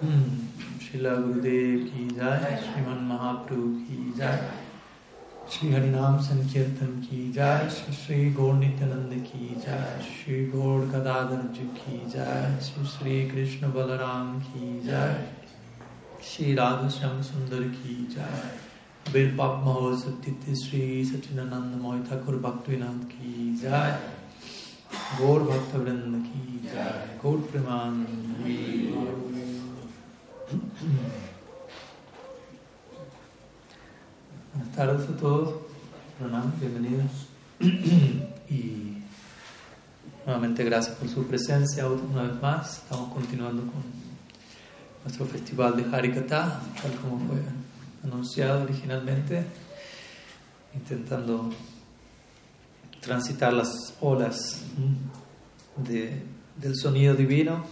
[0.00, 4.38] Shila Gurudev ki jai, Sriman Mahaprabhu ki jai,
[5.48, 12.02] Shri Harinam Sankirtan ki jai, Shri Gaur Nityananda ki jai, Shri Gaur Gadadhar ji ki
[12.08, 15.16] jai, Shri Shri Krishna Balaram ki jai,
[16.22, 18.50] Shri Radha Shyam Sundar ki jai,
[19.06, 23.98] Abir Pap Mahosab Titi Shri Sachinananda Moy Thakur Bhaktivinoda ki jai,
[25.18, 28.06] Gaur Bhakta Vrinda ki jai, Gaur Preman
[28.44, 29.37] ki
[34.54, 35.56] Buenas tardes a todos,
[36.18, 37.10] Pranam, bienvenidos.
[38.48, 39.02] y
[40.24, 42.78] nuevamente gracias por su presencia una vez más.
[42.78, 43.82] Estamos continuando con
[45.04, 47.42] nuestro festival de Harikata, tal como fue
[48.02, 49.44] anunciado originalmente,
[50.74, 51.50] intentando
[53.00, 54.62] transitar las olas
[55.76, 56.22] de,
[56.56, 57.66] del sonido divino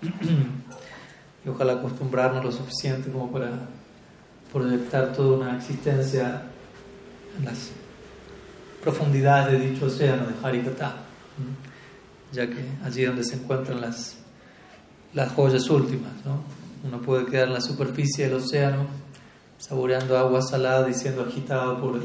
[1.44, 3.50] y ojalá acostumbrarnos lo suficiente como para
[4.52, 6.42] proyectar toda una existencia
[7.38, 7.70] en las
[8.82, 10.96] profundidades de dicho océano de Harikata,
[12.32, 14.16] ya que allí es donde se encuentran las,
[15.14, 16.12] las joyas últimas.
[16.24, 16.42] ¿no?
[16.84, 18.86] Uno puede quedar en la superficie del océano
[19.58, 22.00] saboreando agua salada y siendo agitado por,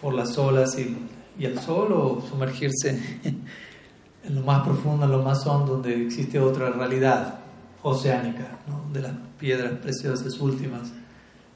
[0.00, 0.96] por las olas y,
[1.38, 3.20] y, el sol o sumergirse
[4.24, 7.38] en lo más profundo, en lo más hondo, donde existe otra realidad
[7.82, 8.92] oceánica, ¿no?
[8.92, 10.92] de las piedras preciosas últimas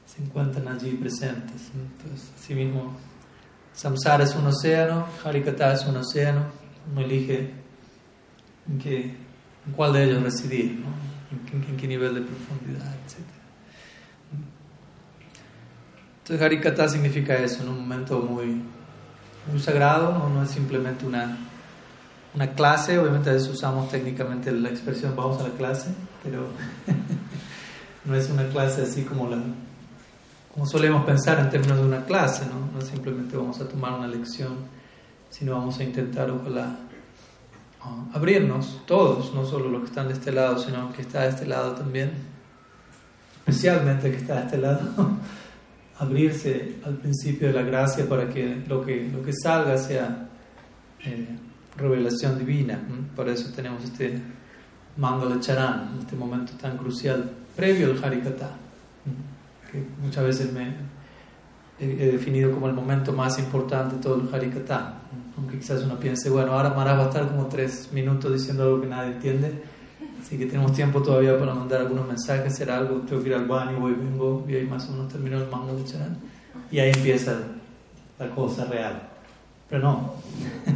[0.05, 1.71] se encuentran allí presentes.
[1.73, 2.95] Entonces, asimismo,
[3.73, 6.45] Samsara es un océano, Harikata es un océano,
[6.91, 7.51] uno elige
[8.69, 9.15] en, qué,
[9.65, 10.87] en cuál de ellos residir, ¿no?
[11.51, 13.17] en, qué nivel de profundidad, etc.
[16.19, 18.61] Entonces, Harikata significa eso, en un momento muy,
[19.51, 20.29] muy sagrado, ¿no?
[20.29, 21.37] no es simplemente una,
[22.35, 25.89] una clase, obviamente a veces usamos técnicamente la expresión vamos a la clase,
[26.23, 26.47] pero
[28.05, 29.37] no es una clase así como la
[30.53, 32.79] como solemos pensar en términos de una clase, ¿no?
[32.79, 34.53] No simplemente vamos a tomar una lección,
[35.31, 36.77] sino vamos a intentar, ojalá,
[37.83, 41.29] uh, abrirnos todos, no solo los que están de este lado, sino que está de
[41.29, 42.11] este lado también,
[43.39, 44.81] especialmente que está de este lado,
[45.97, 50.29] abrirse al principio de la gracia para que lo que, lo que salga sea
[51.03, 51.35] eh,
[51.77, 52.77] revelación divina.
[52.77, 53.15] ¿Mm?
[53.15, 54.19] Por eso tenemos este
[54.97, 58.51] Mangala Charan, este momento tan crucial, previo al Harikata.
[59.05, 59.33] ¿Mm?
[59.73, 60.75] que muchas veces me
[61.79, 64.99] he, he, definido como el momento más importante de todo el Harikata.
[65.35, 68.81] Aunque quizás uno piense, bueno, ahora Maharaj va a estar como tres minutos diciendo algo
[68.81, 69.63] que nadie entiende,
[70.21, 73.47] así que tenemos tiempo todavía para mandar algunos mensajes, hacer algo, tengo que ir al
[73.47, 76.17] baño, voy, vengo, y ahí más o menos termino el mango de Charan,
[76.69, 77.35] y ahí empieza
[78.19, 79.09] la cosa real.
[79.67, 80.13] Pero no,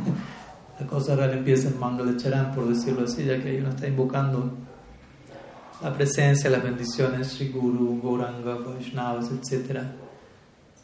[0.80, 3.70] la cosa real empieza en mango de Charan, por decirlo así, ya que ahí uno
[3.70, 4.52] está invocando
[5.82, 9.80] la presencia, las bendiciones, Sri Guru, Gauranga, Vaishnavas, etc.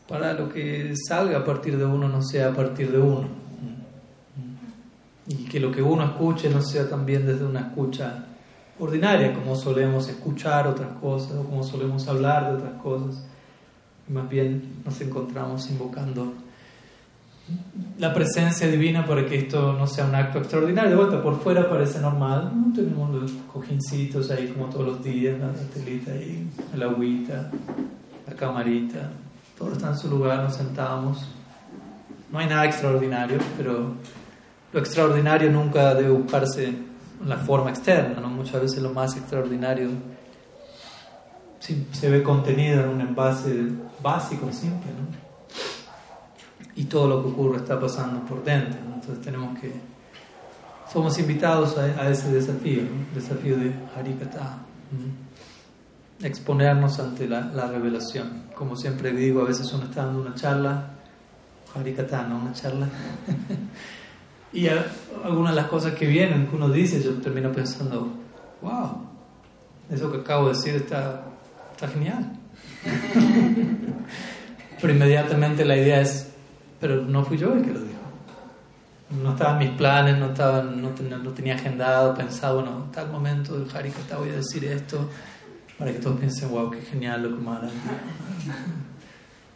[0.08, 3.28] Para lo que salga a partir de uno no sea a partir de uno.
[5.28, 8.26] Y que lo que uno escuche no sea también desde una escucha
[8.80, 13.24] ordinaria, como solemos escuchar otras cosas o como solemos hablar de otras cosas.
[14.10, 16.34] Más bien nos encontramos invocando
[17.98, 20.92] la presencia divina para que esto no sea un acto extraordinario.
[20.92, 22.52] De vuelta, por fuera parece normal.
[22.74, 27.52] Tenemos los cojincitos ahí como todos los días, la telita ahí, el agüita,
[28.28, 29.12] la camarita.
[29.58, 31.26] Todo está en su lugar, nos sentamos.
[32.32, 33.94] No hay nada extraordinario, pero
[34.72, 38.20] lo extraordinario nunca debe buscarse en la forma externa.
[38.20, 38.30] ¿no?
[38.30, 39.90] Muchas veces lo más extraordinario
[41.60, 43.68] se ve contenido en un envase
[44.02, 44.92] básico, simple.
[44.92, 45.23] ¿no?
[46.76, 48.80] Y todo lo que ocurre está pasando por dentro.
[48.88, 48.96] ¿no?
[48.96, 49.72] Entonces tenemos que,
[50.92, 53.16] somos invitados a, a ese desafío, ¿no?
[53.16, 54.58] desafío de Harikata,
[54.92, 55.24] ¿no?
[56.28, 58.44] exponernos ante la, la, revelación.
[58.56, 60.92] Como siempre digo, a veces uno está dando una charla,
[61.76, 62.38] Harikata, ¿no?
[62.38, 62.88] Una charla.
[64.54, 64.86] y a,
[65.24, 68.10] algunas de las cosas que vienen, que uno dice, yo termino pensando,
[68.62, 69.06] wow,
[69.90, 71.26] eso que acabo de decir está,
[71.72, 72.32] está genial.
[74.82, 76.33] Pero inmediatamente la idea es,
[76.84, 78.02] pero no fui yo el que lo dijo.
[79.24, 83.10] No estaban mis planes, no, estaban, no, tenía, no tenía agendado, pensado, bueno, en tal
[83.10, 85.10] momento del Harikata voy a decir esto,
[85.80, 87.72] para que todos piensen, wow, qué genial lo que Maharaj.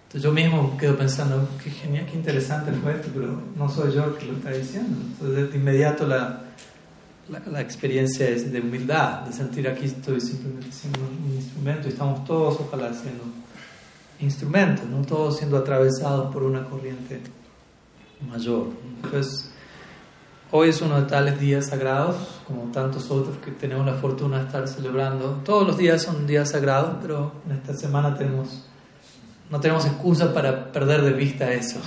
[0.05, 4.05] Entonces yo mismo quedo pensando, qué genial, qué interesante fue esto, pero no soy yo
[4.05, 4.97] el que lo está diciendo.
[5.01, 6.43] Entonces de inmediato la,
[7.27, 11.91] la, la experiencia es de humildad, de sentir aquí estoy simplemente siendo un instrumento y
[11.91, 13.25] estamos todos, ojalá, siendo
[14.19, 15.01] instrumentos, ¿no?
[15.03, 17.21] todos siendo atravesados por una corriente
[18.27, 18.67] mayor.
[19.03, 19.51] Entonces,
[20.49, 22.15] Hoy es uno de tales días sagrados,
[22.47, 25.41] como tantos otros que tenemos la fortuna de estar celebrando.
[25.43, 28.63] Todos los días son días sagrados, pero en esta semana tenemos,
[29.51, 31.79] no tenemos excusa para perder de vista eso,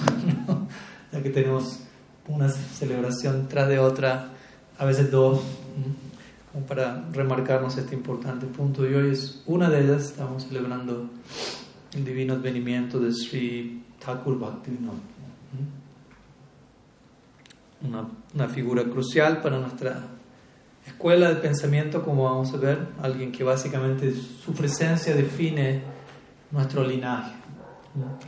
[1.12, 1.78] ya que tenemos
[2.28, 4.28] una celebración tras de otra,
[4.78, 5.40] a veces dos,
[6.52, 8.86] como para remarcarnos este importante punto.
[8.86, 11.08] Y hoy es una de ellas, estamos celebrando
[11.92, 14.98] el divino advenimiento de Sri Thakur Bhaktivinoda
[17.82, 20.02] una, una figura crucial para nuestra
[20.86, 25.82] escuela de pensamiento, como vamos a ver, alguien que básicamente su presencia define
[26.50, 27.32] nuestro linaje,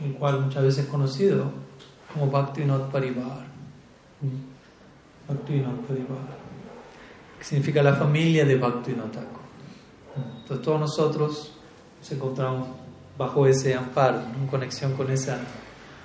[0.03, 1.51] el cual muchas veces es conocido
[2.11, 3.45] como Bhaktivinoda Parivar.
[5.27, 6.37] Bhaktivinoda Parivar,
[7.37, 9.43] que significa la familia de Bhaktivinoda Thakur.
[10.41, 11.53] Entonces todos nosotros
[11.99, 12.67] nos encontramos
[13.17, 15.37] bajo ese amparo, en conexión con esa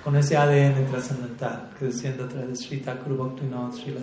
[0.03, 3.93] con ese ADN trascendental que desciende a través de Sri Thakur Bhaktivinoda, Sri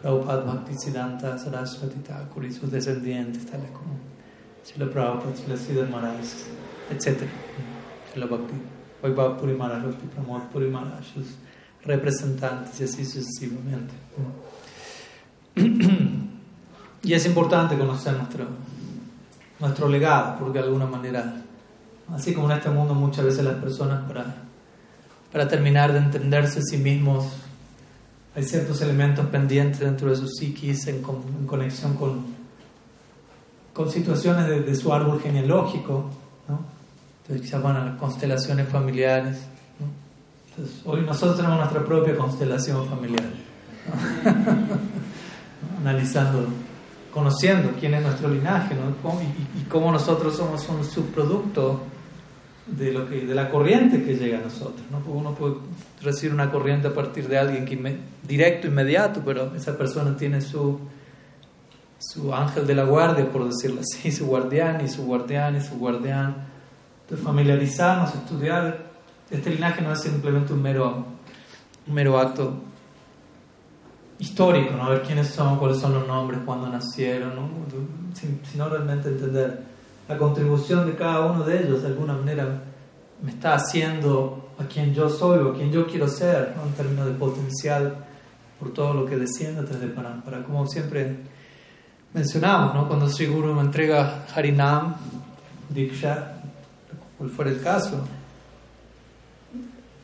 [0.00, 3.98] Prabhupada Bhaktisiddhanta Saraswati Thakur y sus descendientes, tales como
[4.64, 6.16] Srila Prabhupada, Srila Siddhar Maharaj,
[6.90, 7.28] etc.
[8.12, 8.54] Srila Bhakti,
[9.02, 11.26] Vaibhav Puri Maharaj, Bhakti Pramod Puri Maharaj, sus
[11.84, 13.94] representantes y así sucesivamente.
[17.02, 18.46] Y es importante conocer nuestro,
[19.60, 21.36] nuestro legado, porque de alguna manera,
[22.12, 24.46] así como en este mundo muchas veces las personas para
[25.36, 27.26] para terminar de entenderse a sí mismos.
[28.34, 31.02] Hay ciertos elementos pendientes dentro de su psiquis en,
[31.46, 32.24] conexión con,
[33.74, 36.10] con situaciones de, su árbol genealógico,
[36.48, 36.60] ¿no?
[37.20, 39.38] Entonces quizás van a constelaciones familiares.
[40.50, 43.28] Entonces, hoy nosotros tenemos nuestra propia constelación familiar,
[45.80, 46.46] analizando,
[47.12, 49.20] conociendo quién es nuestro linaje ¿no?
[49.20, 51.82] y, y, cómo nosotros somos un subproducto
[52.66, 54.82] de, lo que, de la corriente que llega a nosotros.
[54.90, 54.98] ¿no?
[55.10, 55.54] Uno puede
[56.02, 60.80] recibir una corriente a partir de alguien que directo, inmediato, pero esa persona tiene su,
[61.98, 65.76] su ángel de la guardia, por decirlo así, su guardián y su guardián y su
[65.78, 66.36] guardián.
[67.02, 68.86] Entonces familiarizarnos, estudiar.
[69.30, 71.04] Este linaje no es simplemente un mero,
[71.86, 72.62] un mero acto
[74.18, 74.88] histórico, ¿no?
[74.88, 77.50] ver quiénes son, cuáles son los nombres, cuándo nacieron, ¿no?
[78.50, 79.75] sino realmente entender
[80.08, 82.62] la contribución de cada uno de ellos de alguna manera
[83.22, 87.06] me está haciendo a quien yo soy o a quien yo quiero ser, en términos
[87.06, 87.96] de potencial
[88.58, 90.22] por todo lo que desciende desde Param.
[90.22, 91.16] Para como siempre
[92.14, 92.88] mencionamos, ¿no?
[92.88, 94.94] cuando Sri Guru me entrega Harinam,
[95.68, 96.40] Diksha,
[97.18, 98.06] cual fuera el caso,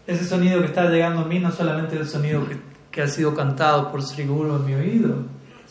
[0.06, 2.58] ese sonido que está llegando a mí no solamente el sonido que,
[2.90, 5.16] que ha sido cantado por Sri Guru en mi oído,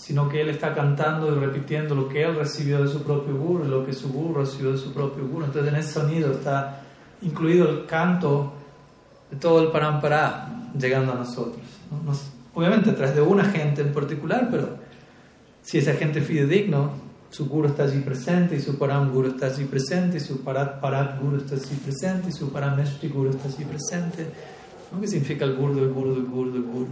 [0.02, 3.66] sino que él está cantando y repitiendo lo que él recibió de su propio guru,
[3.66, 5.46] lo que su guru recibió de su propio guru.
[5.46, 6.82] Entonces en ese sonido está
[7.22, 8.52] incluido el canto
[9.30, 11.62] de todo el parampara llegando a nosotros.
[12.56, 14.70] obviamente a través de una gente en particular, pero
[15.62, 16.94] si esa gente es fidedigno,
[17.30, 20.82] su guru está allí presente y su param guru está allí presente y su parat
[20.82, 24.26] parat guru está allí presente y su parameshti guru está allí presente.
[25.00, 26.88] ¿Qué significa el guru del guru del guru del guru?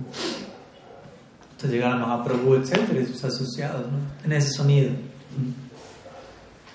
[1.60, 3.98] Hasta llegar a Mahaprabhu, etcétera, y sus asociados, ¿no?
[4.24, 4.92] en ese sonido.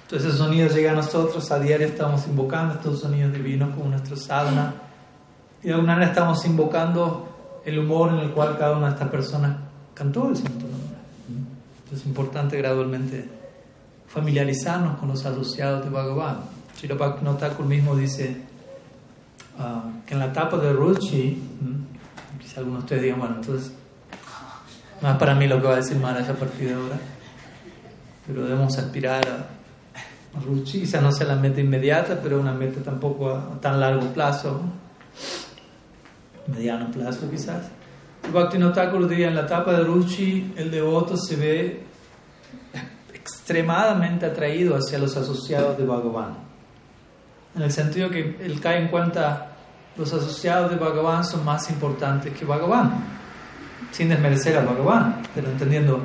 [0.03, 4.15] Entonces ese sonido llega a nosotros, a diario estamos invocando estos sonidos divinos como nuestro
[4.15, 4.75] sadhana,
[5.63, 9.09] y de alguna manera estamos invocando el humor en el cual cada una de estas
[9.09, 9.57] personas
[9.95, 10.99] cantó el santo nombre.
[11.85, 13.27] Entonces es importante gradualmente
[14.07, 16.41] familiarizarnos con los asociados de Bhagavan.
[16.77, 16.99] Srila
[17.39, 18.37] Thakur mismo dice
[19.59, 21.43] ah, que en la etapa de Ruchi,
[22.39, 23.73] quizá algunos de ustedes digan, bueno, entonces
[25.05, 26.99] más para mí lo que va a decir Maharaj a partir de ahora.
[28.27, 32.81] Pero debemos aspirar a, a Ruchi, quizá no sea la meta inmediata, pero una meta
[32.83, 34.63] tampoco a, tan largo plazo,
[36.47, 37.67] mediano plazo quizás.
[38.33, 41.83] Bhakti Thakur diría en la etapa de Ruchi, el devoto se ve
[43.13, 46.35] extremadamente atraído hacia los asociados de Bhagavan.
[47.55, 49.49] En el sentido que él cae en cuenta
[49.99, 53.14] los asociados de Bhagavan son más importantes que Bhagavan
[53.95, 56.01] sin desmerecer al Bhagavan, pero entendiendo,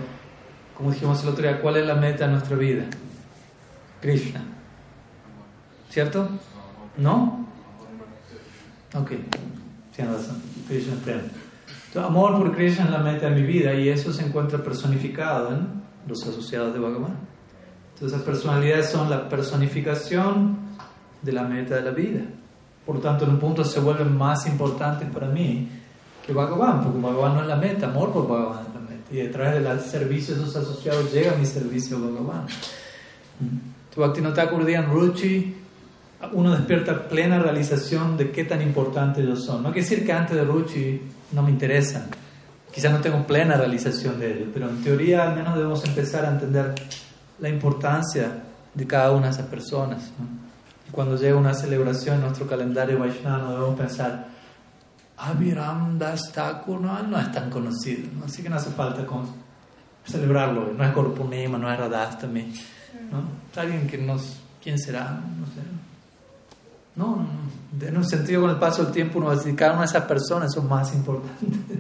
[0.78, 2.84] como dijimos el otro día, cuál es la meta de nuestra vida.
[4.00, 4.44] Krishna.
[5.90, 6.30] ¿Cierto?
[6.98, 7.48] ¿No?
[8.94, 9.14] Ok,
[9.96, 10.40] tiene razón.
[10.68, 14.64] Krishna es amor por Krishna es la meta de mi vida y eso se encuentra
[14.64, 17.18] personificado en los asociados de Bhagavan.
[17.96, 20.60] Entonces, las personalidades son la personificación
[21.24, 22.22] de la meta de la vida.
[22.86, 25.70] Por tanto, en un punto se vuelven más importantes para mí
[26.30, 29.12] que Bhagavan, porque Bhagavan no es la meta, amor por Bhagavan es la meta.
[29.12, 32.48] Y través del servicio de esos asociados llega mi servicio a Bhagavan.
[33.94, 35.56] Tu Bhaktivinoda en Ruchi,
[36.34, 39.64] uno despierta plena realización de qué tan importantes ellos son.
[39.64, 42.10] No quiere decir que antes de Ruchi no me interesan,
[42.72, 46.30] Quizás no tengo plena realización de ello, pero en teoría al menos debemos empezar a
[46.30, 46.76] entender
[47.40, 48.44] la importancia
[48.74, 50.12] de cada una de esas personas.
[50.88, 54.28] Y cuando llega una celebración en nuestro calendario Vaishnava, debemos pensar,
[55.20, 59.06] Abhiram Das Thakur no, no es tan conocido, así que no hace falta
[60.06, 60.74] celebrarlo.
[60.74, 62.54] No es Korpunema, no es Radhastami.
[63.12, 63.24] ¿no?
[63.52, 64.40] Es alguien que nos.
[64.62, 65.12] ¿Quién será?
[65.12, 65.62] No sé.
[66.96, 67.86] No, no, no.
[67.86, 70.54] En un sentido, con el paso del tiempo, uno decir, cada una de esas personas
[70.54, 71.78] son más importantes.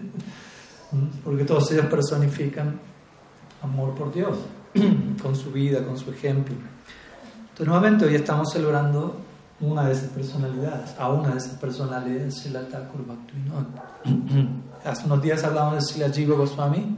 [1.23, 2.79] Porque todos ellos personifican
[3.61, 4.37] amor por Dios,
[5.21, 6.55] con su vida, con su ejemplo.
[6.55, 9.19] Entonces, nuevamente, hoy estamos celebrando
[9.61, 13.05] una de esas personalidades, a una de esas personalidades, Srila Thakur
[14.85, 16.97] Hace unos días hablamos de Srila Jiva Goswami,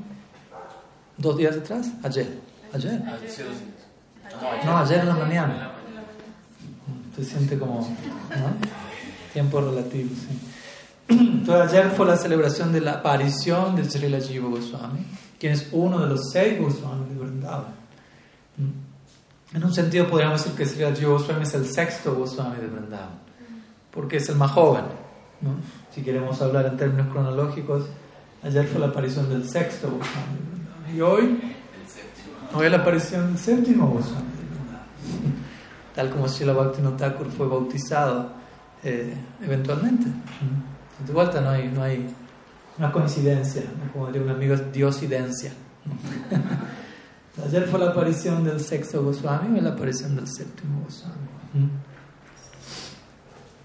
[1.17, 2.39] dos días atrás, ayer,
[2.73, 3.01] ayer.
[4.63, 5.71] No, ayer en la mañana.
[7.15, 7.87] Se siente como
[9.33, 10.39] tiempo relativo, sí.
[11.09, 15.05] Entonces ayer fue la celebración de la aparición de Srila Jiva Goswami,
[15.39, 17.81] quien es uno de los seis Goswami de Vrindavan.
[19.53, 23.19] En un sentido podríamos decir que Srila Jiva Goswami es el sexto Goswami de Vrindavan,
[23.91, 24.85] porque es el más joven.
[25.41, 25.55] ¿no?
[25.93, 27.85] Si queremos hablar en términos cronológicos,
[28.43, 30.95] ayer fue la aparición del sexto Goswami de Vrindavan.
[30.95, 31.53] Y hoy,
[32.53, 35.35] hoy la aparición del séptimo Goswami de Vrindavan.
[35.95, 38.31] Tal como Srila Bhaktivinoda Thakur fue bautizado
[38.83, 40.05] eh, eventualmente.
[41.05, 42.07] De vuelta no hay, no hay
[42.77, 45.51] una coincidencia, como diría un amigo, diosidencia.
[47.45, 51.69] Ayer fue la aparición del sexto Goswami y la aparición del séptimo Goswami.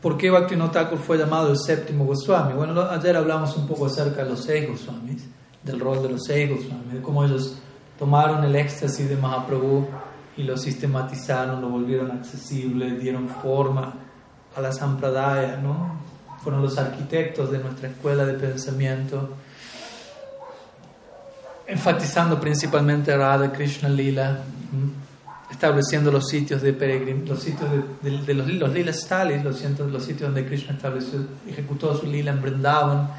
[0.01, 2.55] ¿Por qué Bhaktivinoda fue llamado el séptimo Goswami?
[2.55, 5.25] Bueno, ayer hablamos un poco acerca de los seis Goswamis,
[5.65, 7.57] del rol de los seis Goswamis, de cómo ellos
[7.99, 9.89] tomaron el éxtasis de Mahaprabhu
[10.37, 13.95] y lo sistematizaron, lo volvieron accesible, dieron forma
[14.55, 15.99] a la Sampradaya, ¿no?
[16.43, 19.31] Fueron los arquitectos de nuestra escuela de pensamiento
[21.67, 24.41] enfatizando principalmente Radha Krishna Lila,
[25.51, 27.69] estableciendo los sitios de peregrin, los sitios
[28.03, 32.43] de, los, los Lila Stalis, los, los sitios donde Krishna estableció, ejecutó su Lila en
[32.43, 33.11] Vrindavan,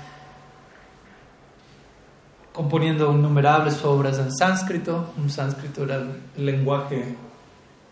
[2.54, 6.04] componiendo innumerables obras en sánscrito, un sánscrito era
[6.38, 7.16] el lenguaje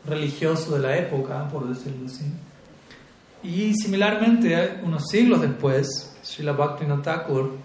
[0.07, 2.25] religioso de la época, por decirlo así.
[3.43, 7.64] Y similarmente, unos siglos después, Srila Bhaktivinoda Thakur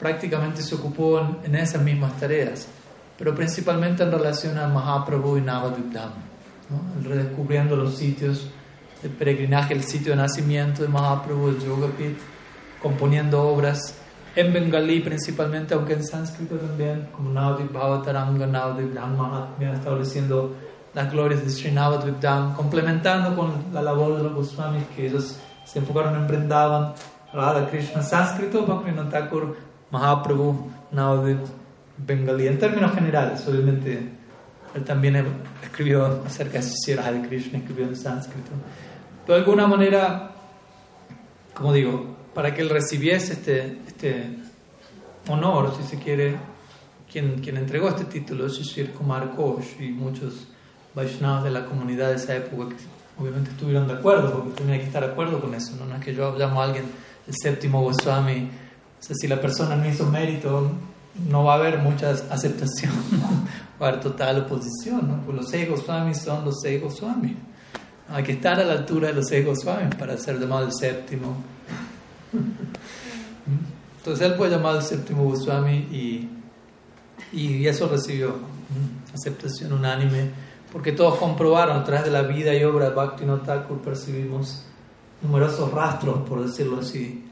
[0.00, 2.66] prácticamente se ocupó en, esas mismas tareas,
[3.18, 7.08] pero principalmente en relación a Mahaprabhu y Navadvip ¿no?
[7.08, 8.48] redescubriendo los sitios
[9.02, 12.16] de peregrinaje, el sitio de nacimiento de Mahaprabhu, el Yogapit,
[12.82, 13.94] componiendo obras
[14.34, 20.56] en bengalí principalmente, aunque en sánscrito también, como Navadvip Bhavataranga, Navadvip Mahatmya, estableciendo
[20.94, 22.24] las glorias de Sri Navadvip
[22.56, 26.94] complementando con la labor de los Goswamis que ellos se enfocaron en Vrindavan,
[27.34, 31.40] Radha Krishna, sánscrito, Bhaktivinoda Thakur Mahaprabhu Navadip
[31.96, 32.46] Bengali.
[32.46, 34.08] En términos generales, obviamente,
[34.74, 35.24] él también
[35.62, 38.50] escribió acerca de Sri de Krishna, escribió en sánscrito.
[39.26, 40.32] Pero de alguna manera,
[41.54, 44.36] como digo, para que él recibiese este, este
[45.28, 46.36] honor, si se quiere,
[47.10, 50.46] quien, quien entregó este título, Shishir Kumar Ghosh y muchos
[50.94, 52.76] Vaishnavas de la comunidad de esa época, que
[53.20, 56.14] obviamente estuvieron de acuerdo, porque tenía que estar de acuerdo con eso, no, es que
[56.14, 56.84] yo llamo a alguien
[57.26, 58.48] el séptimo Goswami
[59.02, 60.70] sea, si la persona no hizo mérito,
[61.28, 62.92] no va a haber mucha aceptación,
[63.80, 65.22] va a haber total oposición, ¿no?
[65.24, 67.36] Pues los seis Goswamis son los seis Goswamis.
[68.08, 71.36] Hay que estar a la altura de los seis Goswamis para ser llamado el séptimo.
[73.98, 76.28] Entonces él fue llamado el séptimo Goswami y,
[77.32, 78.34] y eso recibió
[79.14, 80.30] aceptación unánime,
[80.72, 84.64] porque todos comprobaron a través de la vida y obra de Bhakti Thakur percibimos
[85.20, 87.29] numerosos rastros, por decirlo así,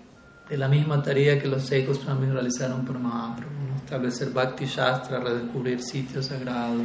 [0.49, 5.83] de la misma tarea que los seis Goswamis realizaron por Mahaprabhu, establecer Bhakti Shastra, redescubrir
[5.83, 6.83] sitios sagrados,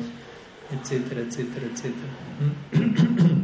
[0.71, 3.43] etcétera, etcétera, etcétera.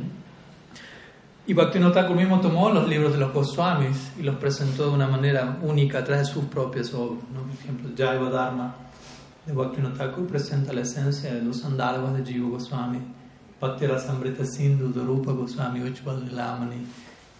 [1.45, 5.57] Y Bhaktivinoda mismo tomó los libros de los Goswamis y los presentó de una manera
[5.63, 7.23] única a través de sus propias obras.
[7.33, 8.75] Por ejemplo, Jaiva Dharma
[9.47, 12.99] de Bhaktivinoda presenta la esencia de los andalvas de Jiva Goswami,
[13.59, 16.85] Bhakti Rasamrita Sindhu de Rupa Goswami, Uchval Lamani,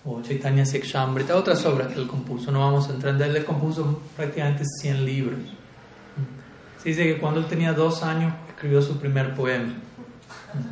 [0.10, 2.52] o Chaitanya Sekshambrita, otras obras que él compuso.
[2.52, 5.40] No vamos a entrar en él, compuso prácticamente 100 libros.
[6.82, 9.74] Se dice que cuando él tenía dos años escribió su primer poema.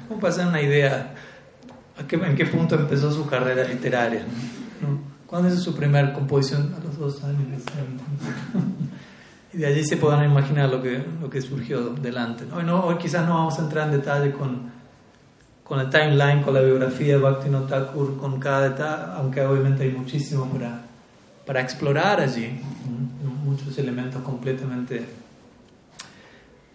[0.07, 1.13] ¿Cómo para hacer una idea
[1.99, 4.25] en qué punto empezó su carrera literaria?
[5.27, 6.73] ¿Cuándo hizo su primera composición?
[6.79, 7.37] A los dos años.
[9.53, 12.45] y de allí se puedan imaginar lo que, lo que surgió delante.
[12.55, 14.76] Hoy, no, hoy quizás no vamos a entrar en detalle con
[15.67, 19.91] con el timeline, con la biografía de Bhaktivinoda Thakur, con cada detalle, aunque obviamente hay
[19.91, 20.81] muchísimo para,
[21.45, 22.61] para explorar allí.
[23.43, 24.97] muchos elementos completamente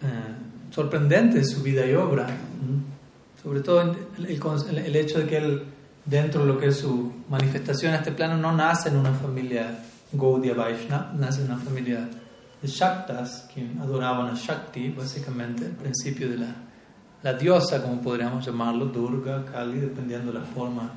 [0.01, 0.33] eh,
[0.69, 2.27] sorprendentes de su vida y obra.
[3.41, 5.63] Sobre todo el, el, hecho de que él,
[6.05, 9.79] dentro de lo que es su manifestación en este plano, no nace en una familia
[10.11, 12.07] Gaudiya Vaishnava, nace en una familia
[12.61, 16.55] de Shaktas, que adoraban a Shakti, básicamente, el principio de la,
[17.23, 20.91] la diosa, como podríamos llamarlo, Durga, Kali, dependiendo de la forma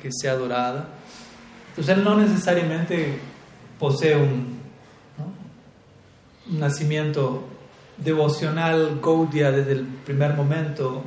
[0.00, 0.88] que sea adorada.
[1.68, 3.18] Entonces él no necesariamente
[3.78, 4.56] posee un,
[6.50, 7.44] un nacimiento
[7.98, 11.04] devocional Gaudiya desde el primer momento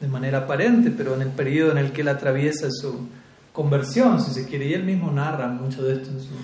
[0.00, 3.08] de manera aparente, pero en el periodo en el que él atraviesa su
[3.52, 6.34] conversión, si se quiere, y él mismo narra mucho de esto en su,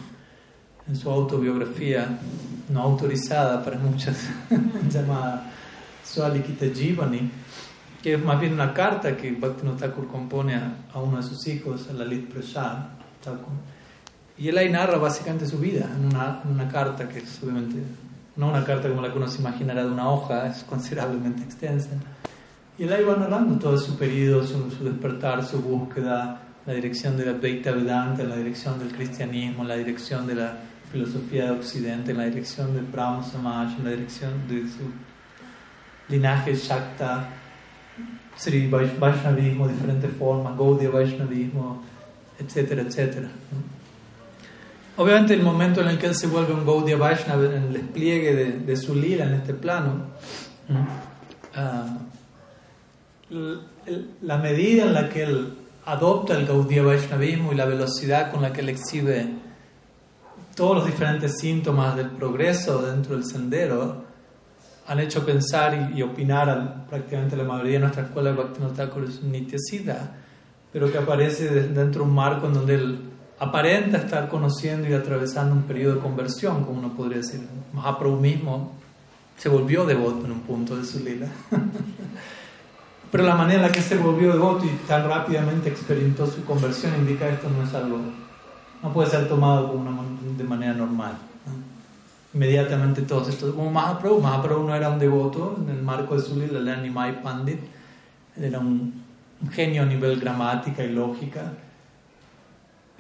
[0.89, 2.19] en su autobiografía
[2.69, 4.29] no autorizada para muchas,
[4.91, 5.53] llamada
[6.13, 7.31] Swalikita Jivani,
[8.03, 11.89] que es más bien una carta que Bhaktivinoda Thakur compone a, uno de sus hijos,
[11.89, 12.79] a Lalit Prasad
[14.37, 17.77] Y él ahí narra básicamente su vida en una, en una carta que es obviamente
[18.37, 21.91] no una carta como la que uno se imaginará de una hoja, es considerablemente extensa.
[22.79, 27.17] Y él ahí va narrando todo su periodo, su, su despertar, su búsqueda, la dirección
[27.17, 30.57] de la Advaita Vedanta, la dirección del cristianismo, la dirección de la
[30.91, 34.91] filosofía de Occidente, la dirección del Brahma Samaj, la dirección de su
[36.11, 37.29] linaje Shakta,
[38.37, 41.83] Sri Vaishnavismo, diferentes formas, Gaudiya Vaishnavismo,
[42.39, 43.29] etcétera, etcétera.
[44.97, 48.35] Obviamente el momento en el que él se vuelve un Gaudiya Vaishnava en el despliegue
[48.35, 50.07] de, su lila en este plano,
[51.55, 51.99] ah,
[54.23, 58.53] la medida en la que él adopta el Gaudiya Vaishnavismo y la velocidad con la
[58.53, 59.27] que él exhibe
[60.55, 64.05] todos los diferentes síntomas del progreso dentro del sendero,
[64.91, 69.05] han hecho pensar y, opinar a prácticamente la mayoría de nuestra escuela de Bhaktivinoda Thakur
[69.05, 70.17] es Nityasida,
[70.73, 72.99] pero que aparece dentro de un marco en donde él
[73.39, 77.41] aparenta estar conociendo y atravesando un periodo de conversión, como uno podría decir.
[77.73, 78.73] Mahaprabhu mismo
[79.37, 81.29] se volvió devoto en un punto de su lila.
[83.13, 86.97] Pero la manera en la que se volvió devoto y tan rápidamente experimentó su conversión
[86.97, 88.01] indica que esto no es algo,
[88.83, 89.73] no puede ser tomado
[90.37, 91.30] de manera normal.
[92.33, 96.39] Inmediatamente todos estos, como Mahaprabhu, Mahaprabhu no era un devoto en el marco de su
[96.39, 97.59] lila, era Nimai Pandit,
[98.37, 99.03] era un,
[99.43, 101.53] un genio a nivel gramática y lógica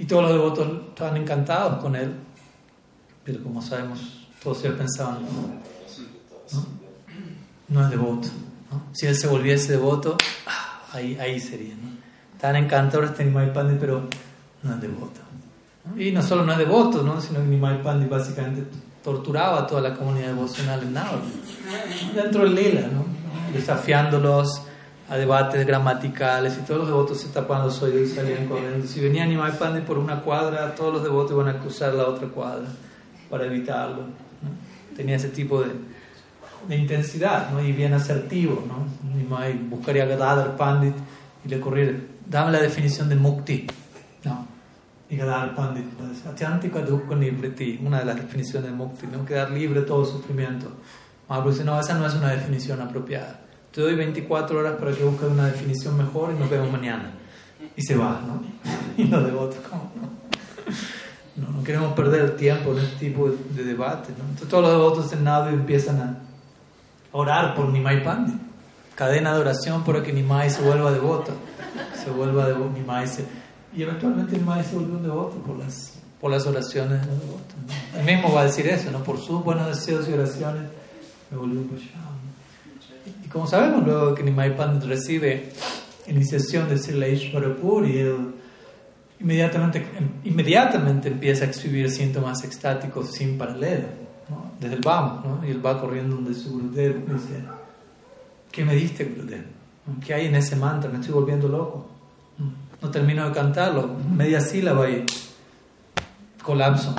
[0.01, 2.11] y todos los devotos estaban encantados con él,
[3.23, 5.61] pero como sabemos, todos ellos pensaban, no,
[7.69, 8.29] no es devoto.
[8.93, 10.17] Si él se volviese devoto,
[10.47, 11.75] ah, ahí, ahí sería.
[11.75, 11.91] ¿no?
[12.41, 14.09] Tan encantador este Nimai Pandi, pero
[14.63, 15.21] no es devoto.
[15.99, 17.21] Y no solo no es devoto, ¿no?
[17.21, 18.65] sino que Nimai Pandi básicamente
[19.03, 21.23] torturaba a toda la comunidad devocional en Nauru,
[22.15, 23.05] dentro del Lila, ¿no?
[23.53, 24.63] desafiándolos
[25.09, 28.87] a debates gramaticales y todos los devotos se tapaban los oídos y salían corriendo.
[28.87, 32.29] Si venía Nimai Pandit por una cuadra, todos los devotos iban a cruzar la otra
[32.29, 32.69] cuadra
[33.29, 34.05] para evitarlo.
[34.97, 35.71] Tenía ese tipo de,
[36.69, 37.61] de intensidad ¿no?
[37.61, 38.65] y bien asertivo.
[38.69, 38.87] ¿no?
[39.17, 40.95] Nimai buscaría a Gadadhar Pandit
[41.45, 41.93] y le corría,
[42.27, 43.67] dame la definición de mukti.
[45.11, 45.15] No.
[45.15, 45.87] Y Gadadhar Pandit
[46.29, 46.81] Atyantika
[47.17, 49.25] Nibriti, una de las definiciones de mukti, ¿no?
[49.25, 50.69] quedar libre de todo sufrimiento.
[51.29, 53.41] Mahaprabhu dice, no, esa no es una definición apropiada
[53.73, 57.13] te doy 24 horas para que busques una definición mejor y nos vemos mañana.
[57.77, 58.43] Y se va, ¿no?
[58.97, 60.11] Y los devotos, ¿cómo no?
[61.37, 64.25] No, queremos perder el tiempo en este tipo de, debate, ¿no?
[64.25, 66.19] Entonces todos los devotos en Nadu empiezan a
[67.13, 68.35] orar por Nimai Pandit.
[68.95, 71.33] Cadena de oración para que Nimai se vuelva devoto.
[71.95, 73.25] Se vuelva devoto, Nimai se...
[73.77, 77.55] Y eventualmente Nimai se vuelve un devoto por las, por las oraciones de los devotos.
[77.67, 78.01] ¿no?
[78.01, 79.03] Él mismo va a decir eso, ¿no?
[79.05, 80.63] Por sus buenos deseos y oraciones
[81.31, 81.69] me volvió un
[83.25, 85.51] y como sabemos, luego que Nimai Pandit recibe
[86.07, 88.35] iniciación de Srila y él
[89.21, 89.85] inmediatamente,
[90.25, 93.89] inmediatamente empieza a exhibir síntomas extáticos sin paralelo,
[94.59, 95.47] desde el vamos, ¿no?
[95.47, 97.45] y él va corriendo donde su Gurudev y dice,
[98.51, 99.45] ¿qué me diste Gurudev?
[100.05, 100.91] ¿Qué hay en ese mantra?
[100.91, 101.89] Me estoy volviendo loco.
[102.39, 105.05] No termino de cantarlo, media sílaba y
[106.43, 106.95] colapso,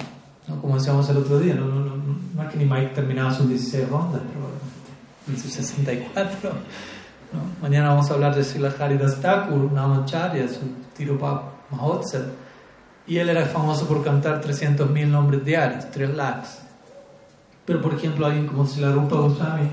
[0.61, 3.89] como decíamos el otro día, no, no, no, no es que Nimai terminaba sus 16
[3.89, 4.51] rondas, pero
[5.27, 6.49] en su 64.
[7.33, 7.39] ¿no?
[7.61, 10.59] Mañana vamos a hablar de Srila Haridas Thakur, Namacharya, su
[10.95, 12.23] Tirupa Mahotsav.
[13.07, 16.59] Y él era famoso por cantar 300.000 nombres diarios, 3 lakhs.
[17.65, 19.69] Pero por ejemplo, alguien como Srila Rupa Goswami,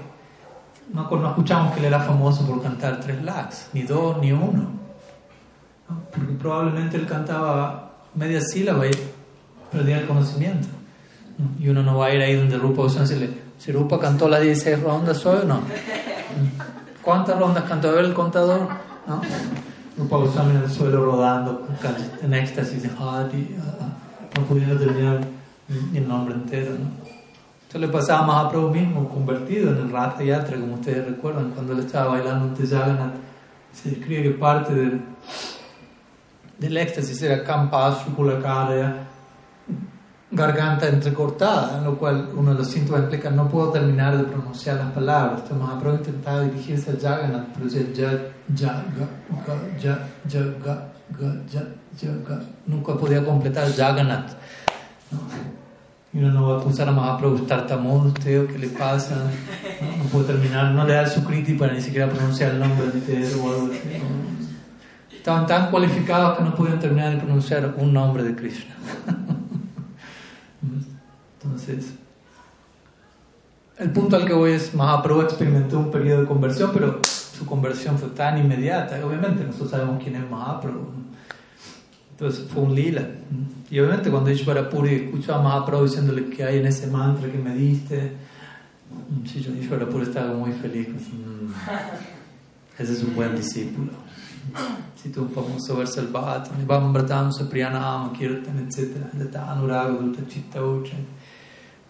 [0.92, 4.32] no, no, escuchamos que él era famoso por cantar 3 lakhs, ni dos, ni
[6.12, 8.90] Porque probablemente él cantaba media sílaba y
[9.70, 10.68] perdía el conocimiento.
[11.58, 14.40] Y uno no va a ir ahí donde Rupa Goswami le si Rupa cantó las
[14.40, 15.60] 16 rondas hoy o no.
[17.02, 18.68] ¿Cuántas rondas cantó el contador?
[19.06, 19.20] ¿No?
[19.96, 21.66] Rupa Goswami en el suelo rodando
[22.22, 23.56] en éxtasis de Hadi,
[24.36, 25.20] no pudiendo terminar
[25.92, 26.70] el nombre entero.
[26.72, 27.08] ¿no?
[27.66, 31.72] Esto le pasaba a Mahaprabhu mismo, convertido en el Ratha Yatra, como ustedes recuerdan, cuando
[31.72, 33.14] él estaba bailando ante Jagannath.
[33.72, 35.02] Se describe que parte del,
[36.58, 39.06] del éxtasis era Kampashu Pulakaya,
[40.30, 44.76] garganta entrecortada, en lo cual uno de los síntomas implica no puedo terminar de pronunciar
[44.76, 45.42] las palabras.
[45.42, 48.10] Entonces Mahaprabhu intentaba dirigirse a Jagannath, pero decía ya,
[48.54, 49.08] ya, ga,
[49.78, 51.62] ya, ya, ga, ga, ya,
[51.98, 52.40] ya, ga.
[52.66, 54.32] Nunca podía completar Jagannath.
[55.10, 55.18] ¿no?
[56.12, 59.30] Y uno no va a acusar a Mahaprabhu tartamudo, usted, ¿qué le pasa?
[59.80, 60.18] ¿No?
[60.18, 63.50] no terminar, no le da su kriti para ni siquiera pronunciar el nombre de o
[63.50, 64.37] algo así.
[65.28, 68.74] Estaban tan cualificados que no podían terminar de pronunciar un nombre de Krishna.
[71.34, 71.92] Entonces,
[73.76, 77.98] el punto al que voy es, Mahaprabhu experimentó un periodo de conversión, pero su conversión
[77.98, 80.92] fue tan inmediata, obviamente nosotros sabemos quién es Mahaprabhu.
[82.12, 83.06] Entonces fue un lila.
[83.70, 87.36] Y obviamente cuando Ishvara Puri escuchó a Mahaprabhu diciéndole que hay en ese mantra que
[87.36, 88.14] me diste,
[89.26, 90.88] Ishvara Puri estaba muy feliz.
[90.88, 91.52] Mm,
[92.78, 94.08] ese es un buen discípulo.
[94.96, 98.96] Si tú un famoso verso el Bhattan, Vambratam Sapriyanam, Kirtan, etc.
[99.36, 100.96] Anuraga, Dutta Chitta Ucha.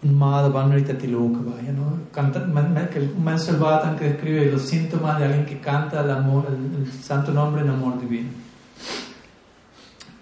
[0.02, 1.98] Un Madhavanrita Tiloka, vaya, ¿no?
[2.12, 6.82] Canta, un verso el que describe los síntomas de alguien que canta el, amor, el,
[6.82, 8.28] el santo nombre en amor divino.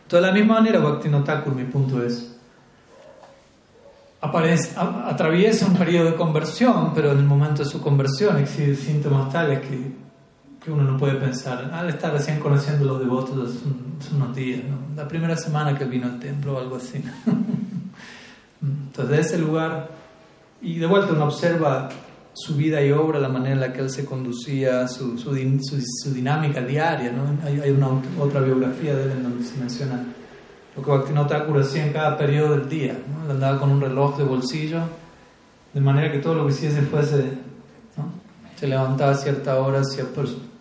[0.08, 2.36] De la misma manera, Bhaktivinoda mi punto es,
[4.20, 8.76] aparece, a, atraviesa un periodo de conversión, pero en el momento de su conversión existen
[8.76, 10.05] síntomas tales que,
[10.66, 13.54] que uno no puede pensar, al estar recién conociendo a los devotos
[14.00, 14.62] son unos días,
[14.96, 17.00] la primera semana que vino al templo o algo así.
[18.60, 19.88] Entonces, de ese lugar,
[20.60, 21.88] y de vuelta uno observa
[22.34, 25.32] su vida y obra, la manera en la que él se conducía, su, su,
[26.12, 27.12] dinámica diaria.
[27.12, 27.38] ¿no?
[27.46, 30.04] Hay, una otra biografía de él en donde se menciona
[30.74, 32.98] lo que Bhaktivinoda Thakur hacía en cada periodo del día.
[33.08, 33.24] ¿no?
[33.26, 34.80] Él andaba con un reloj de bolsillo,
[35.72, 37.46] de manera que todo lo que hiciese fuese...
[38.56, 39.82] Se levantaba a cierta hora,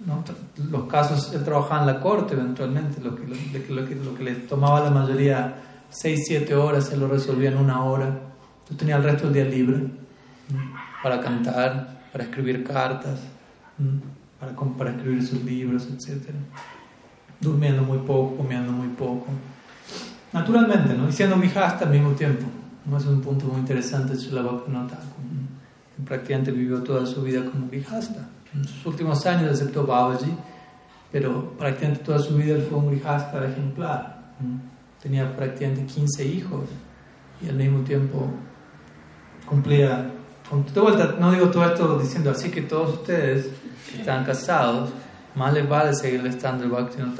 [0.05, 0.23] ¿no?
[0.69, 4.23] los casos, él trabajaba en la corte eventualmente, lo que, lo, lo, que, lo que
[4.23, 5.55] le tomaba la mayoría
[5.89, 8.05] 6, 7 horas, se lo resolvía en una hora.
[8.05, 9.87] Entonces tenía el resto del día libre
[11.01, 13.19] para cantar, para escribir cartas,
[14.39, 16.29] para, para escribir sus libros, etc.
[17.39, 19.27] Durmiendo muy poco, comiendo muy poco.
[20.33, 21.07] Naturalmente, ¿no?
[21.07, 22.45] Y siendo hasta al mismo tiempo.
[22.85, 22.97] ¿no?
[22.97, 24.99] Es un punto muy interesante de la Bhaktivinoda
[26.05, 28.27] Prácticamente vivió toda su vida como vihasta.
[28.55, 30.33] En sus últimos años aceptó Babaji,
[31.11, 34.33] pero prácticamente toda su vida él fue un vihasta ejemplar.
[35.01, 36.63] Tenía prácticamente 15 hijos
[37.41, 38.29] y al mismo tiempo
[39.45, 40.11] cumplía
[40.73, 43.47] de vuelta, no digo todo esto diciendo así que todos ustedes
[43.89, 44.91] que están casados,
[45.33, 47.13] más les vale seguir estando el Bhakti no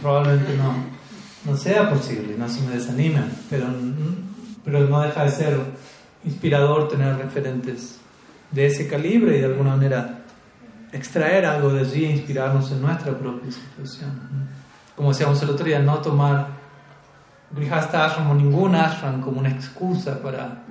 [0.00, 0.74] Probablemente no,
[1.44, 3.66] no sea posible, no se me desanimen, pero,
[4.64, 5.60] pero no deja de ser
[6.24, 7.98] inspirador tener referentes
[8.50, 10.23] de ese calibre y de alguna manera
[10.94, 14.12] extraer algo de allí e inspirarnos en nuestra propia situación.
[14.94, 16.46] Como decíamos el otro día, no tomar
[17.50, 20.62] Grihastha Ashram o ningún ashram como una excusa para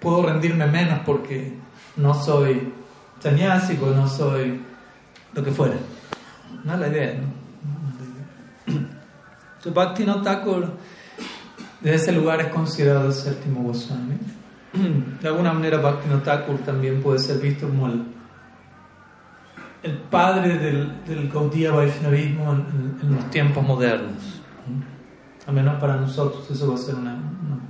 [0.00, 1.54] puedo rendirme menos porque
[1.96, 2.72] no soy
[3.20, 4.60] sannyásico, no soy
[5.32, 5.76] lo que fuera.
[6.64, 7.14] No es la idea.
[7.14, 8.74] ¿no?
[9.56, 10.72] Entonces, Bhakti no Thakur,
[11.80, 14.18] desde ese lugar es considerado el séptimo Goswami.
[15.22, 16.20] De alguna manera, Bhakti no
[16.58, 18.17] también puede ser visto como el,
[19.82, 24.42] el padre del, del Gaudiya Vaishnavismo en, los tiempos modernos.
[25.46, 27.16] Al menos para nosotros, eso va a ser una,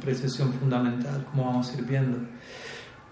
[0.00, 2.18] precisión fundamental, como vamos a ir viendo.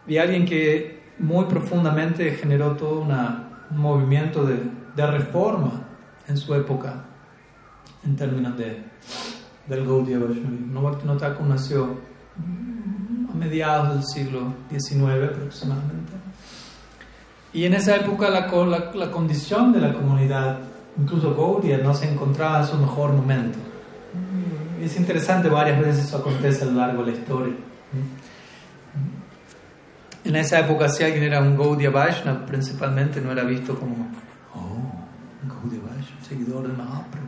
[0.06, 4.62] Y alguien que muy profundamente generó todo una, un movimiento de,
[4.94, 5.72] de, reforma
[6.26, 7.04] en su época,
[8.04, 8.82] en términos de,
[9.66, 11.16] del Gaudiya Vaishnavismo.
[11.18, 11.98] Thakur nació
[13.30, 16.12] a mediados del siglo XIX aproximadamente.
[17.56, 20.58] Y en esa época la, la, la condición de la comunidad,
[20.98, 23.58] incluso Gaudiya, no se encontraba en su mejor momento
[24.86, 27.54] es interesante, varias veces eso acontece a lo largo de la historia.
[30.24, 34.08] En esa época, si alguien era un Gaudiya Vaishnava, principalmente no era visto como,
[34.54, 34.58] oh,
[35.42, 37.26] un Gaudiya Vaishnava, seguidor de Mahaprabhu.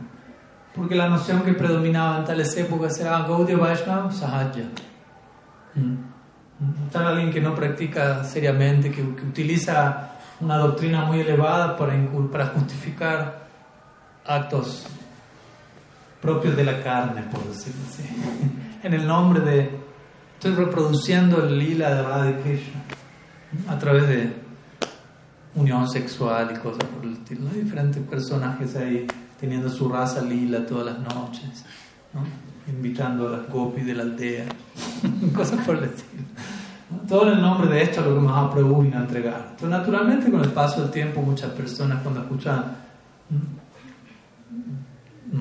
[0.75, 4.61] Porque la noción que predominaba en tales épocas era Gaudiya Vaishnava, Sahaja.
[6.91, 11.93] Tal alguien que no practica seriamente, que, que, utiliza una doctrina muy elevada para,
[12.31, 13.47] para justificar
[14.25, 14.85] actos
[16.21, 18.03] propios de la carne, por decirlo así.
[18.83, 19.77] En el nombre de...
[20.35, 22.81] Estoy reproduciendo el lila de Radha Krishna
[23.67, 24.33] a través de
[25.55, 27.49] unión sexual y cosas por el estilo.
[27.53, 29.05] Hay diferentes personajes ahí
[29.37, 31.65] teniendo su raza lila todas las noches,
[32.13, 32.23] ¿no?
[32.71, 34.45] invitando a las gopis de la aldea,
[35.35, 36.23] cosas por el estilo.
[37.07, 39.47] Todo en nombre de esto es lo que Mahaprabhu vino a entregar.
[39.51, 42.77] Entonces, naturalmente, con el paso del tiempo, muchas personas cuando escuchan,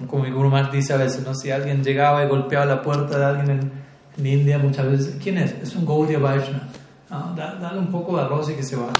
[0.07, 1.35] como mi Guru dice a veces, ¿no?
[1.35, 3.73] si alguien llegaba y golpeaba la puerta de alguien en,
[4.19, 5.53] en India, muchas veces, ¿quién es?
[5.63, 6.65] Es un Gaudiya Vaishnava.
[7.11, 7.35] ¿no?
[7.35, 8.93] Dale un poco de arroz y que se vaya.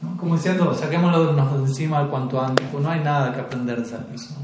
[0.00, 0.16] ¿no?
[0.16, 3.82] Como diciendo, saquémoslo de encima al cuanto antes, pues no hay nada que aprender de
[3.82, 4.40] esa persona.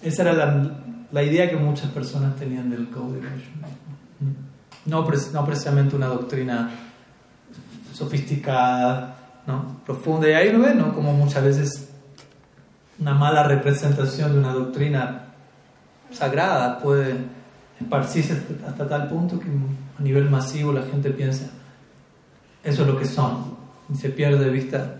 [0.00, 0.70] Esa era la,
[1.10, 3.81] la idea que muchas personas tenían del Gaudiya Vaishnava.
[4.86, 6.70] No, no precisamente una doctrina
[7.92, 9.16] sofisticada,
[9.46, 9.80] ¿no?
[9.84, 10.28] profunda.
[10.28, 10.94] Y ahí uno ve, ¿no?
[10.94, 11.88] Como muchas veces
[12.98, 15.22] una mala representación de una doctrina
[16.10, 17.16] sagrada puede
[17.80, 21.50] esparcirse hasta tal punto que a nivel masivo la gente piensa,
[22.62, 23.56] eso es lo que son,
[23.92, 24.98] y se pierde de vista.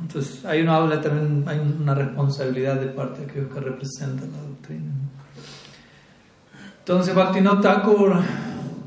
[0.00, 4.38] Entonces, ahí uno habla también, hay una responsabilidad de parte de aquellos que representan la
[4.38, 4.92] doctrina.
[6.78, 8.16] Entonces, Bhaktivinoda Thakur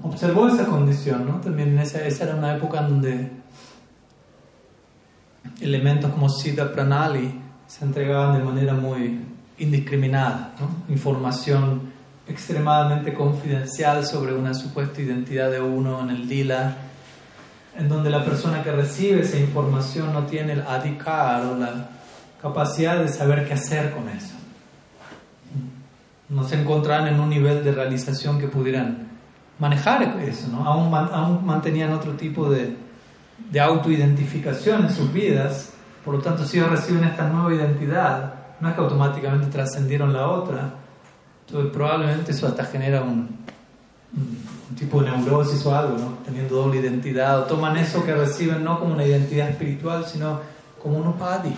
[0.04, 1.42] observó esa condición, ¿no?
[1.42, 3.32] También esa, esa era una época donde
[5.60, 9.20] elementos como Siddha Pranali se entregaban de manera muy
[9.58, 10.94] indiscriminada, ¿no?
[10.94, 11.92] Información
[12.28, 16.78] extremadamente confidencial sobre una supuesta identidad de uno en el Dila,
[17.78, 21.90] en donde la persona que recibe esa información no tiene el adhikar o la
[22.42, 24.34] capacidad de saber qué hacer con eso.
[26.30, 29.11] No se encontraban en un nivel de realización que pudieran
[29.62, 30.65] manejar eso, ¿no?
[30.65, 32.76] Aún, mantenían otro tipo de,
[33.52, 38.69] de autoidentificación en sus vidas, por lo tanto, si ellos reciben esta nueva identidad, no
[38.69, 40.74] es que automáticamente trascendieron la otra,
[41.45, 43.39] entonces probablemente eso hasta genera un,
[44.76, 46.17] tipo de neurosis o algo, ¿no?
[46.26, 50.39] Teniendo doble identidad, o toman eso que reciben no como una identidad espiritual, sino
[50.82, 51.54] como un upadi,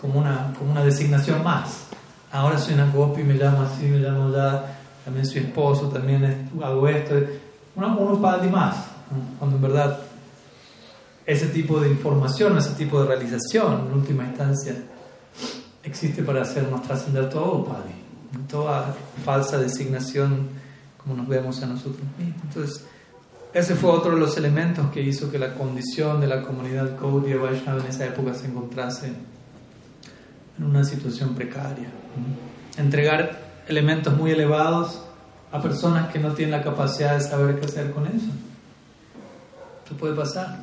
[0.00, 1.88] como una, designación más.
[2.32, 4.75] Ahora soy una gopi, me llamo así, me llamo ya,
[5.06, 7.14] también soy esposo, también hago esto,
[7.76, 8.86] un upadi más,
[9.38, 10.00] cuando en verdad
[11.24, 14.74] ese tipo de información, ese tipo de realización, en última instancia,
[15.84, 17.94] existe para hacernos trascender todo upadi
[18.48, 20.48] toda falsa designación
[20.98, 22.42] como nos vemos a nosotros mismos.
[22.42, 22.84] Entonces,
[23.54, 27.36] ese fue otro de los elementos que hizo que la condición de la comunidad Gaudiya
[27.36, 29.12] Vaishnava en esa época se encontrase
[30.58, 31.88] en una situación precaria.
[32.76, 35.02] Entregar elementos muy elevados
[35.52, 38.26] a personas que no tienen la capacidad de saber qué hacer con eso.
[39.84, 40.58] Esto puede pasar.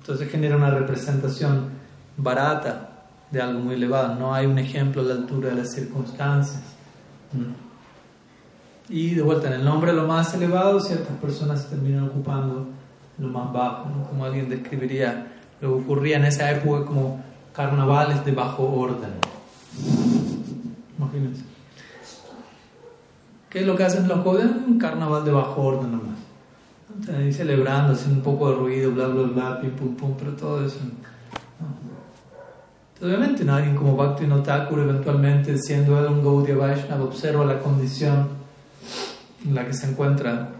[0.00, 1.70] Entonces genera una representación
[2.16, 4.14] barata de algo muy elevado.
[4.14, 6.62] No hay un ejemplo a la altura de las circunstancias.
[8.88, 12.68] Y de vuelta, en el nombre de lo más elevado, ciertas personas terminan ocupando
[13.18, 15.26] lo más bajo, como alguien describiría
[15.60, 17.22] lo que ocurría en esa época como
[17.54, 19.10] carnavales de bajo orden.
[20.98, 21.49] Imagínense.
[23.50, 24.52] ¿Qué es lo que hacen los jóvenes?
[24.64, 26.18] Un carnaval de bajo orden nomás.
[27.00, 30.32] Están ahí celebrando, haciendo un poco de ruido, bla, bla, bla, pim, pum, pum, pero
[30.32, 30.78] todo eso.
[33.02, 33.54] Obviamente, ¿no?
[33.54, 38.28] alguien como Bhakti Thakur, eventualmente, siendo él un Gaudiya Vaishnava, observa la condición
[39.44, 40.50] en la que se encuentra,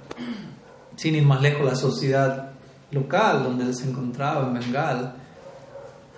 [0.96, 2.50] sin ir más lejos, la sociedad
[2.90, 5.14] local donde él se encontraba, en Bengal,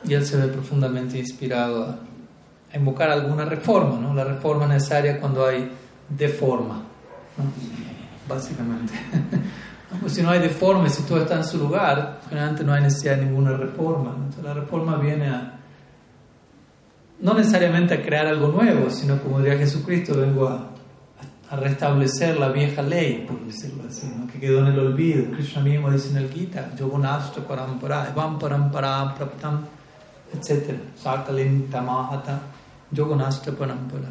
[0.05, 1.99] y él se ve profundamente inspirado a,
[2.75, 4.15] invocar alguna reforma, ¿no?
[4.15, 5.71] la reforma necesaria cuando hay
[6.09, 6.83] deforma,
[7.37, 7.45] ¿no?
[8.29, 8.93] básicamente.
[10.01, 13.19] Pues si no hay deforme, si todo está en su lugar, generalmente no hay necesidad
[13.19, 14.17] de ninguna reforma.
[14.43, 15.59] La reforma viene a
[17.23, 20.69] no necesariamente a crear algo nuevo, sino como diría Jesucristo, vengo a,
[21.53, 25.31] restablecer la vieja ley, por decirlo así, que quedó en el olvido.
[25.33, 29.67] Krishna mismo dice en el Gita, Yogonashta Parampara, Evam Parampara Praptam,
[30.33, 30.79] etc.
[30.97, 32.41] Sakalim Tamahata,
[32.91, 34.09] Yogonashta Parampara.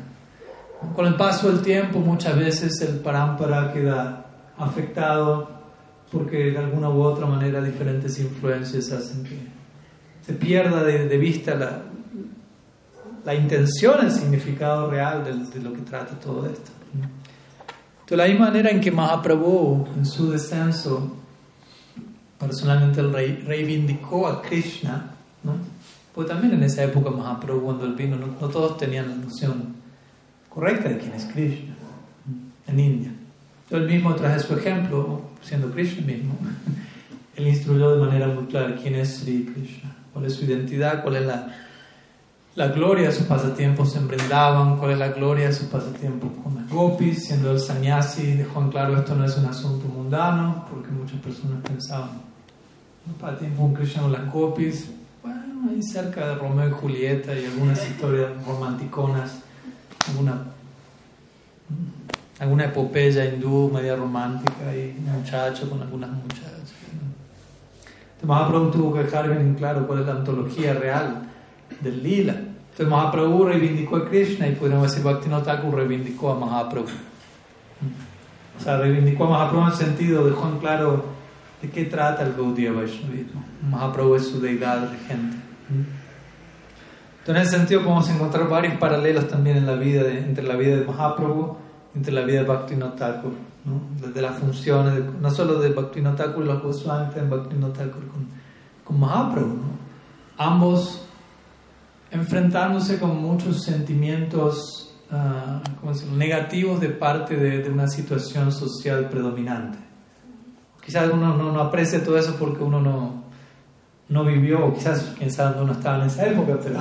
[0.96, 4.26] Con el paso del tiempo, muchas veces el Parampara queda
[4.58, 5.50] afectado
[6.12, 9.38] porque de alguna u otra manera diferentes influencias hacen que
[10.26, 11.84] se pierda de, de vista la,
[13.24, 16.72] la intención, el significado real de, lo que trata todo esto.
[18.10, 21.16] De la misma manera en que Mahaprabhu, en su descenso,
[22.38, 25.12] personalmente el rey reivindicó a Krishna,
[25.44, 25.54] ¿no?
[26.14, 29.81] pues también en esa época Mahaprabhu, cuando él vino, no, todos tenían la noción
[30.54, 31.76] correcta de quién es Krishna
[32.68, 33.12] en India.
[33.70, 36.36] Él mismo traje su ejemplo, siendo Krishna mismo,
[37.36, 41.16] él instruyó de manera muy clara quién es Sri Krishna, cuál es su identidad, cuál
[41.16, 41.48] es la
[42.56, 46.56] la gloria de sus pasatiempos en brindaban, cuál es la gloria de sus pasatiempos con
[46.56, 50.92] las gopis, siendo el sannyasi, dejó en claro esto no es un asunto mundano, porque
[50.92, 52.10] muchas personas pensaban,
[53.08, 54.90] un pasatiempo con Krishna con las gopis,
[55.24, 59.40] bueno, ahí cerca de Romeo y Julieta y algunas historias romanticonas,
[60.10, 60.46] alguna,
[62.40, 66.52] alguna epopeya hindú media romántica y muchacho con algunas muchachas.
[68.22, 71.24] Entonces Mahaprabhu tuvo que dejar bien claro cuál es la antología real
[71.80, 72.34] del lila.
[72.34, 76.88] Entonces Mahaprabhu reivindicó a Krishna y podríamos decir Bhaktivinoda Thakur reivindicó a Mahaprabhu.
[78.60, 81.06] O sea, reivindicó a Mahaprabhu en el sentido, dejó en claro
[81.62, 83.44] de qué trata el Gaudiya Vaishnavismo.
[83.70, 85.38] Mahaprabhu es su deidad regente.
[87.22, 90.78] Entonces, en ese sentido podemos encontrar varios paralelos también en la vida entre la vida
[90.78, 91.56] de Mahaprabhu
[91.94, 93.34] y entre la vida de Bhaktivinoda Thakur.
[93.64, 94.08] ¿no?
[94.08, 98.28] De las funciones, no solo de Bhaktivinoda Thakur y los Goswami, en Bhaktivinoda Thakur con,
[98.84, 99.60] con Mahaprabhu.
[100.36, 101.06] Ambos
[102.10, 109.78] enfrentándose con muchos sentimientos uh, negativos de parte de, de, una situación social predominante.
[110.84, 113.24] Quizás uno no, no, aprecia todo eso porque uno no,
[114.12, 116.80] no vivió, o quizás quién sabe uno estaba en esa época, pero,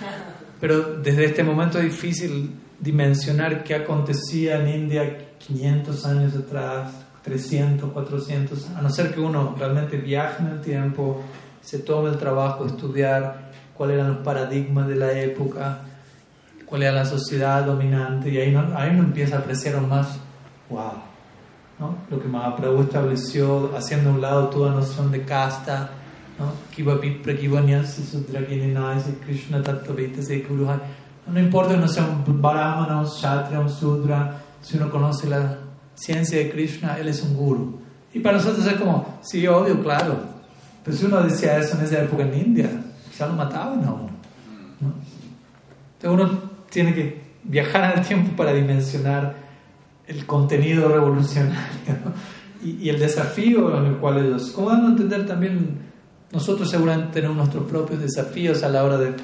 [0.60, 7.92] pero desde este momento es difícil dimensionar qué acontecía en India 500 años atrás, 300,
[7.92, 11.22] 400, a no ser que uno realmente viaje en el tiempo,
[11.60, 15.80] se tome el trabajo de estudiar cuáles eran los paradigmas de la época,
[16.64, 20.18] cuál era la sociedad dominante, y ahí, no, ahí uno empieza a apreciar más,
[20.70, 20.92] wow,
[21.78, 21.96] ¿no?
[22.10, 25.90] lo que Mahaprabhu estableció, haciendo a un lado toda noción de casta,
[26.42, 26.52] ¿no?
[31.26, 35.58] No importa que no sea un brahmana, un kshatriya, un sudra, si uno conoce la
[35.94, 37.80] ciencia de Krishna, él es un guru.
[38.12, 40.16] Y para nosotros es como, sí, obvio, claro.
[40.84, 42.70] Pero si uno decía eso en esa época en India,
[43.16, 44.10] ya lo mataban a uno.
[44.80, 44.94] ¿no?
[46.00, 49.36] Entonces uno tiene que viajar en el tiempo para dimensionar
[50.06, 51.56] el contenido revolucionario
[52.64, 55.91] y, y, el desafío en el cual ellos, como dando a entender también,
[56.32, 59.14] nosotros seguramente tenemos nuestros propios desafíos a la hora de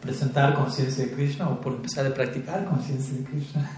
[0.00, 3.68] presentar conciencia de Krishna o por empezar a practicar conciencia de Krishna.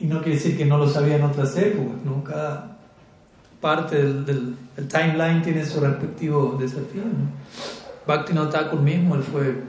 [0.00, 2.24] Y no quiere decir que no lo sabía en otras épocas, ¿no?
[2.24, 2.78] Cada
[3.60, 4.56] parte del, del,
[4.88, 7.28] timeline tiene su respectivo desafío, ¿no?
[8.06, 9.62] Bhaktivinoda Thakur mismo, él fue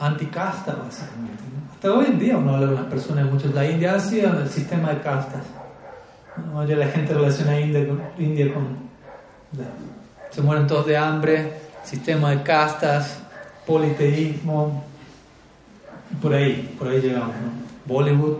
[0.00, 1.44] anticasta básicamente.
[1.44, 1.72] ¿no?
[1.72, 3.54] Hasta hoy en día uno habla con las personas de muchos.
[3.54, 5.44] La India ha sido el sistema de castas.
[6.52, 6.64] ¿no?
[6.64, 8.02] La gente relaciona a India con...
[8.18, 8.64] India con
[9.56, 9.64] la,
[10.38, 13.18] se mueren todos de hambre, sistema de castas,
[13.66, 14.84] politeísmo,
[16.22, 17.92] por ahí, por ahí llegamos, ¿no?
[17.92, 18.36] Bollywood.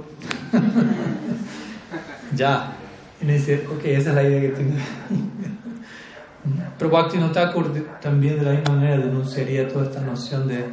[2.37, 2.70] ya.
[3.20, 4.76] Y me dice, ok, esa es la idea que tengo.
[6.78, 10.66] Pero Bhaktivinoda Thakur también de la misma manera denunciaría toda esta noción de,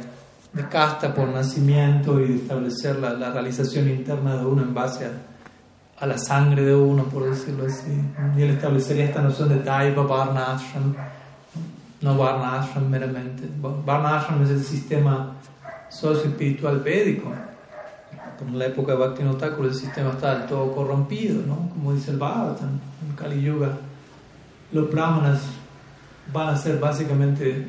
[0.52, 5.06] de casta por nacimiento y de establecer la, la, realización interna de uno en base
[5.06, 5.10] a,
[5.98, 8.00] a, la sangre de uno, por decirlo así.
[8.36, 10.94] Y él establecería esta noción de Daiva Varna Ashram,
[12.00, 13.48] no Varna Ashram meramente.
[13.60, 15.34] Varna Ashram es el sistema
[15.88, 17.32] socio-espiritual védico.
[18.40, 21.70] En la época de Bhaktivinoda el sistema está del todo corrompido, ¿no?
[21.70, 22.68] Como dice el Bhagavatam,
[23.08, 23.70] en Kali Yuga.
[24.72, 25.40] Los brahmanas
[26.32, 27.66] van a ser básicamente,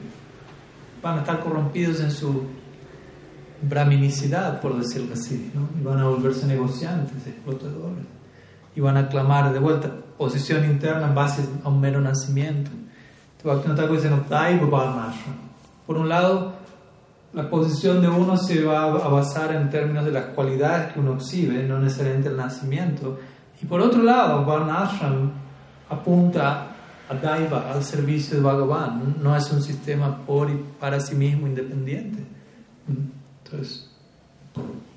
[1.01, 2.43] van a estar corrompidos en su
[3.61, 5.67] brahminicidad, por decirlo así, ¿no?
[5.79, 8.05] y van a volverse negociantes, explotadores,
[8.75, 12.71] y van a clamar de vuelta posición interna en base a un mero nacimiento.
[13.43, 14.11] Entonces,
[15.85, 16.53] por un lado,
[17.33, 21.15] la posición de uno se va a basar en términos de las cualidades que uno
[21.15, 23.19] exhibe, no necesariamente el nacimiento.
[23.61, 25.31] Y por otro lado, Varnashram
[25.89, 26.67] apunta
[27.09, 31.47] a Daiva, al servicio de Bhagavan, no es un sistema por y para sí mismo
[31.47, 32.23] independiente.
[32.87, 33.89] Entonces,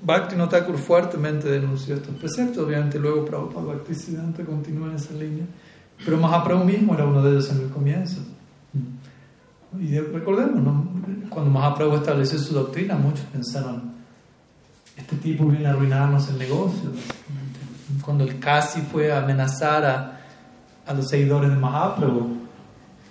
[0.01, 5.45] Bhakti Thakur fuertemente denunció estos preceptos, obviamente luego Prabhupada Bhaktisiddhanta continúa en esa línea,
[6.03, 8.21] pero Mahaprabhu mismo era uno de ellos en el comienzo.
[9.79, 10.91] Y recordemos, ¿no?
[11.29, 13.93] cuando Mahaprabhu estableció su doctrina, muchos pensaron,
[14.97, 16.91] este tipo viene a arruinarnos el negocio.
[18.03, 20.19] Cuando el Kasi fue a amenazar a,
[20.85, 22.37] a los seguidores de Mahaprabhu,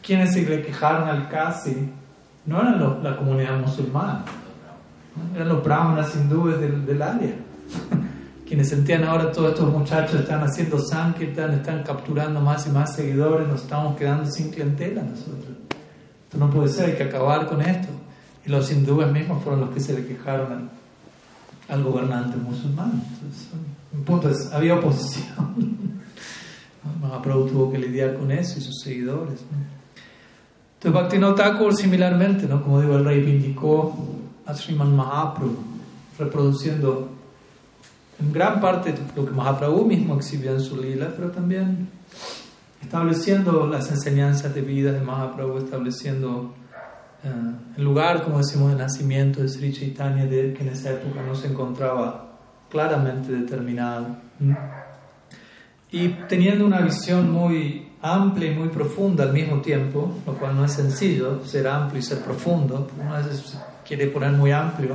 [0.03, 1.89] quienes se le quejaron al Kasi
[2.47, 4.25] no eran los, la comunidad musulmana,
[5.35, 7.35] eran los brahmanas hindúes del, del área.
[8.51, 13.47] Quienes sentían ahora todos estos muchachos están haciendo sankirtan, están capturando más y más seguidores,
[13.47, 15.57] nos estamos quedando sin clientela nosotros.
[16.25, 17.87] Esto no puede ser, hay que acabar con esto.
[18.45, 20.71] Y los hindúes mismos fueron los que se le quejaron al,
[21.69, 23.01] al gobernante musulmán.
[23.15, 23.51] Entonces,
[23.93, 26.01] en punto es, había oposición.
[27.01, 29.43] Mahaprabhu tuvo que lidiar con eso y sus seguidores.
[29.43, 29.59] ¿no?
[30.75, 32.61] Entonces Bhaktivinoda Thakur similarmente, ¿no?
[32.65, 33.97] como digo, él reivindicó
[34.45, 35.57] a Sriman Mahaprabhu,
[36.19, 37.20] reproduciendo
[38.21, 41.89] en gran parte lo que Mahaprabhu mismo exhibió en su lila, pero también
[42.83, 46.55] estableciendo las enseñanzas de vida de Mahaprabhu, estableciendo
[47.25, 51.23] uh, el lugar, como decimos, de nacimiento de Sri Chaitanya, de, que en esa época
[51.23, 52.31] no se encontraba
[52.69, 54.17] claramente determinado.
[54.39, 54.55] ¿Mm?
[55.93, 60.65] Y teniendo una visión muy amplia y muy profunda al mismo tiempo, lo cual no
[60.65, 62.89] es sencillo, ser amplio y ser profundo.
[62.99, 64.95] Uno a veces quiere poner muy amplio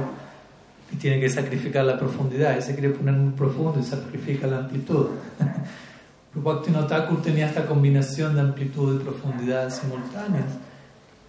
[0.92, 4.58] y tiene que sacrificar la profundidad, y se quiere poner muy profundo y sacrifica la
[4.60, 5.08] amplitud.
[6.36, 10.46] Bhaktivinoda Thakur tenía esta combinación de amplitud y profundidad simultáneas.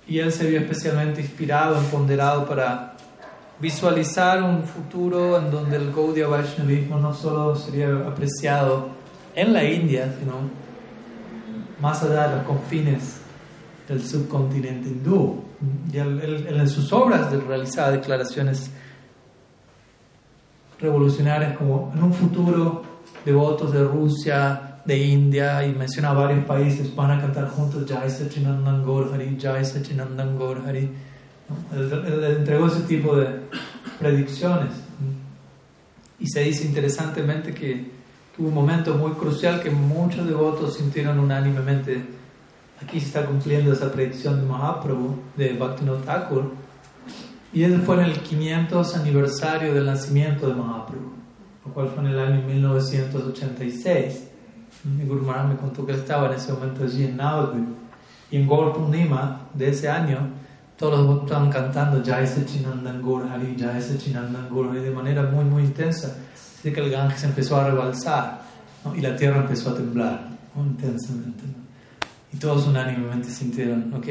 [0.09, 2.97] Y él se vio especialmente inspirado, empoderado para
[3.61, 8.89] visualizar un futuro en donde el Gaudiya Vaishnavismo no solo sería apreciado
[9.35, 10.35] en la India, sino
[11.81, 13.19] más allá de los confines
[13.89, 15.45] del subcontinente hindú.
[15.93, 18.71] Y él, en sus obras realizaba declaraciones
[20.79, 22.83] revolucionarias como en un futuro
[23.25, 28.85] devotos de Rusia, de India y menciona varios países, van a cantar juntos Jai Sachinandan
[28.85, 30.89] Gaur Hari, Jai Sachinandan Gaur Hari.
[31.75, 33.41] Él, entregó ese tipo de
[33.99, 34.73] predicciones.
[36.19, 37.97] Y se dice interesantemente que,
[38.39, 42.05] hubo un momento muy crucial que muchos devotos sintieron unánimemente,
[42.81, 46.53] aquí se está cumpliendo esa predicción de Mahaprabhu, de Bhaktivinoda Thakur,
[47.57, 51.11] y eso fue en el 500 aniversario del nacimiento de Mahaprabhu,
[51.65, 54.25] lo cual fue en el año 1986.
[54.85, 57.67] Mi Guru Maharaj me contó que estaba en ese momento allí en Navadvip.
[58.31, 58.77] Y en Gaur
[59.55, 60.19] de ese año,
[60.77, 65.63] todos los estaban cantando Jai Sachinandan Gaur Hari, Jai Sachinandan Hari de manera muy, muy
[65.63, 66.15] intensa.
[66.35, 68.43] Así que el Ganges empezó a rebalsar
[68.95, 71.45] y la tierra empezó a temblar intensamente.
[72.35, 74.09] Y todos unánimemente sintieron, ok,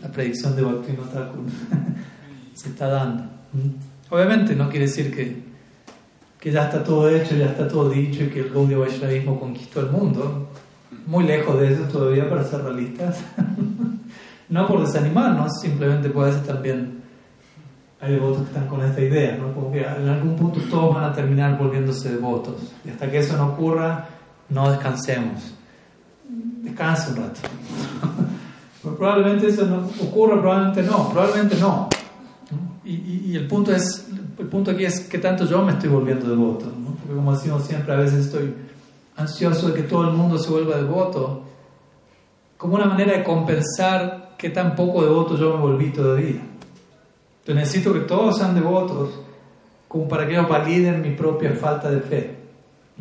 [0.00, 1.40] la predicción de Bhaktivinoda Thakur
[2.60, 3.24] se está dando.
[4.10, 5.50] Obviamente no quiere decir que
[6.40, 9.80] que ya está todo hecho, ya está todo dicho y que el Gaudiya Vaishnavismo conquistó
[9.80, 10.48] el mundo.
[11.06, 13.20] Muy lejos de eso todavía para ser realistas.
[14.48, 17.00] no por desanimarnos, simplemente puede ser también
[18.00, 19.52] hay devotos que están con esta idea, ¿no?
[19.52, 22.72] Como que en algún punto todos van a terminar volviéndose devotos.
[22.86, 24.08] Y hasta que eso no ocurra,
[24.48, 25.54] no descansemos.
[26.62, 27.40] Descansa un rato.
[28.96, 31.90] probablemente eso no ocurra, probablemente no, probablemente no.
[32.92, 34.08] Y, y el punto es
[34.40, 36.94] el punto aquí es que tanto yo me estoy volviendo devoto, ¿no?
[36.94, 38.54] porque como decimos siempre, a veces estoy
[39.16, 41.42] ansioso de que todo el mundo se vuelva devoto,
[42.56, 46.40] como una manera de compensar que tan poco devoto yo me volví todavía.
[47.46, 49.10] Yo necesito que todos sean devotos
[49.88, 52.36] como para que ellos validen mi propia falta de fe.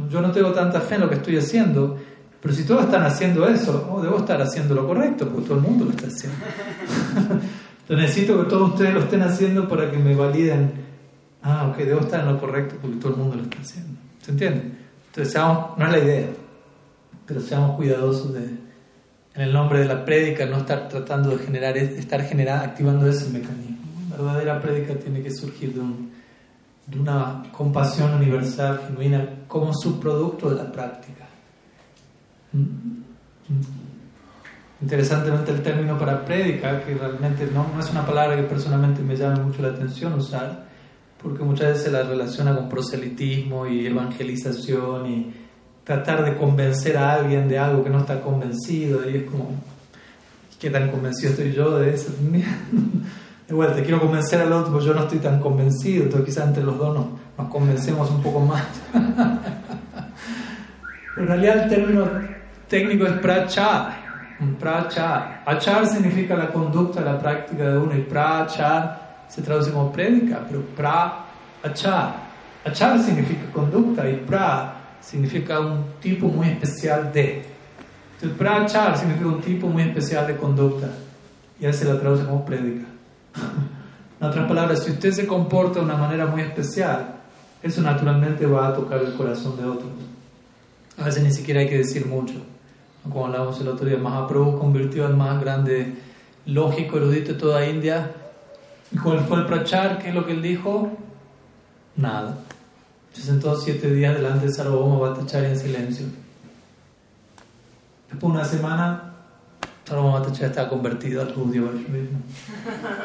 [0.09, 1.97] Yo no tengo tanta fe en lo que estoy haciendo,
[2.41, 5.63] pero si todos están haciendo eso, oh, debo estar haciendo lo correcto, porque todo el
[5.63, 6.37] mundo lo está haciendo.
[7.89, 10.87] Yo necesito que todos ustedes lo estén haciendo para que me validen
[11.41, 13.99] ah, ok, debo estar en lo correcto porque todo el mundo lo está haciendo.
[14.21, 14.71] ¿Se entiende?
[15.07, 16.27] Entonces, seamos, no es la idea,
[17.25, 18.43] pero seamos cuidadosos de,
[19.35, 23.29] en el nombre de la prédica, no estar tratando de generar, estar generando, activando ese
[23.29, 23.77] mecanismo.
[24.11, 26.11] La verdadera prédica tiene que surgir de, un,
[26.85, 31.27] de una compasión universal, genuina, como subproducto de la práctica.
[34.81, 39.15] Interesantemente el término para prédica, que realmente no, no es una palabra que personalmente me
[39.15, 40.65] llame mucho la atención usar,
[41.21, 45.33] porque muchas veces se la relaciona con proselitismo y evangelización y
[45.83, 49.51] tratar de convencer a alguien de algo que no está convencido y es como,
[50.59, 52.13] ¿qué tan convencido estoy yo de eso?
[53.49, 56.63] Vuelta, te quiero convencer al otro, pero yo no estoy tan convencido, entonces quizás entre
[56.63, 58.63] los dos nos, nos convencemos un poco más.
[61.15, 62.07] Pero en realidad el término
[62.67, 63.13] técnico es
[64.39, 64.59] prachar.
[64.59, 65.43] Prachar.
[65.45, 70.61] Achar significa la conducta, la práctica de uno y prachar se traduce como prédica, pero
[70.75, 71.25] pra,
[71.63, 72.29] achar.
[73.03, 77.45] Significa conducta y pra significa un tipo muy especial de.
[78.15, 80.89] Entonces, pra achar significa un tipo muy especial de conducta
[81.59, 82.85] y él se la traduce como prédica.
[84.19, 87.15] en otras palabras, si usted se comporta de una manera muy especial,
[87.63, 89.89] eso naturalmente va a tocar el corazón de otros.
[90.97, 92.35] A veces ni siquiera hay que decir mucho.
[93.03, 95.95] Como hablábamos el otro día, Mahaprabhu convirtió en más grande
[96.45, 98.11] lógico erudito de toda India
[98.91, 99.99] ¿Y cuál fue el prachar?
[99.99, 100.91] ¿Qué es lo que él dijo?
[101.95, 102.37] Nada.
[103.13, 106.07] Se sentó siete días delante de Sarvabhauma Bhattacharya en silencio.
[108.09, 109.13] Después de una semana,
[109.85, 111.69] Sarvabhauma Bhattacharya estaba convertido al judío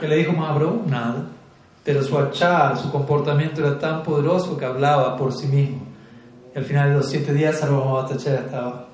[0.00, 0.82] ¿Qué le dijo Mahabro?
[0.86, 1.26] Nada.
[1.84, 5.82] Pero su achar, su comportamiento era tan poderoso que hablaba por sí mismo.
[6.54, 8.88] Y al final de los siete días, Sarvabhauma Bhattacharya estaba,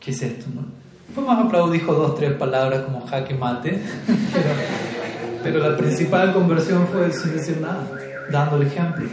[0.00, 0.46] ¿qué es esto?
[0.54, 0.62] No?
[1.06, 3.82] Después Mahaprabhu dijo dos, tres palabras como jaque mate.
[5.42, 7.88] Pero la principal conversión fue sin decir nada,
[8.30, 9.08] dando el ejemplo.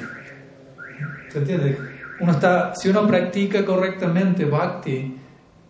[1.31, 1.77] ¿Se entiende?
[2.19, 5.17] Uno está, si uno practica correctamente bhakti,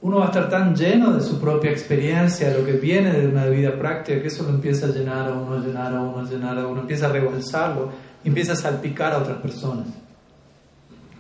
[0.01, 3.47] uno va a estar tan lleno de su propia experiencia, lo que viene de una
[3.47, 6.29] vida práctica, que eso lo empieza a llenar a uno, a llenar a uno, a
[6.29, 7.89] llenar a uno, empieza a rebalsarlo,
[8.23, 9.87] empieza a salpicar a otras personas.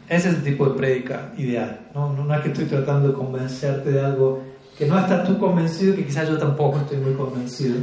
[0.07, 1.79] Ese es el tipo de prédica ideal.
[1.93, 2.13] ¿no?
[2.13, 4.43] no es que estoy tratando de convencerte de algo
[4.77, 7.77] que no estás tú convencido, que quizás yo tampoco estoy muy convencido,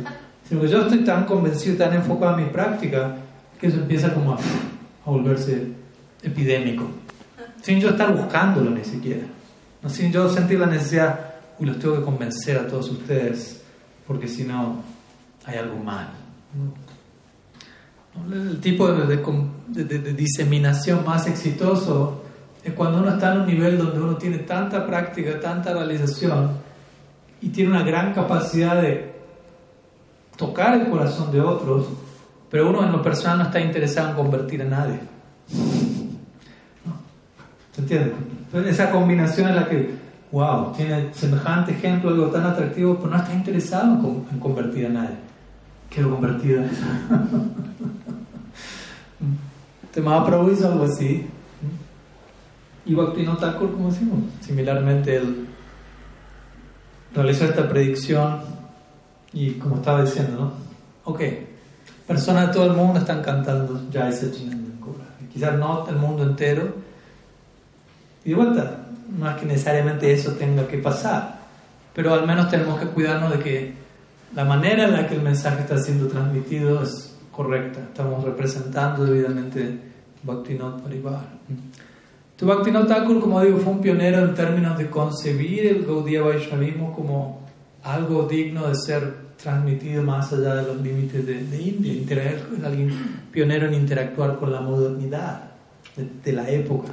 [0.46, 3.16] sino que yo estoy tan convencido, tan enfocado en mi práctica,
[3.58, 5.68] que eso empieza como a, a volverse
[6.22, 6.84] epidémico,
[7.62, 9.22] sin yo estar buscándolo ni siquiera,
[9.82, 9.88] ¿no?
[9.88, 11.18] sin yo sentir la necesidad,
[11.58, 13.62] uy, los tengo que convencer a todos ustedes,
[14.06, 14.82] porque si no,
[15.46, 16.08] hay algo mal.
[18.30, 19.22] El tipo de, de,
[19.72, 22.22] diseminación más exitoso
[22.62, 26.50] es cuando uno está en un nivel donde uno tiene tanta práctica, tanta realización
[27.40, 29.12] y tiene una gran capacidad de
[30.36, 31.88] tocar el corazón de otros,
[32.50, 35.00] pero uno en lo personal no está interesado en convertir a nadie.
[37.72, 38.14] ¿Se entiende?
[38.68, 39.94] esa combinación en la que,
[40.30, 45.16] wow, tiene semejante ejemplo, algo tan atractivo, pero no está interesado en, convertir a nadie.
[45.88, 46.62] Quiero convertir a
[49.92, 51.26] Te Mahaprabhu hizo algo así.
[52.84, 55.46] Y Bhaktivinoda Thakur, como decimos, similarmente él
[57.14, 58.40] realizó esta predicción
[59.32, 60.52] y como estaba diciendo, ¿no?
[61.04, 61.20] Ok,
[62.06, 64.72] personas de todo el mundo están cantando Jai Sachinanda
[65.32, 66.74] Quizás no el mundo entero.
[68.24, 71.38] Y de vuelta, no es que necesariamente eso tenga que pasar,
[71.94, 73.74] pero al menos tenemos que cuidarnos de que
[74.34, 77.80] la manera en la que el mensaje está siendo transmitido es correcta.
[77.80, 79.78] Estamos representando debidamente
[80.22, 81.24] Bhaktivinoda Parivar.
[82.40, 87.46] Bhaktivinoda Thakur, como digo, fue un pionero en términos de concebir el Gaudiya Vaishnavismo como
[87.84, 91.92] algo digno de ser transmitido más allá de los límites de, India.
[91.92, 92.90] es alguien
[93.30, 95.50] pionero en interactuar con la modernidad
[95.96, 96.88] de, la época.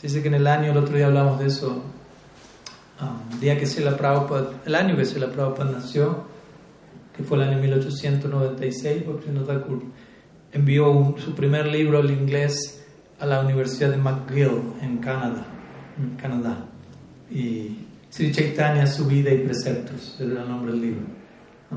[0.00, 1.82] Dice que en el año, el otro día hablamos de eso,
[3.00, 6.24] um, día que la Prabhupada, el año que la Prabhupada nació,
[7.16, 9.64] que fue el año 1896, Bhaktivinoda
[10.52, 12.84] envió su primer libro al inglés
[13.18, 15.46] a la Universidad de McGill en Canadá,
[15.98, 16.66] en Canadá.
[17.30, 21.02] Y Sri Chaitanya, su vida y preceptos, era el nombre del libro.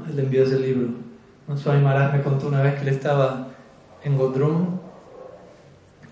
[0.10, 0.90] Él envió ese libro.
[1.48, 1.58] ¿no?
[1.58, 3.50] Swami Maharaj me contó una vez que él estaba
[4.04, 4.80] en Godrum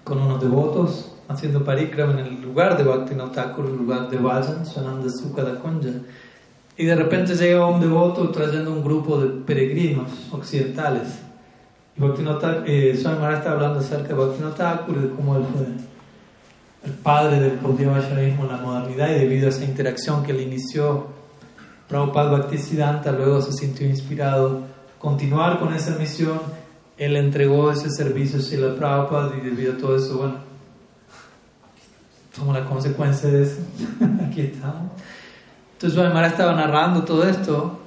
[0.03, 4.65] con unos devotos haciendo parikrama en el lugar de Bhaktivinoda Thakur, el lugar de Vajan,
[4.65, 5.91] sonando Sukha Kunja.
[6.81, 11.19] Y de repente llega un devoto trayendo un grupo de peregrinos occidentales
[11.95, 15.67] Bhaktivinoda, eh, Swami Maharaj está hablando acerca de Bhaktivinoda Thakur, de cómo él fue
[16.83, 21.05] el padre del Vaishnavismo en la modernidad y debido a esa interacción que él inició,
[21.87, 24.61] Prabhupada Bhaktisiddhanta luego se sintió inspirado
[24.97, 26.39] continuar con esa misión.
[26.97, 30.37] Él entregó ese servicio a la Prabhupada y debido a todo eso, bueno,
[32.35, 33.57] somos la consecuencia de eso.
[34.27, 34.93] Aquí estamos.
[35.81, 37.79] Entonces Swami Maharaj estaba narrando todo esto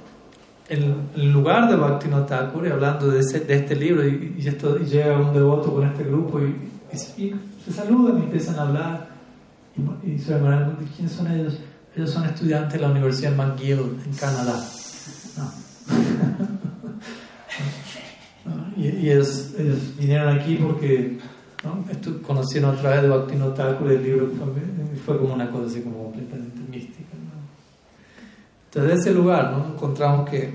[0.68, 5.72] en, lugar de Bhaktivinoda Thakur, hablando de, de este libro, y, esto, llega un devoto
[5.72, 9.10] con este grupo y, se saludan y empiezan a hablar.
[9.76, 10.36] Y, y se
[10.96, 11.60] ¿quiénes son ellos?
[11.94, 14.60] Ellos son estudiantes de la Universidad McGill en Canadá.
[18.76, 19.52] y, ellos,
[19.96, 21.20] vinieron aquí porque
[21.62, 21.84] ¿no?
[22.26, 26.02] conocieron a través de Bhaktivinoda Thakur el libro, fue, fue como una cosa así como
[26.02, 26.63] completamente.
[28.74, 29.72] Entonces, de ese lugar ¿no?
[29.72, 30.52] encontramos que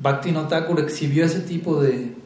[0.00, 2.16] Bhakti Thakur exhibió ese tipo de,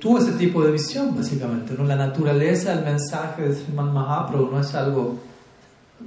[0.00, 1.74] tuvo ese tipo de visión, básicamente.
[1.76, 1.84] ¿no?
[1.84, 5.18] La naturaleza, el mensaje de Sriman Mahaprabhu no es algo.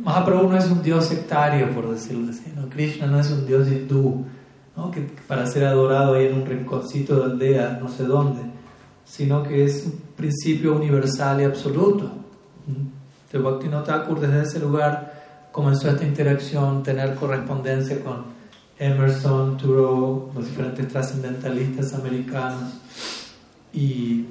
[0.04, 2.52] Mahaprabhu no es un dios sectario, por decirlo así.
[2.56, 2.68] ¿no?
[2.68, 4.26] Krishna no es un dios hindú,
[4.76, 4.90] ¿no?
[4.90, 8.42] que para ser adorado ahí en un rinconcito de aldea, no sé dónde,
[9.06, 12.10] sino que es un principio universal y absoluto.
[12.68, 15.11] Entonces, Bhakti Thakur, desde ese lugar,
[15.52, 18.26] comenzó esta interacción, tener correspondencia con
[18.80, 22.74] Emerson, Thoreau, los diferentes trascendentalistas americanos
[23.74, 24.26] y,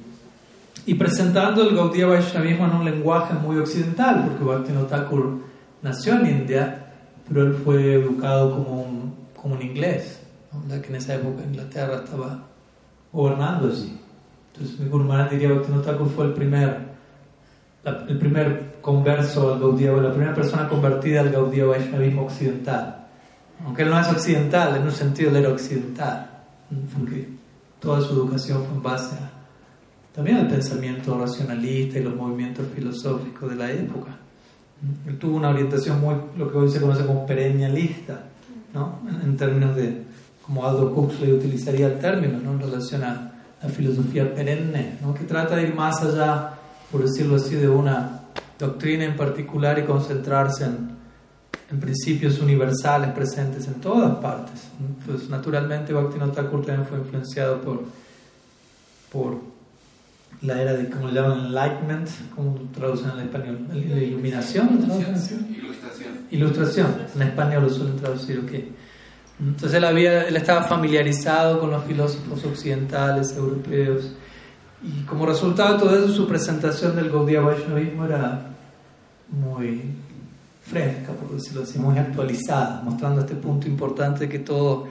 [0.86, 5.40] y presentando el Gaudiya Vaishnavismo en un lenguaje muy occidental, porque Bhaktivinoda Thakur
[5.82, 6.92] nació en India,
[7.28, 10.20] pero él fue educado como un, como un inglés,
[10.68, 12.42] que en esa época Inglaterra estaba
[13.12, 14.00] gobernando allí.
[14.52, 16.90] Entonces mi Guru diría que Bhaktivinoda Thakur fue el primer
[17.84, 23.06] el primer converso al Gaudiya, la primera persona convertida al Gaudiya Vaishnavismo occidental.
[23.64, 26.30] Aunque él no es occidental, en un sentido él era occidental,
[26.96, 27.28] porque
[27.78, 29.30] toda su educación fue en base a,
[30.14, 34.16] también al pensamiento racionalista y los movimientos filosóficos de la época.
[35.06, 38.24] Él tuvo una orientación muy, lo que hoy se conoce como perennialista,
[38.72, 39.00] ¿no?
[39.22, 40.04] en, términos de,
[40.44, 42.52] como Aldous Huxley utilizaría el término, ¿no?
[42.52, 45.12] en relación a la filosofía perenne, ¿no?
[45.12, 46.59] que trata de ir más allá
[46.90, 48.22] por decirlo así, de una
[48.58, 50.90] doctrina en particular y concentrarse en,
[51.70, 54.68] en principios universales presentes en todas partes.
[55.06, 57.84] Pues naturalmente Bhaktivinoda Thakur también fue influenciado por,
[59.12, 59.38] por
[60.42, 63.66] la era de, como le llaman, enlightenment, como traducen en español?
[63.68, 64.80] La iluminación.
[64.82, 66.26] Ilustración.
[66.30, 68.52] ilustración, en español lo suelen traducir, ok.
[69.40, 74.12] Entonces él, había, él estaba familiarizado con los filósofos occidentales, europeos,
[74.82, 78.46] y como resultado de todo eso, su presentación del Gaudiya Vaishnavismo era
[79.28, 79.82] muy
[80.62, 84.86] fresca, por decirlo así, muy actualizada, mostrando este punto importante que todo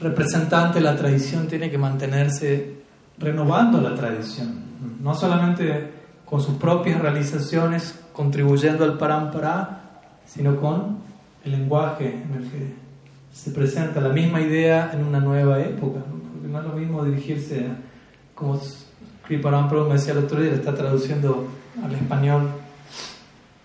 [0.00, 2.74] representante de la tradición tiene que mantenerse
[3.18, 4.54] renovando la tradición,
[5.02, 5.90] no solamente
[6.24, 10.98] con sus propias realizaciones contribuyendo al parampara, sino con
[11.44, 12.74] el lenguaje en el que
[13.32, 17.66] se presenta la misma idea en una nueva época, porque no es lo mismo dirigirse
[17.66, 17.76] a,
[18.34, 18.60] como
[19.26, 21.48] Kriparam me decía el otro día, está traduciendo
[21.82, 22.50] al español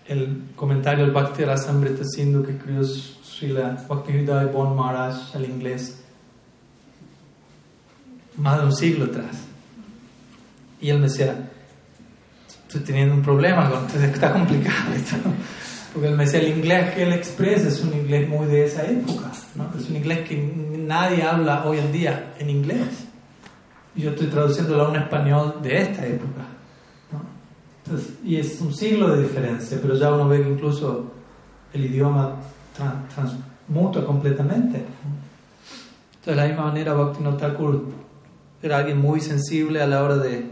[0.06, 6.00] el comentario del Bhakti Rasamrita Sindhu que escribió Srila Bhaktivedanta Bon Maharaj al inglés
[8.36, 9.36] más de un siglo atrás.
[10.80, 11.50] Y él me decía,
[12.66, 15.16] estoy teniendo un problema, con, está complicado esto.
[15.92, 18.86] Porque él me decía, el inglés que él expresa es un inglés muy de esa
[18.86, 19.70] época, ¿no?
[19.78, 20.36] es un inglés que
[20.78, 23.09] nadie habla hoy en día en inglés.
[24.00, 26.46] Yo estoy traduciéndolo a un español de esta época.
[28.24, 31.10] y es un siglo de diferencia, pero ya uno ve que incluso
[31.74, 32.36] el idioma
[33.14, 34.78] transmuta completamente.
[34.78, 37.88] Entonces, de la misma manera, Bhaktivinoda Thakur
[38.62, 40.46] era alguien muy sensible a la hora de,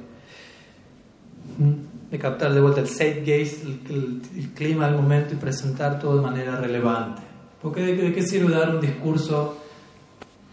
[2.10, 6.22] de captar de vuelta el zeitgeist, el, el, clima del momento y presentar todo de
[6.22, 7.22] manera relevante.
[7.62, 9.57] Porque de, de qué sirve dar un discurso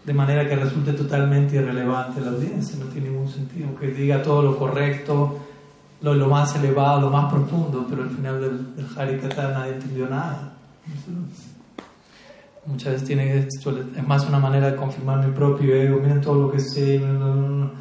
[0.06, 4.22] de manera que resulte totalmente irrelevante a la audiencia, no tiene ningún sentido, que diga
[4.22, 5.40] todo lo correcto,
[6.00, 10.08] lo, lo más elevado, lo más profundo, pero al final del, del Harikata nadie entendió
[10.08, 10.52] nada.
[12.66, 13.48] Muchas veces tiene, es
[14.06, 16.96] más una manera de confirmar mi propio ego, miren todo lo que sé.
[16.96, 17.76] Entonces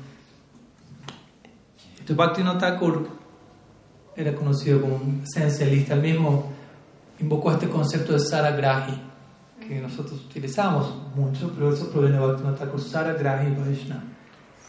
[2.15, 3.07] Bhaktivinoda Thakur
[4.15, 6.51] era conocido como un esencialista, el mismo
[7.19, 8.99] invocó este concepto de Saragrahi,
[9.68, 14.03] que nosotros utilizamos mucho, pero eso proviene de Bhaktivinoda Thakur, Saragrahi Vaishnava.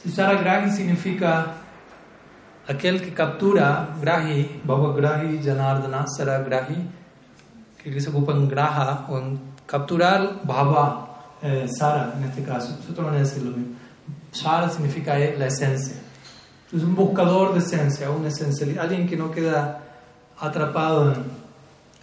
[0.09, 1.55] Saragrahi significa
[2.67, 6.89] aquel que captura, Grahi, Bhava Grahi, Janardana, Saragrahi,
[7.83, 11.07] que se ocupa en Graha o en capturar Bhava,
[11.43, 13.75] eh, Sara en este caso, es otra manera de decirlo mismo.
[14.33, 15.97] Sara significa la esencia.
[16.73, 19.81] Es un buscador de esencia, un esencial, alguien que no queda
[20.39, 21.46] atrapado en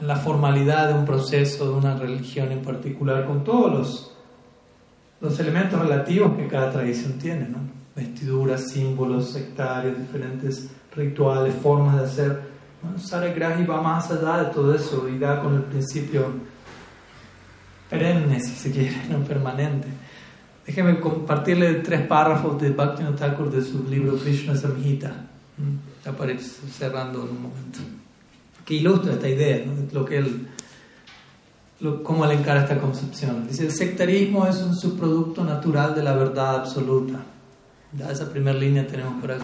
[0.05, 4.11] la formalidad de un proceso, de una religión en particular, con todos los,
[5.21, 7.59] los elementos relativos que cada tradición tiene, ¿no?
[7.95, 12.41] vestiduras, símbolos sectarios, diferentes rituales, formas de hacer.
[12.81, 16.25] Bueno, Sara Grahi va más allá de todo eso y da con el principio
[17.89, 19.87] perenne, si se quiere, no permanente.
[20.65, 25.27] Déjeme compartirle tres párrafos de Bhaktivinoda Thakur de su libro Krishna Samhita.
[26.17, 27.79] Para cerrando en un momento
[28.65, 30.47] que ilustra esta idea, lo que él,
[32.03, 33.47] cómo él encara esta concepción.
[33.47, 37.19] Dice, el sectarismo es un subproducto natural de la verdad absoluta.
[37.97, 39.37] Ya esa primera línea tenemos para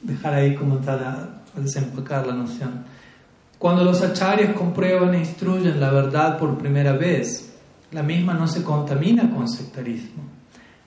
[0.00, 2.84] dejar ahí comentar a, desempacar la noción.
[3.58, 7.54] Cuando los acharyas comprueban e instruyen la verdad por primera vez,
[7.92, 10.24] la misma no se contamina con sectarismo.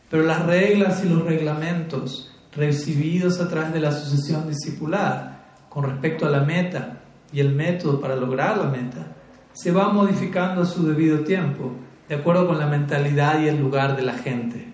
[0.10, 5.38] Pero las reglas y los reglamentos recibidos a través de la sucesión discipular
[5.70, 7.02] con respecto a la meta
[7.32, 9.08] y el método para lograr la meta
[9.54, 11.72] se va modificando a su debido tiempo,
[12.08, 14.68] de acuerdo con la mentalidad y el lugar de la gente.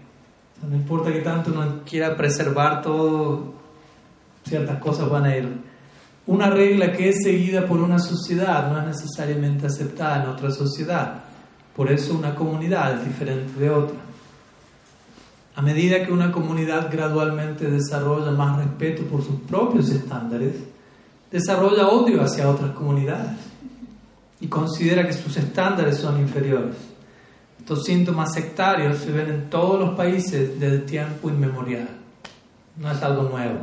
[0.62, 3.54] no importa que tanto uno quiera preservar todo,
[4.46, 5.48] ciertas cosas van a ir.
[6.26, 11.24] Una regla que es seguida por una sociedad no es necesariamente aceptada en otra sociedad.
[11.76, 13.98] Por eso una comunidad es diferente de otra.
[15.56, 20.56] A medida que una comunidad gradualmente desarrolla más respeto por sus propios estándares,
[21.34, 23.40] desarrolla odio hacia otras comunidades
[24.40, 26.76] y considera que sus estándares son inferiores.
[27.58, 31.90] Estos síntomas sectarios se ven en todos los países desde tiempo inmemorial.
[32.78, 33.62] No es algo nuevo.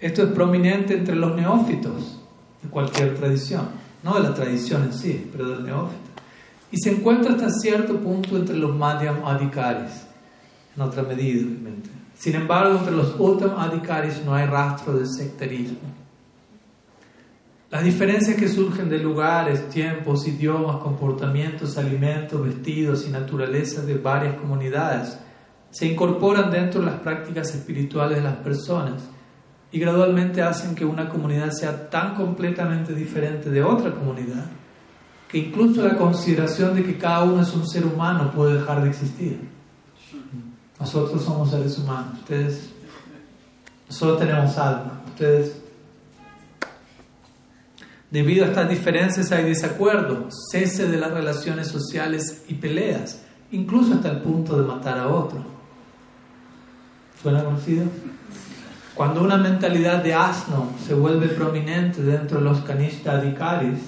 [0.00, 2.18] Esto es prominente entre los neófitos
[2.62, 3.68] de cualquier tradición,
[4.02, 6.00] no de la tradición en sí, pero del neófito.
[6.72, 10.06] Y se encuentra hasta cierto punto entre los Madhyam Adhikaris,
[10.74, 11.90] en otra medida, obviamente.
[12.18, 16.05] Sin embargo, entre los Uttam Adhikaris no hay rastro de sectarismo.
[17.70, 24.36] Las diferencias que surgen de lugares, tiempos, idiomas, comportamientos, alimentos, vestidos y naturaleza de varias
[24.36, 25.18] comunidades
[25.70, 29.02] se incorporan dentro de las prácticas espirituales de las personas
[29.72, 34.46] y gradualmente hacen que una comunidad sea tan completamente diferente de otra comunidad
[35.28, 38.90] que incluso la consideración de que cada uno es un ser humano puede dejar de
[38.90, 39.48] existir.
[40.78, 42.70] Nosotros somos seres humanos, ustedes
[43.88, 45.65] solo tenemos alma, ustedes
[48.10, 54.10] Debido a estas diferencias hay desacuerdo, cese de las relaciones sociales y peleas, incluso hasta
[54.10, 55.44] el punto de matar a otro.
[57.20, 57.84] ¿Suena conocido?
[58.94, 63.80] Cuando una mentalidad de asno se vuelve prominente dentro de los kanishta adhikaris,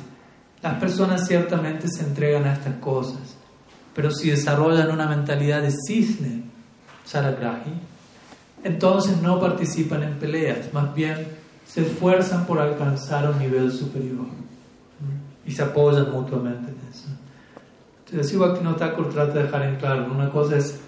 [0.63, 3.37] las personas ciertamente se entregan a estas cosas.
[3.95, 6.43] Pero si desarrollan una mentalidad de cisne,
[7.05, 7.73] saragrahi,
[8.65, 11.38] entonces no participan en peleas, más bien
[11.69, 14.25] se esfuerzan por alcanzar un nivel superior
[15.45, 17.09] y se apoyan mutuamente en eso.
[18.07, 20.81] Entonces, Bhakti Thakur trata de dejar en claro, una cosa es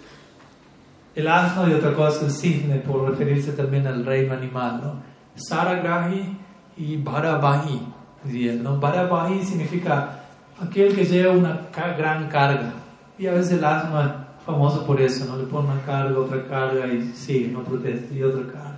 [1.15, 4.95] el asno y otra cosa es el cisne, por referirse también al reino animal, ¿no?
[5.35, 6.39] Saragrahi
[6.79, 7.87] y Bharavahi,
[8.25, 8.81] diría, ¿no?
[8.81, 10.21] Bharavahi significa
[10.59, 11.61] aquel que lleva una
[11.99, 12.73] gran carga,
[13.19, 14.11] y a veces el asno es
[14.47, 15.37] famoso por eso, ¿no?
[15.37, 18.70] Le pone una carga, otra carga y sigue, no protesta, y otra carga.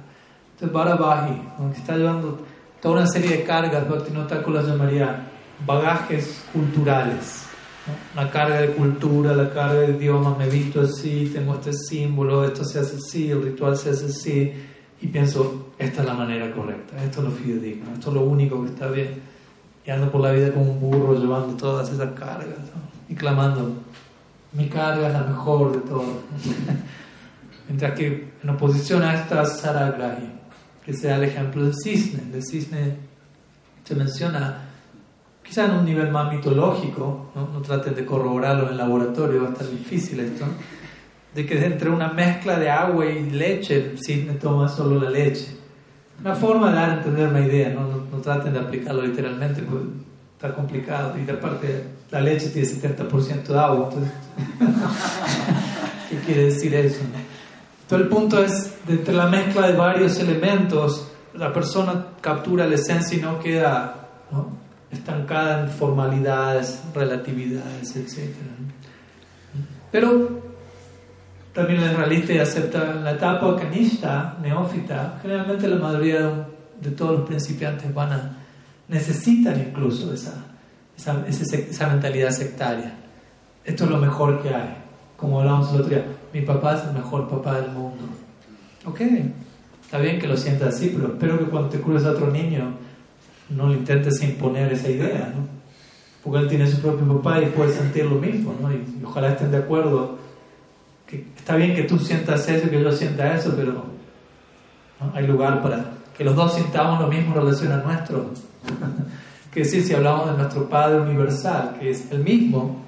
[0.62, 1.42] Entonces, Bharavahi,
[1.72, 2.38] que está llevando
[2.80, 5.26] toda una serie de cargas, Bhaktivinoda las llamaría
[5.66, 7.46] bagajes culturales.
[8.14, 12.64] La carga de cultura, la carga de idioma, me visto así, tengo este símbolo, esto
[12.64, 14.52] se hace así, el ritual se hace así,
[15.00, 18.62] y pienso, esta es la manera correcta, esto es lo fidedigno, esto es lo único
[18.62, 19.20] que está bien.
[19.84, 22.54] Y ando por la vida como un burro llevando todas esas cargas
[23.08, 23.78] y clamando,
[24.52, 26.06] mi carga es la mejor de todas.
[27.66, 30.41] Mientras que en oposición a esta Saragrahi,
[30.84, 32.96] que sea el ejemplo del cisne, el cisne
[33.84, 34.68] se menciona
[35.42, 39.48] quizá en un nivel más mitológico, no, no traten de corroborarlo en el laboratorio, va
[39.48, 40.46] a estar difícil esto,
[41.34, 45.56] de que entre una mezcla de agua y leche el cisne toma solo la leche.
[46.20, 49.86] Una forma de dar a entender una idea, no, no, traten de aplicarlo literalmente, porque
[50.34, 51.14] está complicado.
[51.18, 54.12] Y aparte, la leche tiene 70% de agua, entonces,
[56.10, 57.00] ¿qué quiere decir eso?
[57.93, 62.76] Entonces, el punto es, de entre la mezcla de varios elementos, la persona captura la
[62.76, 64.09] esencia y no queda
[64.90, 68.30] estancada en formalidades, relatividades, etc.
[69.90, 70.40] Pero
[71.53, 76.49] también el realista acepta la etapa canista, neófita, generalmente la mayoría
[76.80, 78.38] de, todos los principiantes van a,
[78.88, 80.32] necesitan incluso esa,
[80.97, 82.95] esa, esa, mentalidad sectaria.
[83.66, 84.78] Esto es lo mejor que hay.
[85.18, 88.04] Como hablábamos el otro día, mi papá es el mejor papá del mundo.
[88.84, 89.00] Ok,
[89.82, 92.72] está bien que lo sientas así, pero espero que cuando te cruces a otro niño
[93.50, 95.46] no le intentes imponer esa idea, ¿no?
[96.24, 98.72] Porque él tiene su propio papá y puede sentir lo mismo, ¿no?
[98.72, 100.18] Y, ojalá estén de acuerdo.
[101.06, 103.84] Que está bien que tú sientas eso y que yo sienta eso, pero
[105.12, 105.84] hay lugar para
[106.16, 108.30] que los dos sintamos lo mismo en relación a nuestro.
[109.52, 112.82] que decir, si hablamos de nuestro Padre universal, que es el mismo,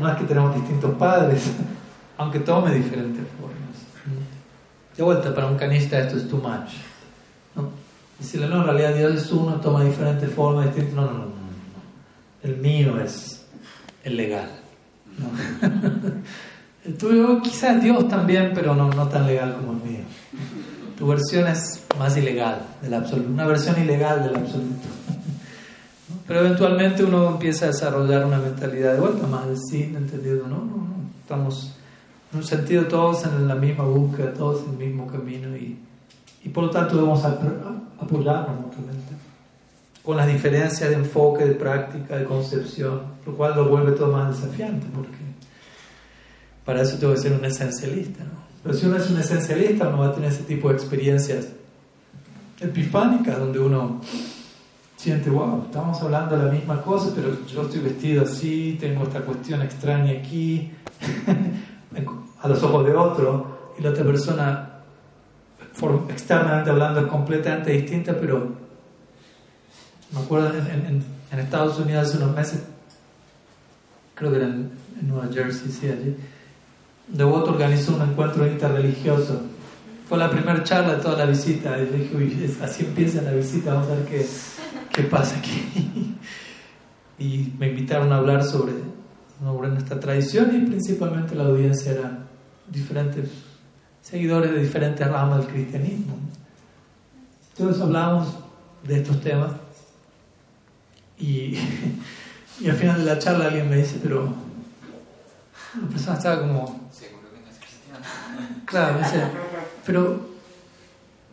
[0.00, 1.50] no es que tenemos distintos padres,
[2.18, 3.56] aunque tome diferentes formas.
[4.96, 6.70] De vuelta, para un canista esto es too much.
[7.54, 7.68] ¿no?
[8.18, 10.74] Decirle, no, en realidad Dios es uno, toma diferentes formas.
[10.94, 11.30] No, no, no, no,
[12.42, 13.44] El mío es
[14.04, 14.48] el legal.
[16.84, 20.04] el tuyo quizás Dios también, pero no, no tan legal como el mío.
[20.96, 24.88] Tu versión es más ilegal del absoluto, una versión ilegal del absoluto.
[26.26, 30.56] Pero eventualmente uno empieza a desarrollar una mentalidad de vuelta más de sí, entendiendo, no,
[30.56, 31.76] no, no, estamos
[32.36, 35.78] en un sentido todos en la misma búsqueda, todos en el mismo camino y,
[36.44, 39.14] y por lo tanto debemos apoyarnos mutuamente
[40.02, 44.38] con las diferencias de enfoque, de práctica, de concepción, lo cual lo vuelve todo más
[44.38, 45.16] desafiante porque
[46.64, 48.46] para eso tengo que ser un esencialista, ¿no?
[48.62, 51.48] Pero si uno es un esencialista, uno va a tener ese tipo de experiencias
[52.60, 54.00] epifánicas donde uno
[54.96, 59.20] siente, wow, estamos hablando de la misma cosa, pero yo estoy vestido así, tengo esta
[59.20, 60.72] cuestión extraña aquí,
[62.40, 64.70] a los ojos de otro, y la otra persona,
[66.08, 68.52] externamente hablando, es completamente distinta, pero
[70.12, 72.62] me acuerdo en, en, Estados Unidos hace unos meses,
[74.14, 74.70] creo que era en,
[75.02, 76.16] Nueva Jersey, sí, allí,
[77.08, 79.42] Devoto organizó un encuentro interreligioso.
[80.08, 81.78] Fue la primera charla de toda la visita.
[81.78, 84.26] Y dije, así empieza la visita, vamos a ver qué,
[84.92, 86.16] qué pasa aquí.
[87.18, 88.74] Y me invitaron a hablar sobre,
[89.42, 92.25] sobre nuestra tradición y principalmente la audiencia era
[92.68, 93.28] diferentes
[94.02, 96.16] seguidores de diferentes ramas del cristianismo.
[97.56, 98.28] Entonces hablamos
[98.84, 99.52] de estos temas
[101.18, 101.58] y,
[102.60, 104.32] y al final de la charla alguien me dice, pero
[105.80, 106.88] la persona estaba como...
[106.92, 108.04] Seguro que no es cristiano.
[108.64, 109.22] Claro, dice,
[109.86, 110.28] pero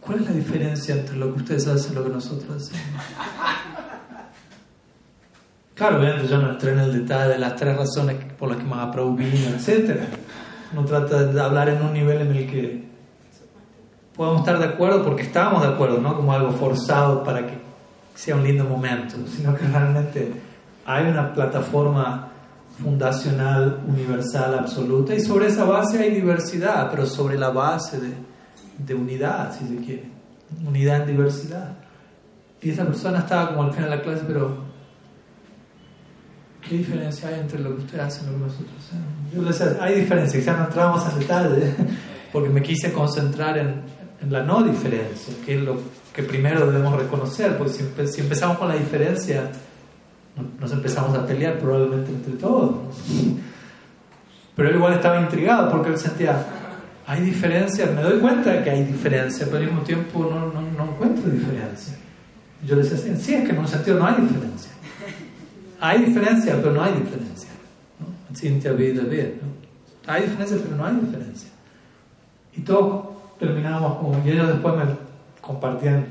[0.01, 3.03] ¿cuál es la diferencia entre lo que ustedes hacen y lo que nosotros hacemos?
[5.75, 8.63] Claro, obviamente yo no entré en el detalle de las tres razones por las que
[8.63, 10.01] más aprobó vino, etc.
[10.73, 12.83] No trata de hablar en un nivel en el que
[14.15, 16.15] podamos estar de acuerdo porque estábamos de acuerdo, ¿no?
[16.15, 17.57] Como algo forzado para que
[18.15, 20.33] sea un lindo momento, sino que realmente
[20.85, 22.29] hay una plataforma
[22.81, 28.13] fundacional, universal, absoluta, y sobre esa base hay diversidad, pero sobre la base de,
[28.79, 30.03] de unidad, si se quiere,
[30.65, 31.75] unidad en diversidad.
[32.61, 34.57] Y esa persona estaba como al final de la clase, pero
[36.61, 39.22] ¿qué diferencia hay entre lo que ustedes hacen y lo que nosotros hacemos?
[39.33, 41.73] Yo le decía, hay diferencia, ya no entramos en detalle,
[42.31, 43.81] porque me quise concentrar en,
[44.29, 45.77] la no diferencia, que es lo
[46.13, 49.51] que primero debemos reconocer, porque si, empezamos con la diferencia,
[50.59, 52.75] nos empezamos a pelear probablemente entre todos.
[54.55, 56.41] Pero él igual estaba intrigado porque él sentía,
[57.05, 61.97] hay diferencias, me doy cuenta que hay diferencias, pero al mismo tiempo no encuentro diferencia.
[62.65, 64.71] Yo le decía, sí, es que en un sentido no hay diferencia.
[65.81, 67.49] Hay diferencia, pero no hay diferencia.
[68.35, 69.29] Cintia vida, vida.
[69.41, 70.11] ¿no?
[70.11, 71.49] Hay diferencia, pero no hay diferencia.
[72.55, 73.05] Y todos
[73.39, 74.83] terminábamos como, y ellos después me
[75.41, 76.05] compartían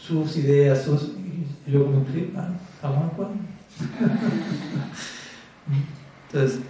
[0.00, 1.12] sus ideas, sus,
[1.66, 2.04] y yo como,
[2.36, 3.32] ah, ¿estamos de acuerdo?
[6.32, 6.60] Entonces,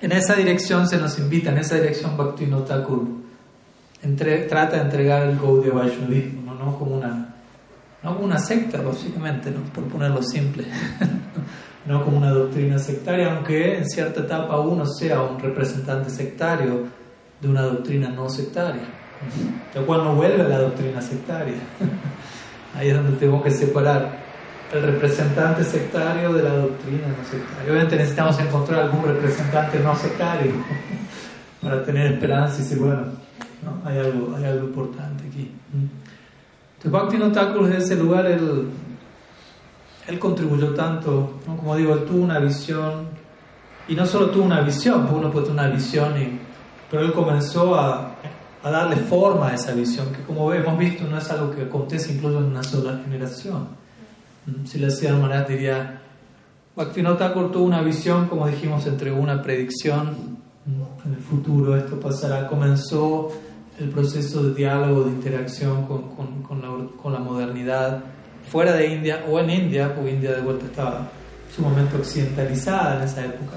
[0.00, 3.06] en esa dirección se nos invita, en esa dirección Bhakti Thakur
[4.02, 6.56] entre, trata de entregar el Gaudiya Vaishnavismo, ¿no?
[6.64, 7.26] no como una
[8.02, 9.60] no como una secta, básicamente, ¿no?
[9.74, 10.64] por ponerlo simple,
[11.90, 16.84] no como una doctrina sectaria, aunque en cierta etapa uno sea un representante sectario
[17.40, 18.82] de una doctrina no sectaria,
[19.74, 21.56] ya cuando vuelve a la doctrina sectaria,
[22.76, 24.20] ahí es donde tengo que separar
[24.72, 27.64] el representante sectario de la doctrina no sectaria.
[27.64, 30.52] Obviamente necesitamos encontrar algún representante no sectario
[31.60, 33.02] para tener esperanza y decir, bueno,
[33.64, 33.90] ¿no?
[33.90, 35.50] hay, algo, hay algo importante aquí.
[36.76, 38.68] Entonces, Bhakti Thakur en ese lugar, él,
[40.10, 41.56] él contribuyó tanto, ¿no?
[41.56, 43.08] como digo, él tuvo una visión,
[43.88, 46.38] y no solo tuvo una visión, porque uno puede tener una visión, y,
[46.90, 48.16] pero él comenzó a,
[48.62, 52.12] a darle forma a esa visión, que como hemos visto no es algo que acontece
[52.12, 53.68] incluso en una sola generación.
[54.64, 56.02] Si le hacía Maharaj diría,
[56.74, 60.38] Bhaktivinoda tuvo una visión, como dijimos, entre una predicción,
[61.04, 63.30] en el futuro esto pasará, comenzó
[63.78, 66.68] el proceso de diálogo, de interacción con, con, con, la,
[67.00, 68.04] con, la, modernidad
[68.50, 71.08] fuera de India o en India, porque India de vuelta estaba
[71.54, 73.56] sumamente occidentalizada en esa época.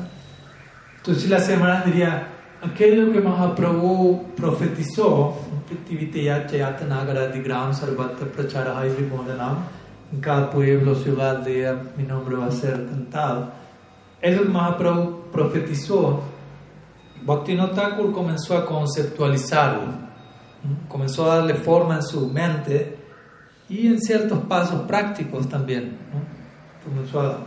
[0.98, 2.28] Entonces, si la semana diría,
[2.62, 5.38] aquello que Mahaprabhu profetizó,
[10.12, 13.52] en cada pueblo, ciudad, día, mi nombre va a ser cantado.
[14.22, 16.22] Eso que Mahaprabhu profetizó,
[17.24, 19.82] Bhaktivinoda Thakur comenzó a conceptualizarlo,
[20.88, 23.03] comenzó a darle forma en su mente
[23.80, 25.98] y en ciertos pasos prácticos también.
[26.84, 27.40] Comenzó a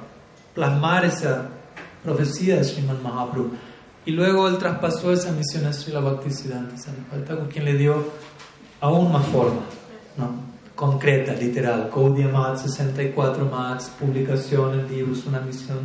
[0.54, 1.48] plasmar esa
[2.02, 3.50] profecía de Sriman Mahaprabhu.
[4.04, 8.04] Y luego él traspasó esa misión a Srila Bhaktisiddhanta Saripati quien le dio
[8.80, 9.62] aún más forma.
[10.16, 10.56] ¿no?
[10.76, 11.88] concreta, literal.
[11.88, 15.78] Code Mat, 64 más, publicaciones, libros, una misión,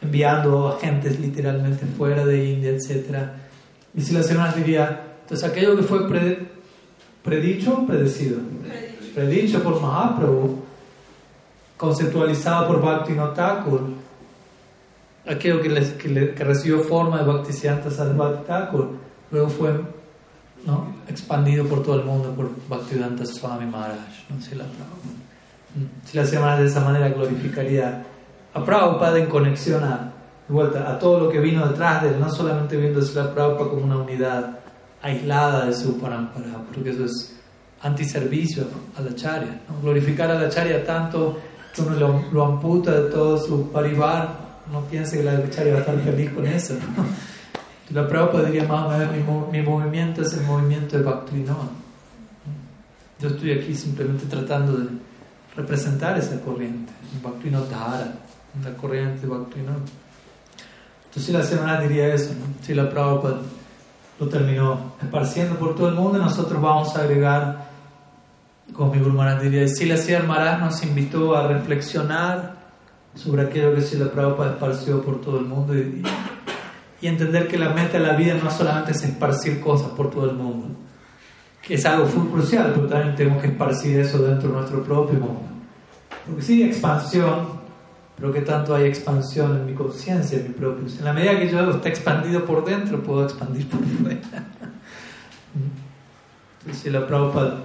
[0.00, 3.28] enviando agentes literalmente fuera de India, etc.
[3.94, 6.08] Y si la diría, entonces aquello que fue
[7.22, 8.38] predicho, predecido,
[9.16, 10.62] predicho, por Mahaprabhu,
[11.78, 13.80] conceptualizado por Bhakti Thakur,
[15.26, 18.90] aquello que, que, que, recibió forma de Bhaktisiddhanta Sarasvati Thakur,
[19.30, 19.80] luego fue
[20.66, 20.96] ¿no?
[21.08, 24.28] expandido por todo el mundo por Bhaktivedanta Swami Maharaj.
[24.28, 24.42] ¿no?
[24.42, 24.66] Si, la,
[26.04, 28.04] si la semana de esa manera glorificaría
[28.52, 30.12] a Prabhupada en conexión a,
[30.46, 33.82] vuelta, a todo lo que vino detrás de él, no solamente viendo a Prabhupada como
[33.82, 34.58] una unidad
[35.00, 37.35] aislada de su parampara, porque eso es
[37.82, 38.66] antiservicio
[38.96, 39.60] a la charya.
[39.68, 39.80] ¿no?
[39.80, 41.38] Glorificar a la charya tanto
[41.74, 45.78] que uno lo, lo amputa de todo su parivar, no piense que la charya va
[45.78, 46.74] a estar feliz con eso.
[46.74, 47.04] ¿no?
[47.90, 51.68] La Prabhupada diría más o menos, mi, mi movimiento es el movimiento de Bhaktivinoda.
[53.20, 54.88] Yo estoy aquí simplemente tratando de
[55.54, 58.14] representar esa corriente, Bhaktivinoda
[58.62, 59.78] la corriente de Bhaktivinoda.
[61.04, 62.46] Entonces la semana diría eso, ¿no?
[62.60, 63.38] si la Prabhupada
[64.18, 67.65] lo terminó esparciendo por todo el mundo, nosotros vamos a agregar,
[68.72, 72.56] como mi Guru Maharaj diría, si la Sierra Maharaj nos invitó a reflexionar
[73.14, 76.02] sobre aquello que si la Prabhupada esparció por todo el mundo y
[77.00, 80.30] y entender que la meta de la vida no solamente es esparcir cosas por todo
[80.30, 80.68] el mundo,
[81.62, 85.18] que es algo muy crucial, pero también tenemos que esparcir eso dentro de nuestro propio
[85.18, 85.42] mundo.
[86.26, 87.60] Porque sí, expansión,
[88.16, 90.86] pero que tanto hay expansión en mi conciencia, en mi propio.
[90.86, 94.16] En la medida que yo esté expandido por dentro, puedo expandir por fuera.
[96.60, 97.58] Entonces, si la Prabhupada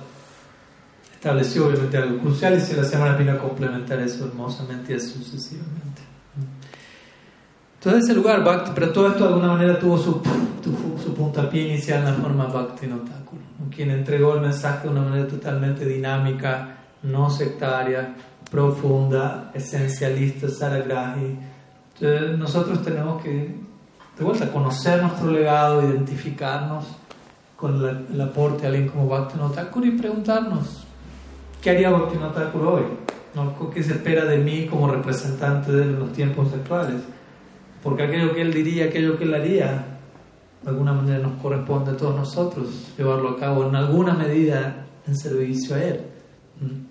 [1.22, 6.02] estableció obviamente algo crucial y si la semana vino a complementar eso hermosamente y sucesivamente.
[7.76, 10.20] Entonces ese lugar, Bhakti, pero todo esto de alguna manera tuvo su,
[11.04, 15.28] su puntapié inicial en la forma Bhakti Notáculo, quien entregó el mensaje de una manera
[15.28, 18.16] totalmente dinámica, no sectaria,
[18.50, 21.38] profunda, esencialista, Saragrahi.
[22.00, 23.56] Entonces nosotros tenemos que,
[24.18, 26.86] de vuelta, conocer nuestro legado, identificarnos
[27.56, 30.88] con el aporte de alguien como Bhaktivinoda Thakur y preguntarnos,
[31.62, 32.84] ¿qué haría Bhaktivinoda Thakur hoy?
[33.36, 33.72] ¿No?
[33.72, 37.02] ¿Qué se espera de mí como representante de los tiempos actuales?
[37.84, 39.86] Porque aquello que él diría, aquello que él haría,
[40.64, 45.18] de alguna manera nos corresponde a todos nosotros llevarlo a cabo en alguna medida en
[45.18, 46.02] servicio a él.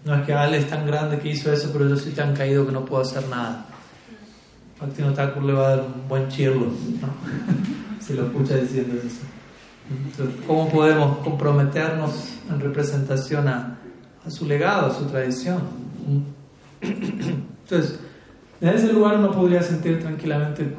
[0.04, 2.66] No es que Ale es tan grande que hizo eso, pero yo soy tan caído
[2.66, 3.66] que no puedo hacer nada.
[4.80, 8.00] Martino Thakur le va a dar un buen chirlo, ¿no?
[8.00, 9.20] si lo escucha diciendo eso.
[9.88, 13.78] Entonces, ¿cómo podemos comprometernos en representación a,
[14.26, 15.60] a su legado, a su tradición?
[16.80, 17.98] Entonces,
[18.60, 20.74] en ese lugar uno podría sentir tranquilamente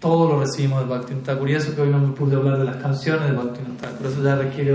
[0.00, 2.64] todo lo recibimos de Bhakti Thakur y eso que hoy no me pude hablar de
[2.64, 4.74] las canciones de Bhakti Thakur, eso ya requiere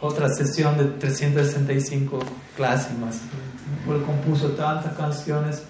[0.00, 2.18] otra sesión de 365
[2.56, 3.20] clases más.
[3.88, 5.62] Él compuso tantas canciones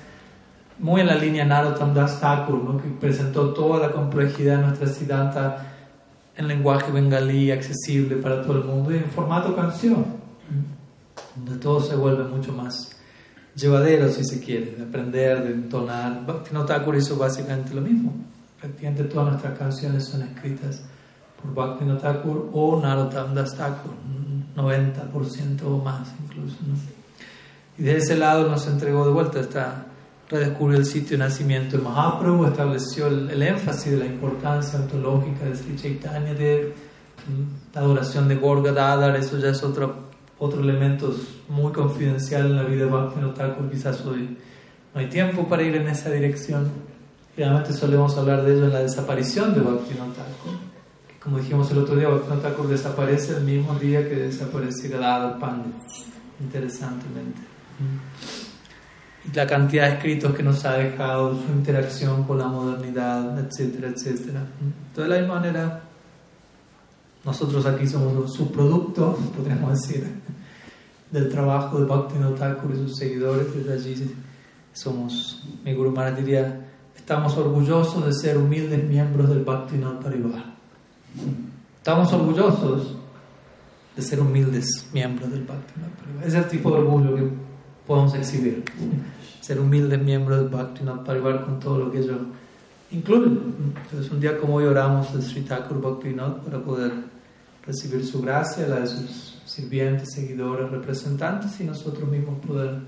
[0.78, 5.74] muy en la línea Narottam Das Thakur, que presentó toda la complejidad de nuestra siddhanta
[6.38, 10.06] en lenguaje bengalí accesible para todo el mundo y en formato canción,
[11.34, 12.92] donde todo se vuelve mucho más
[13.56, 16.24] llevadero, si se quiere, de aprender, de entonar.
[16.64, 18.12] Thakur hizo básicamente lo mismo.
[18.60, 20.80] Prácticamente todas nuestras canciones son escritas
[21.42, 23.90] por Bhaktivinoda Thakur o Narottam Das Thakur,
[24.54, 26.56] 90% o más incluso.
[27.76, 29.86] Y de ese lado nos entregó de vuelta esta
[30.28, 35.56] redescubrió el sitio de nacimiento de Mahaprabhu, estableció el, énfasis de la importancia ontológica de
[35.56, 36.74] Sri Chaitanya, de
[37.74, 40.08] la adoración de Gorga Dadar, eso ya es otro
[40.38, 41.14] otro elemento
[41.48, 44.38] muy confidencial en la vida de Bhaktivinoda quizás hoy
[44.94, 46.70] no hay tiempo para ir en esa dirección.
[47.36, 50.26] Realmente solemos hablar de ello en la desaparición de Bhaktivinoda
[51.20, 55.74] como dijimos el otro día, Bhaktivinoda desaparece el mismo día que desaparece Gadadhar Pandit,
[56.40, 57.40] interesantemente.
[57.80, 58.47] Y
[59.34, 64.46] la cantidad de escritos que nos ha dejado, su interacción con la modernidad, etcétera, etcétera.
[64.96, 65.82] De la misma manera,
[67.24, 70.08] nosotros aquí somos un subproducto, podríamos decir,
[71.10, 73.54] del trabajo de Bhaktivinoda Thakur y sus seguidores.
[73.54, 74.14] Desde allí
[74.72, 76.66] somos, mi Guru Maharaj diría,
[76.96, 80.44] estamos orgullosos de ser humildes miembros del Bhaktivinoda Parivar.
[81.76, 82.96] Estamos orgullosos
[83.94, 86.26] de ser humildes miembros del Bhaktivinoda Parivar.
[86.26, 87.47] Es el tipo de orgullo que
[87.88, 88.64] podemos exhibir.
[89.40, 92.18] Ser humildes miembros del Bhaktivinoda Parivar con todo lo que ello
[92.90, 93.30] incluye.
[93.82, 96.92] Entonces, un día como hoy oramos el Sri Thakur Bhaktivinoda para poder
[97.66, 102.78] recibir su gracia, la de sus sirvientes, seguidores, representantes y nosotros mismos poder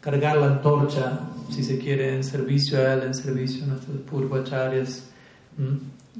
[0.00, 1.20] cargar la antorcha,
[1.50, 5.10] si se quiere, en servicio a Él, en servicio a nuestros purvacharyas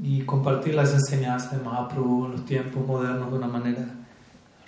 [0.03, 4.02] y compartir las enseñanzas de Mahaprabhu en los tiempos modernos de una manera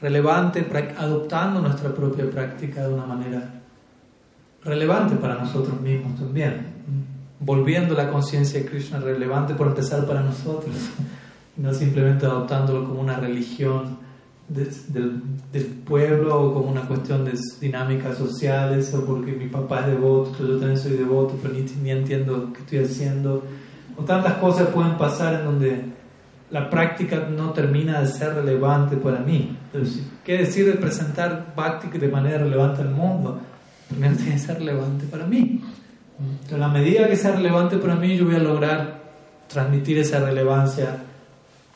[0.00, 0.66] relevante,
[0.98, 3.62] adoptando nuestra propia práctica de una manera
[4.64, 6.66] relevante para nosotros mismos también,
[7.40, 10.74] volviendo la conciencia de Krishna relevante por empezar para nosotros
[11.56, 13.98] no simplemente adoptándolo como una religión
[14.48, 14.68] del,
[15.52, 20.36] del, pueblo o como una cuestión de dinámicas sociales o porque mi papá es devoto,
[20.46, 23.42] yo también soy devoto, pero ni, entiendo qué estoy haciendo.
[23.96, 25.84] O tantas cosas pueden pasar en donde
[26.54, 29.58] la práctica no termina de ser relevante para mí.
[30.22, 33.40] ¿Qué decir de presentar Bhakti de manera relevante al mundo?
[33.88, 35.60] Primero tiene que ser relevante para mí.
[36.16, 39.02] Entonces, la medida que sea relevante para mí, yo voy a lograr
[39.48, 41.02] transmitir esa relevancia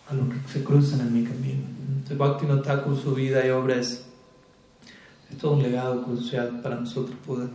[0.08, 1.64] a los que se cruzan en mi camino.
[1.96, 4.06] Entonces, Bhakti Thakur, su vida y obra es,
[5.40, 7.48] todo un legado crucial para nosotros poder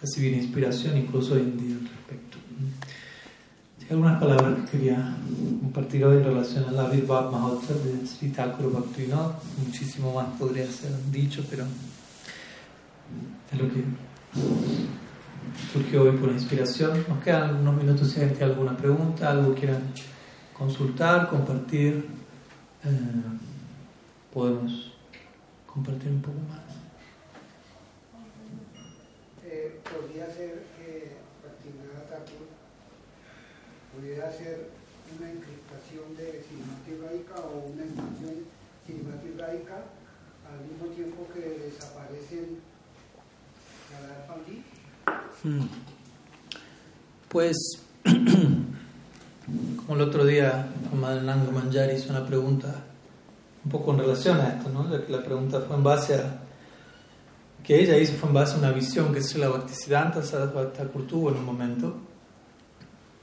[0.00, 2.38] recibir inspiración, incluso hoy en día al respecto.
[3.90, 5.16] Algunas palabras que quería
[5.62, 9.40] compartir hoy en relación a la Bhakti Mahotsav de Sri Thakur Bhaktivinoda.
[9.64, 11.64] Muchísimo más podría ser dicho, pero
[13.50, 13.82] es lo que
[15.72, 17.02] surgió hoy por inspiración.
[17.08, 19.80] Nos quedan unos minutos si hay alguna pregunta, algo quieran
[20.52, 22.08] consultar, compartir,
[22.84, 23.22] eh,
[24.34, 24.92] podemos
[25.66, 26.60] compartir un poco más.
[29.46, 31.16] Eh, podría ser que
[32.10, 32.58] Thakur
[33.98, 34.70] pudiera ser
[35.18, 36.44] una encriptación de
[37.02, 38.46] Raika o una expansión
[39.38, 39.84] Raika
[40.48, 42.60] al mismo tiempo que desaparecen
[43.92, 44.26] la.
[45.42, 45.68] Hmm.
[47.28, 47.56] Pues
[49.86, 52.84] Como el otro día, Nando Manjari hizo una pregunta
[53.64, 54.86] un poco en relación a esto, ¿no?
[55.08, 56.40] La, pregunta fue en base a.
[57.64, 61.30] que ella hizo fue en base a una visión que es la Bhaktisiddhanta Sarasvati tuvo
[61.30, 62.07] en un momento.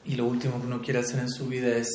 [0.06, 1.90] Y lo último que uno quiere hacer en su vida es,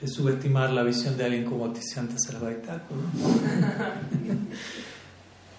[0.00, 4.36] es subestimar la visión de alguien como Bhaktisiddhanta Sarasvati ¿no?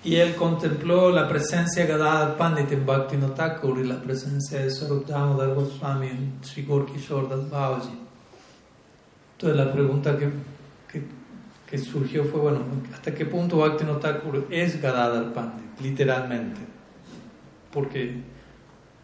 [0.04, 4.72] Y él contempló la presencia de Gadadhar Pandit en Bhakti Thakur y la presencia de
[4.72, 7.90] Sarup Damodar Goswami en Sri Kishore Das Babaji.
[9.34, 10.30] Entonces la pregunta que,
[10.90, 11.04] que,
[11.70, 12.60] que, surgió fue, bueno,
[12.94, 16.62] ¿hasta qué punto Bhakti Thakur es Gadadhar Pandit, literalmente?
[17.74, 18.22] Porque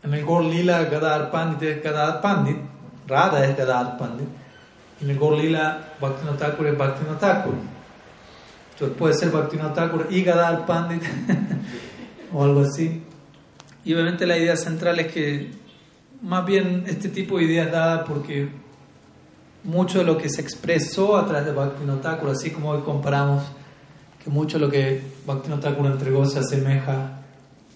[0.03, 2.57] en el Gor Lila Gadadhar Pandit es Gadadhar Pandit,
[3.07, 4.27] Radha es Gadadhar Pandit,
[5.01, 7.53] en el Gor Lila Bhakti Thakur es Bhakti Thakur.
[8.73, 11.03] Entonces puede ser Bhaktivinoda y Gadar Pandit
[12.33, 13.03] o algo así.
[13.85, 15.51] Y obviamente la idea central es que
[16.21, 18.49] más bien este tipo de ideas dadas porque
[19.63, 23.43] mucho de lo que se expresó a través de Bhaktivinoda así como hoy comparamos
[24.23, 27.22] que mucho de lo que Bhaktivinoda entregó se asemeja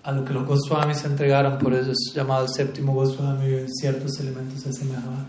[0.07, 4.61] a lo que los Goswamis entregaron, por eso es llamado el séptimo Goswami, ciertos elementos
[4.61, 5.27] se asemejaban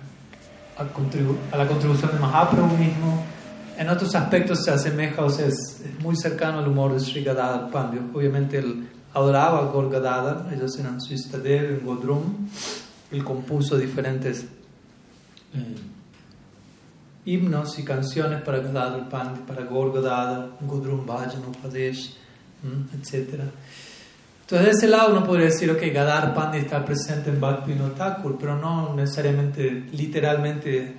[0.77, 3.25] a, a la contribución de Mahaprabhu mismo
[3.79, 7.71] en otros aspectos se asemeja, o sea, es, muy cercano al humor de Sri Gadadhar
[7.71, 8.01] Pandya.
[8.13, 12.49] Obviamente él adoraba a Gor Gadadhar, ellos eran su en Godrum.
[13.13, 14.47] Él compuso diferentes
[15.55, 15.77] eh,
[17.25, 22.17] himnos y canciones para Gadadhar Pandya, para Gor Gadadhar, Godrum Bhajan, Upadesh,
[22.93, 23.43] etc.
[24.51, 28.39] Entonces, de ese lado uno podría decir, ok, Gadadhar Pandya está presente en Bhakti Thakur,
[28.41, 30.97] pero no necesariamente, literalmente,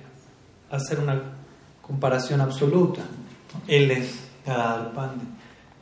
[0.70, 1.20] hacer una
[1.82, 3.02] comparación absoluta.
[3.66, 5.28] Él es Gadadhar Pandit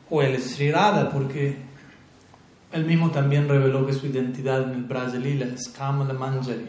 [0.09, 1.57] o él es Sri Radha porque
[2.71, 6.67] él mismo también reveló que su identidad en el Braja Lila es Kamala Manjari.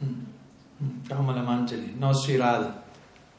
[0.00, 2.82] Mm, mm, Kamala Manjari, no Sri Radha.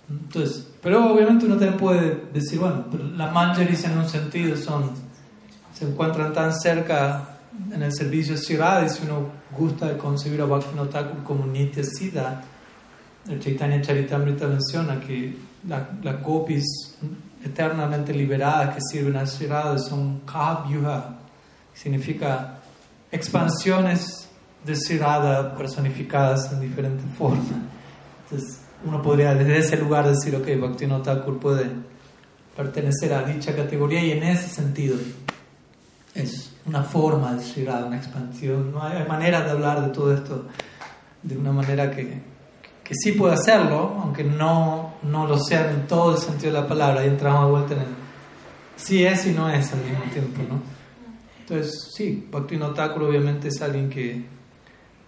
[0.10, 2.86] Entonces, pero obviamente uno también puede decir, bueno,
[3.16, 4.92] las Manjaris en un sentido son,
[5.84, 7.38] se encuentran tan cerca
[7.72, 12.42] en el servicio Radha y si uno gusta de concebir a Bhaktivinoda como Nitya Siddha,
[13.30, 15.36] el Chaitanya Charitamrita menciona que
[15.68, 16.64] las gopis
[17.44, 21.20] eternamente liberadas que sirven a Sri son Kavyuha,
[21.74, 22.60] significa
[23.12, 24.30] expansiones
[24.66, 25.00] de Sri
[25.58, 27.46] personificadas en diferentes formas.
[28.24, 31.70] Entonces, uno podría desde ese lugar decir, ok, Bhaktivinoda puede
[32.56, 34.96] pertenecer a dicha categoría y en ese sentido
[36.14, 38.72] es una forma de Sri una expansión.
[38.72, 40.46] No hay manera de hablar de todo esto
[41.22, 42.22] de una manera que,
[42.84, 46.68] que sí puede hacerlo, aunque no, no lo sea en todo el sentido de la
[46.68, 48.04] palabra, y entramos de vuelta en el
[48.76, 50.62] sí es y no es al mismo tiempo, ¿no?
[51.40, 54.26] Entonces, sí, Bhaktivinoda Thakur obviamente es alguien que,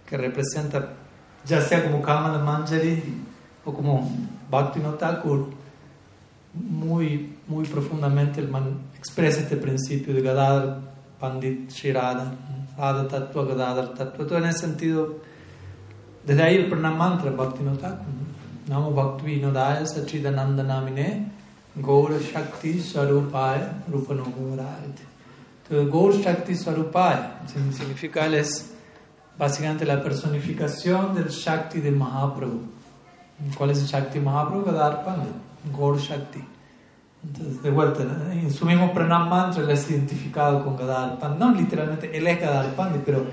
[0.06, 0.94] que representa,
[1.44, 3.02] ya sea como Kamala Manjari
[3.64, 4.10] o como
[4.50, 5.50] Bhaktivinoda Thakur,
[6.54, 8.46] muy, muy profundamente
[8.98, 12.34] expresa este principio de Gadadhar Pandit Shirada,
[12.76, 15.16] Radha Radha Tattva, Gadadhar Tattva, todo en ese sentido
[16.26, 18.26] desde ahí el pranam mantra Bhaktivinoda Thakur.
[18.68, 21.30] Namo Bhaktivinodaya Sachidananda Namine
[21.80, 25.04] Gaura Shakti Swarupaya Rupano Gaurayate.
[25.62, 28.72] Entonces, Gaur Shakti Swarupaya significa es
[29.38, 32.60] básicamente la personificación del Shakti de Mahaprabhu.
[33.56, 34.64] ¿Cuál es el Shakti Mahaprabhu?
[34.64, 35.32] Gadar Pandit,
[35.76, 36.55] Gaur Shakti.
[37.26, 41.40] Entonces, de vuelta, en su mismo pranam mantra él es identificado con Gadar Pandit.
[41.40, 43.26] No literalmente, él es Gadar Pandit, pero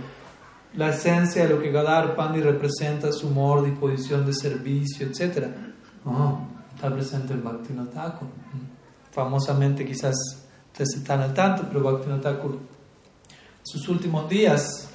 [0.76, 5.48] la esencia de lo que Gadar Pandi representa, su humor, disposición de servicio, etc.
[6.76, 8.28] está presente en Bhaktivinoda Thakur.
[9.12, 10.16] Famosamente, quizás
[10.72, 12.58] ustedes están al tanto, pero Bhaktivinoda Thakur,
[13.62, 14.90] sus últimos días,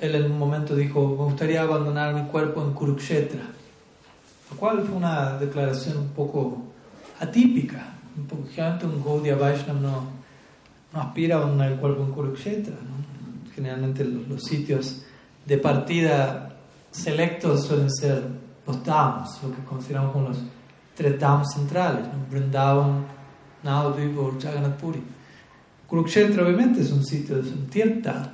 [0.00, 3.42] él en un momento dijo: Me gustaría abandonar mi cuerpo en Kurukshetra.
[4.50, 6.62] Lo cual fue una declaración un poco
[7.20, 7.97] atípica.
[8.18, 10.02] Un Gaudiya Vaishnava no,
[10.92, 12.74] no aspira a el cuerpo en Kurukshetra.
[13.54, 15.02] Generalmente los sitios
[15.46, 16.56] de partida
[16.90, 18.22] selectos suelen ser
[18.66, 20.38] los dhams, lo que consideramos como los
[20.94, 22.26] tres dhams centrales, ¿no?
[22.30, 23.06] Vrindavan,
[23.62, 24.80] Navadvip o Jagannath.
[25.86, 28.32] Kurukshetra obviamente es un sitio, es un tirtha,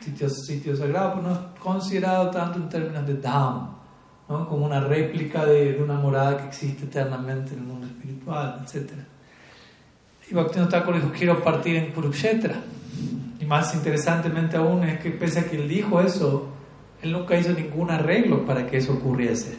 [0.00, 3.70] sitio, sitio sagrado, pero no es considerado tanto en términos de dham,
[4.28, 4.48] ¿no?
[4.48, 8.92] como una réplica de, de, una morada que existe eternamente en el mundo espiritual, etc.
[10.32, 12.54] Y Bhaktivinoda Thakur dijo, quiero partir en Kurukshetra.
[13.38, 16.48] Y más interesantemente aún es que pese a que él dijo eso,
[17.02, 19.58] él nunca hizo ningún arreglo para que eso ocurriese.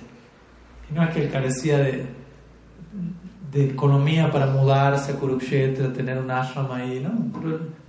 [0.90, 2.08] Y no es que él carecía de,
[3.52, 7.12] de economía para mudarse a Kurukshetra, tener un ashram ahí, ¿no?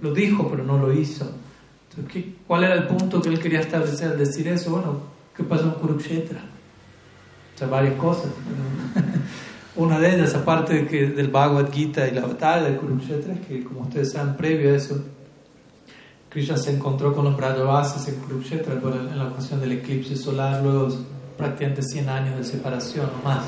[0.02, 1.34] lo dijo, pero no lo hizo.
[1.88, 4.72] Entonces, ¿cuál era el punto que él quería establecer al decir eso?
[4.72, 5.00] Bueno,
[5.34, 6.40] ¿qué pasó en Kurukshetra?
[7.54, 8.28] O sea, varias cosas.
[9.76, 13.80] Una de ellas, aparte del Bhagavad Gita y la batalla de Kurukshetra, es que, como
[13.80, 15.02] ustedes saben, previo a eso,
[16.28, 20.88] Krishna se encontró con los Brajavasis en Kurukshetra en la ocasión del eclipse solar, luego
[21.36, 23.44] prácticamente 100 años de separación o más.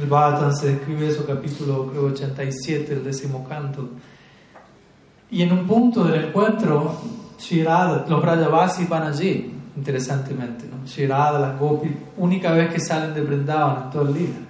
[0.00, 3.88] El Bhagavatam se describe eso, capítulo creo 87, el décimo canto.
[5.30, 6.96] Y en un punto del encuentro,
[7.38, 10.64] Shirada, los Brajavasi van allí, interesantemente.
[10.66, 10.84] ¿no?
[10.84, 14.47] Shirada, las gopis, única vez que salen de Vrindavan en todo el día.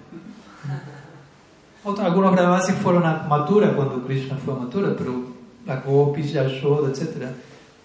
[1.89, 5.23] Otros, algunos Brahmasis fueron a Mathura cuando Krishna fue a Mathura, pero
[5.65, 7.28] las gopis, Yashoda, etc.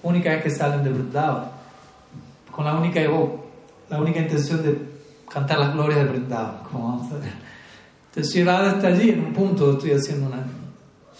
[0.01, 1.45] Única vez que salen de Vrindavan.
[2.51, 2.99] Con la única,
[3.89, 4.77] la única intención de
[5.31, 7.31] cantar las glorias de Vrindavan, como vamos a ver.
[8.09, 10.43] Entonces Shirada está allí en un punto, estoy haciendo una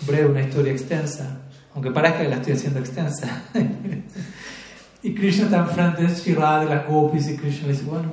[0.06, 1.38] breve, una historia extensa,
[1.74, 3.44] aunque parezca que la estoy haciendo extensa.
[5.04, 8.10] y Krishna está enfrente de Shirada y las gopis y Krishna le dice, bueno,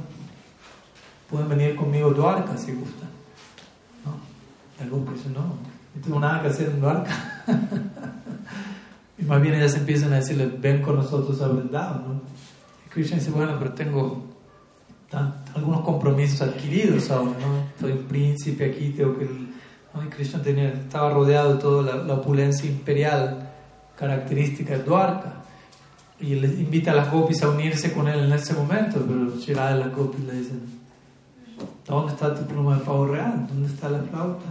[1.28, 3.09] pueden venir conmigo a Dwarka si gustan.
[4.80, 7.44] El grupo dice, no, no tengo nada que hacer en Dwarka.
[9.18, 12.04] y más bien ellas empiezan a decirle, ven con nosotros a Vrindavan.
[12.06, 12.20] ¿no?
[12.86, 14.30] Y Krishna dice, bueno, pero tengo
[15.54, 17.66] algunos compromisos adquiridos ahora, ¿no?
[17.80, 19.24] Soy un príncipe aquí, tengo que...
[19.26, 20.04] ¿no?
[20.04, 23.50] Y Krishna tenía, estaba rodeado de toda la, opulencia imperial
[23.96, 25.34] característica de Dwarka.
[26.20, 29.96] Y invita a las gopis a unirse con él en ese momento, pero y las
[29.96, 30.60] gopis le dicen,
[31.86, 33.46] ¿dónde está tu pluma de pavo real?
[33.48, 34.44] ¿Dónde está la flauta?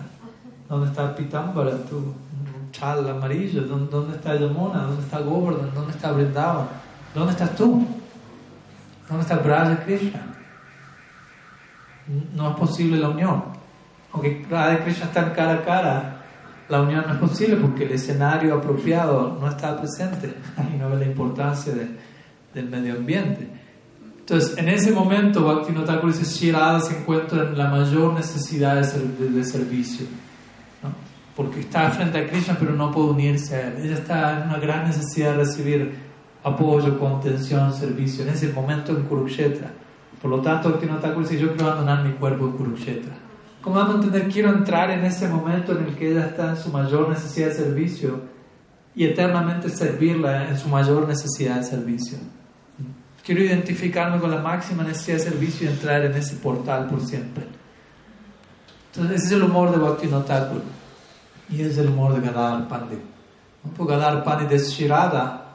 [0.69, 2.13] ¿Dónde está Pitambara, tu
[2.71, 3.63] chal amarillo?
[3.63, 4.83] ¿Dónde, está Yamuna?
[4.83, 5.73] ¿Dónde está Govardhan?
[5.73, 6.67] ¿Dónde está Vrindavan?
[7.15, 7.87] ¿Dónde estás tú?
[9.07, 10.21] ¿Dónde está Braja Krishna?
[12.35, 13.43] No es posible la unión.
[14.13, 16.21] Aunque Radha Krishna están cara a cara,
[16.69, 20.35] la unión no es posible porque el escenario apropiado no está presente
[20.71, 21.73] y no ve la importancia
[22.53, 23.47] del medio ambiente.
[24.19, 30.05] Entonces, en ese momento, Bhaktivinoda Thakur dice, se encuentra en la mayor necesidad de servicio
[31.39, 33.85] porque está frente a Krishna pero no puede unirse a él.
[33.85, 35.95] Ella está en una gran necesidad de recibir
[36.43, 39.71] apoyo, contención, servicio en ese momento en Kurukshetra.
[40.21, 43.13] Por lo tanto, Thakur dice, yo quiero abandonar mi cuerpo en Kurukshetra.
[43.61, 44.27] ¿Cómo vamos a entender?
[44.27, 47.53] Quiero entrar en ese momento en el que ella está en su mayor necesidad de
[47.53, 48.19] servicio
[48.93, 52.17] y eternamente servirla en su mayor necesidad de servicio.
[53.23, 57.45] Quiero identificarme con la máxima necesidad de servicio y entrar en ese portal por siempre.
[58.87, 60.78] Entonces, ese es el humor de Bhaktivinoda Thakur.
[61.49, 62.99] Y es el humor de Gadar Pandit.
[63.76, 65.45] Porque Gadar Pandit es Shirada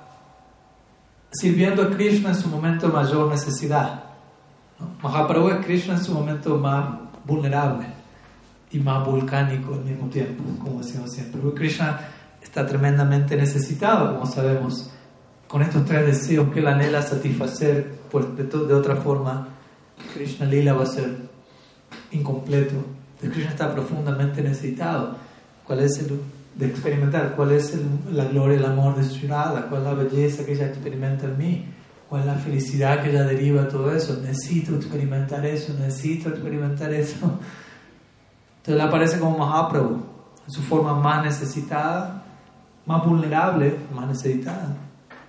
[1.31, 4.05] sirviendo a Krishna en su momento de mayor necesidad.
[5.03, 6.85] Mahaprabhu es Krishna en su momento más
[7.25, 7.87] vulnerable
[8.71, 11.41] y más volcánico al mismo tiempo, como decimos siempre.
[11.41, 12.01] Porque Krishna
[12.43, 14.91] está tremendamente necesitado, como sabemos,
[15.49, 19.49] con estos tres deseos que él anhela satisfacer, pues de, de otra forma
[20.15, 21.17] Krishna Lila va a ser
[22.11, 22.75] incompleto.
[23.21, 25.17] Krishna está profundamente necesitado
[25.67, 26.21] cuál es el
[26.57, 27.77] de experimentar, cuál es
[28.13, 31.67] la gloria, el amor de su cuál es la belleza que ella experimenta en mí,
[32.09, 34.21] cuál es la felicidad que ella deriva de todo eso.
[34.23, 37.17] Necesito experimentar eso, necesito experimentar eso.
[38.59, 40.03] Entonces él aparece como Mahaprabhu,
[40.47, 42.23] en su forma más necesitada,
[42.87, 44.77] más vulnerable, más necesitada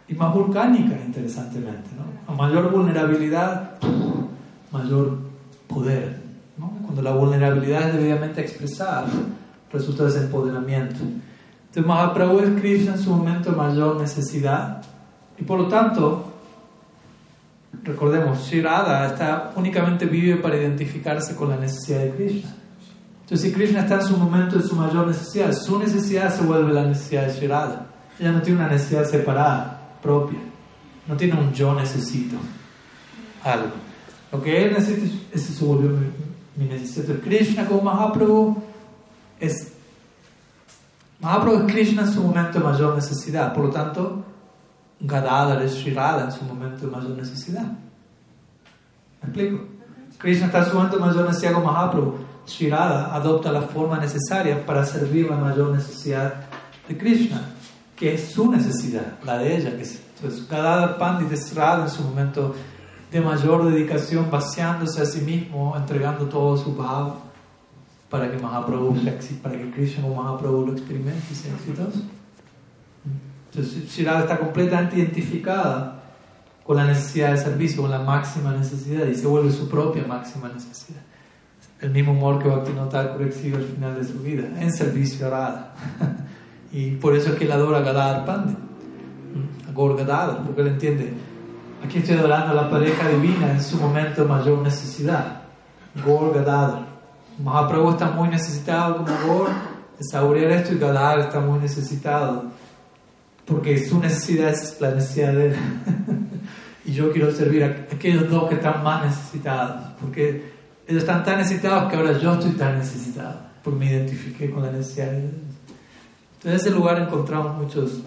[0.07, 1.90] y más volcánica, interesantemente.
[1.98, 2.32] ¿no?
[2.32, 3.80] A mayor vulnerabilidad,
[4.72, 5.18] mayor
[5.68, 6.22] poder.
[6.57, 6.70] ¿no?
[6.84, 9.07] Cuando la vulnerabilidad es debidamente expresada
[9.76, 11.00] resulta de ese empoderamiento.
[11.02, 14.82] Entonces Mahaprabhu es Krishna en su momento de mayor necesidad
[15.38, 16.34] y por lo tanto,
[17.84, 22.56] recordemos, Shirada está, únicamente vive para identificarse con la necesidad de Krishna.
[23.22, 26.72] Entonces si Krishna está en su momento de su mayor necesidad, su necesidad se vuelve
[26.72, 27.88] la necesidad de Shirada.
[28.20, 30.40] Ella no tiene una necesidad separada, propia.
[31.08, 32.38] No tiene un yo necesito
[33.44, 33.74] algo.
[34.32, 36.08] Lo que él necesita, ese se volvió mi,
[36.56, 37.20] mi necesidad.
[37.20, 38.64] Krishna como Mahaprabhu
[39.40, 39.74] es
[41.20, 44.24] Mahaprabhu Krishna en su momento de mayor necesidad, por lo tanto,
[44.99, 47.64] Gadadhar es Shirada en su momento de mayor necesidad.
[49.22, 49.64] ¿Me explico?
[50.18, 52.18] Krishna está en su momento de mayor necesidad con Mahaprabhu.
[52.45, 56.34] Shirada adopta la forma necesaria para servir la mayor necesidad
[56.88, 57.41] de Krishna,
[57.95, 59.76] que es su necesidad, la de ella.
[59.76, 62.53] Que es, entonces, Gadadhar Pandit es Radha en su momento
[63.12, 67.25] de mayor dedicación, vaciándose a sí mismo, entregando todo su bhava
[68.10, 68.95] para que Mahaprabhu,
[69.41, 72.02] para que Krishna o Mahaprabhu lo experimente y sea exitoso.
[73.52, 76.03] Entonces, Shirada está completamente identificada
[76.65, 80.49] con la necesidad de servicio, con la máxima necesidad, y se vuelve su propia máxima
[80.49, 81.02] necesidad.
[81.80, 85.73] El mismo amor que Bhaktivinoda exhibe al final de su vida, en servicio a Radha.
[86.72, 88.57] y por eso es que él adora a Gadadhar Pandit,
[89.69, 91.14] a Gaur Gadadhar, porque él entiende,
[91.84, 95.44] aquí estoy adorando a la pareja divina en su momento de mayor necesidad,
[96.03, 96.95] Gaur Gadadhar.
[97.38, 99.49] Mahaprabhu está muy necesitado como Gaur
[99.98, 102.45] de saborear esto y Gadar está muy necesitado
[103.45, 105.56] porque su necesidad es la necesidad de él.
[106.86, 110.53] y yo quiero servir a aquellos dos que están más necesitados porque
[110.88, 114.72] ellos están tan necesitados que ahora yo estoy tan necesitado porque me identifiqué con la
[114.72, 115.34] necesidad de ellos.
[116.36, 118.02] Entonces en ese lugar encontramos muchos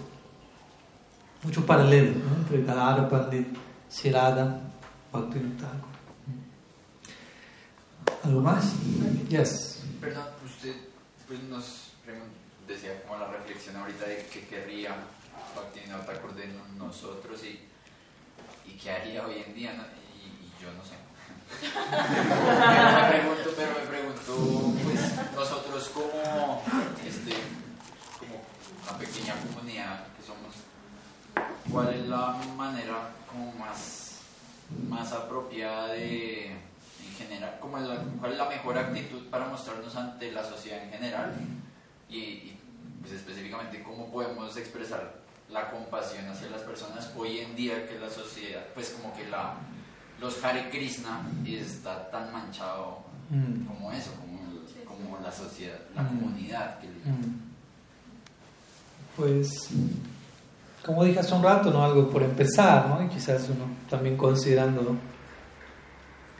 [1.43, 3.47] muchos paralelos entre Gadara Pandit,
[3.89, 4.59] Shirada,
[5.11, 5.88] Bhaktivinoda
[8.23, 8.73] ¿Algo más?
[9.29, 9.81] Yes.
[10.01, 10.75] Perdón, usted
[11.27, 11.91] pues, nos
[12.67, 14.95] decía como la reflexión ahorita de que querría
[15.55, 17.59] Bhaktivinoda Thakur de nosotros y,
[18.69, 20.95] y qué haría hoy en día, y, yo no sé.
[21.61, 26.63] pero me pregunto, pero me pregunto, pues nosotros como,
[27.07, 27.33] este,
[28.19, 28.41] como
[28.83, 30.55] una pequeña comunidad que somos,
[31.71, 34.19] ¿cuál es la manera como más,
[34.87, 36.68] más apropiada de,
[37.09, 37.77] en general, como
[38.19, 41.33] cuál es la mejor actitud para mostrarnos ante la sociedad en general?
[42.09, 42.53] Y,
[43.01, 45.19] pues específicamente cómo podemos expresar
[45.49, 49.55] la compasión hacia las personas hoy en día que la sociedad, pues como que la,
[50.19, 52.99] los Hare Krishna está tan manchado
[53.29, 53.65] mm.
[53.65, 54.39] como eso, como,
[54.85, 56.07] como, la sociedad, la mm.
[56.07, 56.79] comunidad.
[56.79, 57.41] Que mm.
[59.15, 59.69] Pues,
[60.85, 61.83] como dije hace un rato, ¿no?
[61.83, 63.03] algo por empezar, ¿no?
[63.03, 64.95] y quizás uno también considerando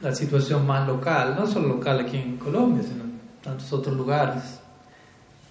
[0.01, 4.59] la situación más local, no solo local aquí en Colombia, sino en tantos otros lugares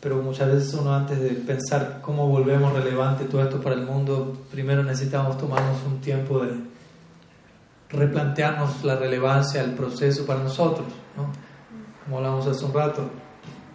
[0.00, 4.46] pero muchas veces uno antes de pensar cómo volvemos relevante todo esto para el mundo,
[4.50, 6.52] primero necesitamos tomarnos un tiempo de
[7.90, 11.32] replantearnos la relevancia del proceso para nosotros, ¿no?
[12.04, 13.10] como hablamos hace un rato.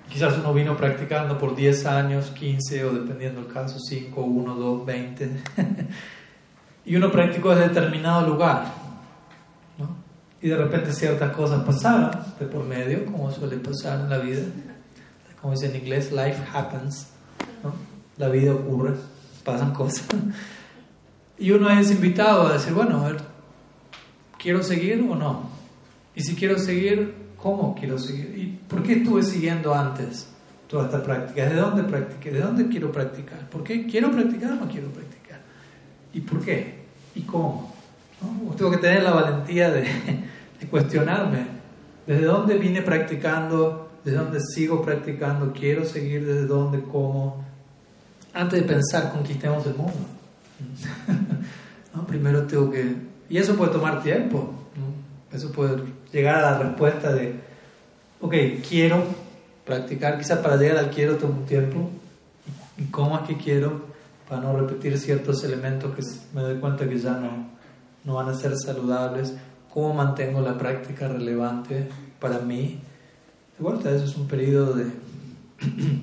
[0.08, 4.86] Quizás uno vino practicando por 10 años, 15 o dependiendo del caso, 5, 1, 2,
[4.86, 5.32] 20.
[6.86, 8.66] y uno practicó desde determinado lugar.
[10.44, 10.48] ¿No?
[10.48, 14.42] Y de repente ciertas cosas pasaron de por medio, como suele pasar en la vida
[15.44, 17.08] como dice en inglés, life happens,
[17.62, 17.74] ¿no?
[18.16, 18.94] la vida ocurre,
[19.44, 20.06] pasan cosas.
[21.38, 23.18] Y uno es invitado a decir, bueno, a ver,
[24.38, 25.50] ¿quiero seguir o no?
[26.16, 28.34] Y si quiero seguir, ¿cómo quiero seguir?
[28.38, 30.30] ¿Y por qué estuve siguiendo antes
[30.70, 31.46] toda esta práctica?
[31.50, 32.32] ¿De dónde practiqué?
[32.32, 33.50] ¿De dónde quiero practicar?
[33.50, 35.42] ¿Por qué quiero practicar o no quiero practicar?
[36.14, 36.86] ¿Y por qué?
[37.16, 37.76] ¿Y cómo?
[38.56, 39.84] Tengo que tener la valentía de,
[40.64, 41.48] de cuestionarme.
[42.06, 43.84] ¿Desde dónde vine practicando?
[44.04, 47.44] desde dónde sigo practicando, quiero seguir desde dónde, cómo,
[48.34, 49.94] antes de pensar conquistemos el mundo.
[52.08, 52.96] Primero tengo que...
[53.30, 54.54] Y eso puede tomar tiempo,
[55.32, 57.40] eso puede llegar a la respuesta de,
[58.20, 58.34] ok,
[58.68, 59.04] quiero
[59.66, 61.90] practicar, quizás para llegar al quiero toma un tiempo,
[62.78, 63.94] y cómo es que quiero,
[64.28, 66.02] para no repetir ciertos elementos que
[66.36, 67.48] me doy cuenta que ya no,
[68.04, 69.34] no van a ser saludables,
[69.74, 71.90] cómo mantengo la práctica relevante
[72.20, 72.80] para mí
[73.58, 74.86] de vuelta, eso es un periodo de...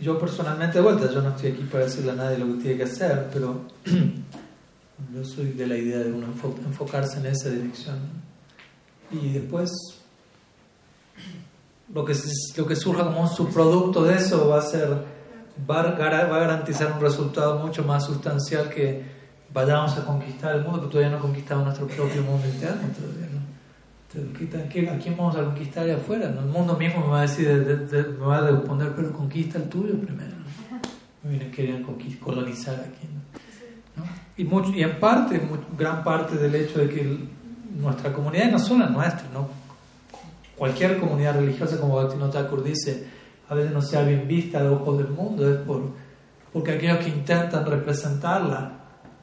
[0.00, 2.76] yo personalmente, de vuelta, yo no estoy aquí para decirle a nadie lo que tiene
[2.78, 3.62] que hacer, pero
[5.14, 7.98] yo soy de la idea de uno enfocarse en esa dirección.
[9.10, 9.70] Y después,
[11.92, 12.14] lo que,
[12.56, 15.04] lo que surja como un subproducto de eso va a ser,
[15.68, 19.15] va a, garantizar un resultado mucho más sustancial que
[19.56, 23.26] vayamos a conquistar el mundo, que todavía no conquistamos nuestro propio mundo interno todavía.
[24.62, 24.68] ¿A
[24.98, 26.28] quién vamos a conquistar allá afuera?
[26.28, 27.48] El mundo mismo me va a decir,
[28.18, 30.36] me va a responder, pero conquista el tuyo primero.
[31.22, 31.82] Miren, querían
[32.20, 33.08] colonizar aquí.
[34.36, 35.40] Y, mucho, y en parte,
[35.76, 37.18] gran parte del hecho de que
[37.80, 39.48] nuestra comunidad, no solo la nuestra, ¿no?
[40.54, 43.06] cualquier comunidad religiosa, como Bhaktivinoda Thakur dice,
[43.48, 45.92] a veces no sea bien vista los ojos del mundo, es por,
[46.52, 48.75] porque aquellos que intentan representarla,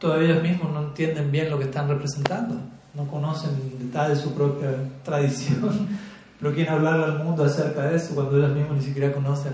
[0.04, 2.56] todavía ellos mismos no entienden bien lo que están representando
[2.94, 4.70] no conocen en detalle su propia
[5.04, 5.88] tradición,
[6.40, 9.54] pero quieren hablar al mundo acerca de eso cuando ellos mismos ni siquiera conocen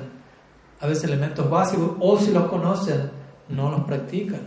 [0.81, 3.11] a veces elementos básicos, o si los conocen,
[3.49, 4.39] no los practican.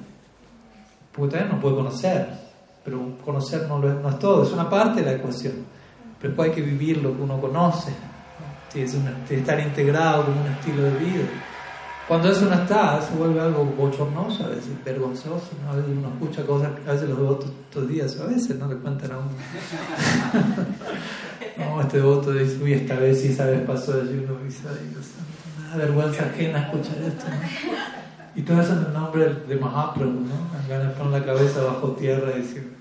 [1.12, 2.26] Porque también no puede conocer,
[2.82, 5.52] pero conocer no, lo es, no todo, es una parte de la ecuación.
[6.18, 7.92] Pero después hay que vivir lo que uno conoce,
[8.72, 11.24] que estar integrado como un estilo de vida.
[12.08, 15.50] Cuando eso no está, se vuelve algo bochornoso, a veces vergonzoso.
[15.70, 18.76] A veces uno escucha cosas, a veces los devotos todos días, a veces no le
[18.76, 19.30] cuentan a uno.
[21.58, 24.88] no, este devoto dice, uy, esta vez sí, esa vez pasó de uno dice, ay,
[24.90, 25.06] Dios
[25.58, 27.26] me da vergüenza ajena escuchar esto.
[28.34, 30.68] Y todo eso en el nombre de Mahaprabhu, ¿no?
[30.68, 32.72] ganas poner la cabeza bajo tierra y decir.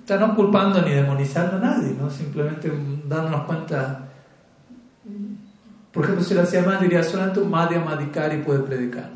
[0.00, 2.10] Está no culpando ni demonizando a nadie, ¿no?
[2.10, 2.70] Simplemente
[3.08, 4.05] dándonos cuenta
[5.96, 9.12] por ejemplo, si hacía más, diría solamente un Madhya Madhikari puede predicar.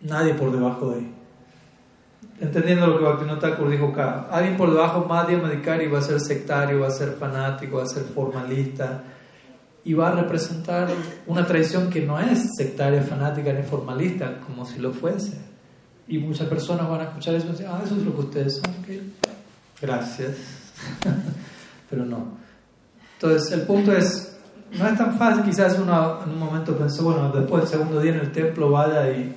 [0.00, 1.06] Nadie por debajo de él.
[2.40, 6.18] Entendiendo lo que Bhaktivinoda Thakur dijo acá, alguien por debajo Madhya Madhikari va a ser
[6.18, 9.04] sectario, va a ser fanático, va a ser formalista
[9.84, 10.88] y va a representar
[11.28, 15.38] una tradición que no es sectaria, fanática ni formalista, como si lo fuese.
[16.08, 18.54] Y muchas personas van a escuchar eso y decir, ah, eso es lo que ustedes
[18.54, 18.74] son.
[19.80, 20.36] Gracias.
[21.90, 22.40] Pero no.
[23.14, 24.30] Entonces, el punto es
[24.78, 28.12] no es tan fácil, quizás uno en un momento pensó, bueno, después del segundo día
[28.12, 29.34] en el templo vaya y,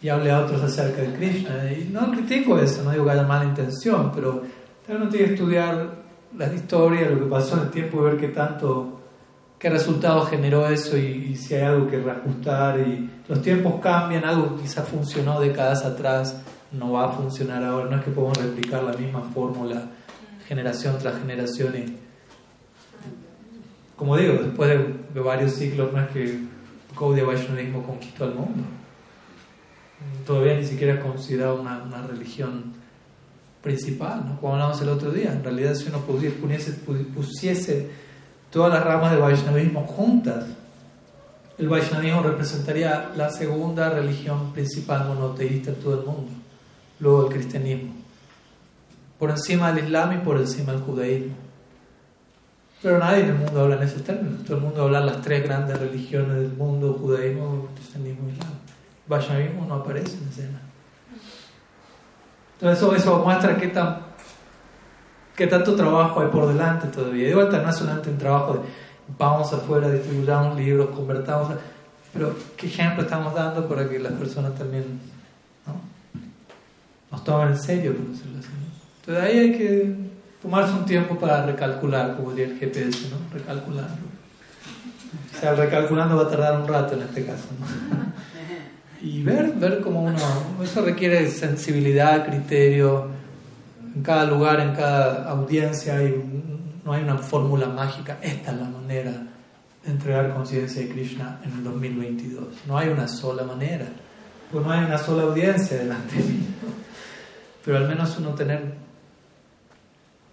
[0.00, 1.72] y hable a otros acerca de Krishna.
[1.72, 4.42] Y no critico eso, no digo que haya mala intención, pero
[4.88, 6.02] uno tiene que estudiar
[6.36, 9.00] la historia, lo que pasó en el tiempo y ver qué tanto,
[9.58, 12.80] qué resultado generó eso y, si hay algo que reajustar.
[12.80, 16.40] Y los tiempos cambian, algo que quizás funcionó décadas atrás
[16.72, 17.90] no va a funcionar ahora.
[17.90, 19.82] No es que podamos replicar la misma fórmula
[20.46, 21.76] generación tras generación.
[21.76, 22.01] Y,
[23.96, 24.70] como digo, después
[25.14, 26.40] de, varios siglos, no que
[26.98, 28.64] Gaudiya Vaishnavismo conquistó al mundo.
[30.26, 32.72] Todavía ni siquiera es considerado una, una religión
[33.62, 35.32] principal, como hablamos el otro día.
[35.32, 36.72] En realidad, si uno pusiese,
[37.14, 37.90] pusiese
[38.50, 40.46] todas las ramas del Vaishnavismo juntas,
[41.58, 46.32] el Vaishnavismo representaría la segunda religión principal monoteísta en todo el mundo,
[46.98, 47.92] luego el cristianismo,
[49.18, 51.41] por encima del Islam y por encima del judaísmo.
[52.82, 55.44] Pero nadie en el mundo habla en esos términos, todo el mundo habla las tres
[55.44, 58.52] grandes religiones del mundo, judaísmo, cristianismo y islam.
[59.06, 60.60] Vaishnavismo no aparece en escena.
[62.60, 63.98] Entonces eso, muestra qué, tan,
[65.36, 67.28] qué tanto trabajo hay por delante todavía.
[67.28, 68.60] De vuelta no es solamente un trabajo de
[69.18, 71.54] vamos afuera, distribuyamos libros, convertamos,
[72.12, 74.84] pero qué ejemplo estamos dando para que las personas también
[75.66, 75.74] ¿no?
[77.10, 78.48] nos tomen en serio, por decirlo así.
[79.00, 80.11] Entonces ahí hay que
[80.42, 83.16] tomarse un tiempo para recalcular, como diría el GPS, ¿no?
[83.32, 83.88] Recalcular.
[85.34, 87.44] O sea, recalculando va a tardar un rato en este caso,
[89.02, 90.18] y ver, ver cómo uno,
[90.62, 93.08] eso requiere sensibilidad, criterio,
[93.94, 96.22] en cada lugar, en cada audiencia, hay,
[96.84, 99.12] no hay una fórmula mágica, esta es la manera
[99.84, 103.86] de entregar conciencia de Krishna en el 2022, no hay una sola manera,
[104.50, 106.46] pues no hay una sola audiencia delante de mí,
[107.64, 108.74] pero al menos uno tener,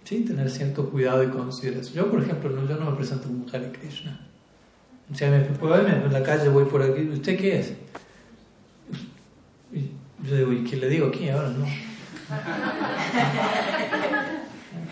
[0.04, 1.94] sí, tener cierto cuidado y consideración.
[1.94, 4.20] Yo, por ejemplo, no, yo no me presento como Hare Krishna.
[5.10, 7.72] O sea, me, en la calle voy por aquí, ¿usted qué es?
[10.22, 11.48] Yo digo, ¿y qué le digo aquí ahora?
[11.48, 11.66] No.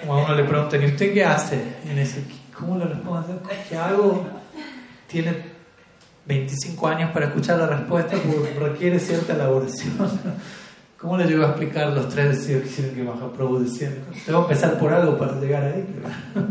[0.01, 2.25] Como a uno le preguntan, ¿y usted qué hace en ese?
[2.59, 3.41] ¿Cómo le respondo?
[3.69, 4.27] ¿Qué hago?
[5.07, 5.37] Tiene
[6.27, 9.95] 25 años para escuchar la respuesta, porque requiere cierta elaboración.
[10.99, 13.91] ¿Cómo le llego a explicar los tres deseos que Mahaprabhu decía?
[14.27, 15.87] Tengo que empezar por algo para llegar ahí.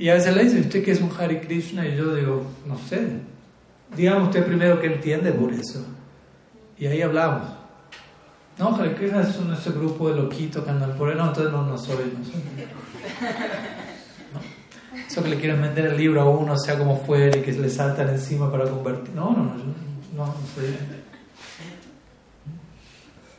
[0.00, 1.84] Y a veces le dice, ¿usted qué es un Hare Krishna?
[1.84, 3.18] Y yo digo, no sé.
[3.96, 5.84] Dígame usted primero qué entiende por eso.
[6.78, 7.42] Y ahí hablamos.
[8.58, 11.16] No, Hare Krishna es un, ese grupo de loquitos que andan por ahí.
[11.16, 12.12] No, entonces no, no soy.
[12.16, 12.34] No soy.
[15.08, 17.68] Eso que le quieren vender el libro a uno, sea como fuera, y que le
[17.68, 19.12] saltan encima para convertir.
[19.14, 19.64] No, no, no, yo,
[20.16, 20.76] no, no soy.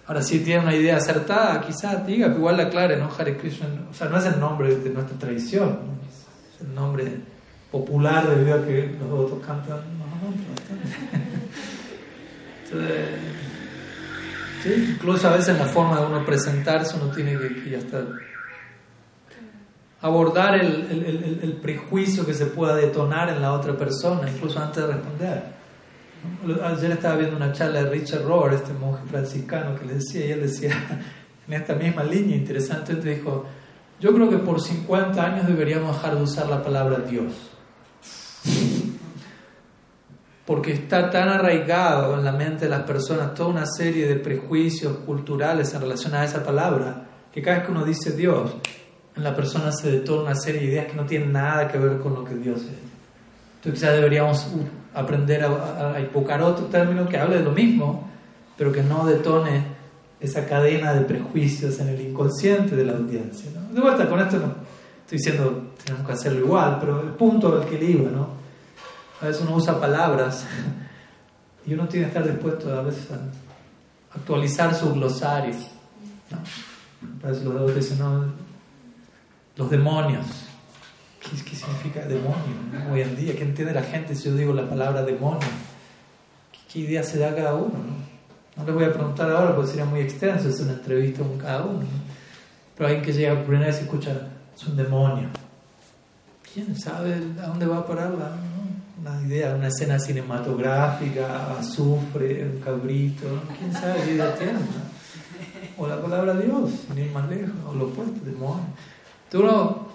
[0.10, 3.11] Ahora, si tiene una idea acertada, quizás diga, igual la aclare, ¿no?
[3.15, 5.77] Hare Krishna, o sea, no es el nombre de nuestra tradición,
[6.56, 7.19] es el nombre
[7.72, 9.81] popular debido a que los otros cantan.
[9.99, 10.06] No,
[14.64, 18.03] sí, incluso a veces en la forma de uno presentarse uno tiene que, ya estar
[20.02, 24.88] abordar el, el, el, prejuicio que se pueda detonar en la otra persona, incluso antes
[24.88, 25.59] de responder.
[26.64, 30.32] Ayer estaba viendo una charla de Richard Rohr, este monje franciscano, que le decía, y
[30.32, 30.74] él decía,
[31.48, 33.46] en esta misma línea interesante, él dijo,
[34.00, 37.34] yo creo que por 50 años deberíamos dejar de usar la palabra Dios
[40.50, 44.98] porque está tan arraigado en la mente de las personas toda una serie de prejuicios
[45.06, 48.56] culturales en relación a esa palabra, que cada vez que uno dice Dios,
[49.16, 52.00] en la persona se detona una serie de ideas que no tienen nada que ver
[52.00, 52.99] con lo que Dios es.
[53.60, 54.48] Entonces quizás deberíamos
[54.94, 58.10] aprender a, a, otro término que hable de lo mismo,
[58.57, 59.64] pero que no detone
[60.22, 63.52] esa cadena de prejuicios en el inconsciente de la audiencia.
[63.72, 64.53] De vuelta, con esto no
[65.02, 68.30] estoy diciendo tenemos que hacerlo igual, pero el punto al que le iba, ¿no?
[69.22, 70.45] A veces uno usa palabras
[71.65, 75.56] y uno tiene que estar dispuesto a veces a actualizar su glosario.
[76.31, 77.27] ¿no?
[77.27, 78.26] A veces los dicen, no,
[79.57, 80.49] los demonios.
[81.30, 83.36] ¿Qué, qué significa demonio hoy en día?
[83.36, 85.48] ¿Qué entiende la gente si yo digo la palabra demonio?
[86.72, 87.74] ¿Qué, idea se da cada uno?
[88.56, 91.66] No, les voy a preguntar ahora porque sería muy extenso, es una entrevista con cada
[91.66, 91.86] uno.
[92.76, 95.30] Pero alguien que llega por primera vez y escucha, es un demonio.
[96.54, 98.36] ¿Quién sabe a dónde va a parar la,
[99.00, 103.28] una idea, una escena cinematográfica, azufre, un cabrito,
[103.58, 104.60] quién sabe qué idea tiene.
[105.78, 108.66] O la palabra Dios, ni más lejos, o lo opuesto, demonio.
[109.26, 109.89] Entonces uno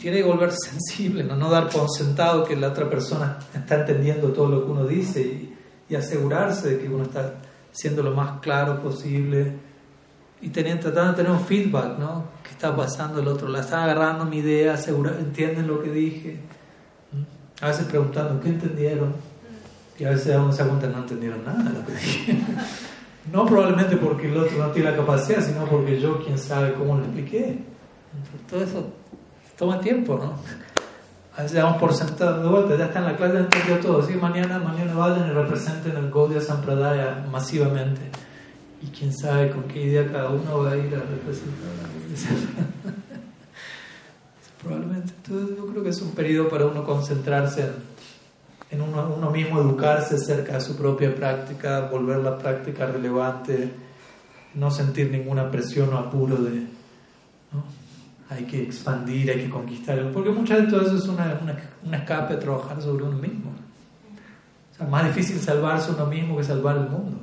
[0.00, 1.36] tiene que sensible, ¿no?
[1.36, 5.20] no dar por sentado que la otra persona está entendiendo todo lo que uno dice
[5.22, 5.50] y,
[5.94, 7.34] asegurarse de que uno está
[7.70, 9.52] siendo lo más claro posible
[10.40, 12.24] y teniendo, tratando de tener un feedback, ¿no?
[12.42, 13.46] ¿Qué está pasando el otro?
[13.48, 16.40] La están agarrando mi idea, asegura, entienden lo que dije
[17.60, 19.14] A veces preguntando, ¿qué entendieron?
[19.96, 22.38] Y a veces uno se cuenta no entendieron nada de lo que dije.
[23.32, 26.96] No probablemente porque el otro no tiene la capacidad, sino porque yo, quién sabe cómo
[26.96, 27.58] lo expliqué.
[28.50, 28.92] Todo eso
[29.58, 30.34] toma tiempo, ¿no?
[31.36, 34.02] A veces damos por sentado de vuelta, ya está en la clase, entendió todo.
[34.06, 38.02] Sí, mañana, mañana vayan y representen el Gaudiya Sampradaya masivamente.
[38.80, 41.70] Y quién sabe con qué idea cada uno va a ir a representar.
[44.62, 45.12] Probablemente.
[45.24, 47.94] Entonces, yo creo que es un periodo para uno concentrarse en
[48.74, 53.70] en uno, mismo educarse acerca de su propia práctica, volver la práctica relevante,
[54.54, 56.66] no sentir ninguna presión o apuro de
[57.52, 57.83] ¿no?
[58.30, 61.38] Hay que expandir, hay que conquistar, porque muchas veces todo eso es una,
[61.82, 63.50] una, escape a trabajar sobre uno mismo.
[64.72, 67.18] O sea, más difícil salvarse uno mismo que salvar el mundo.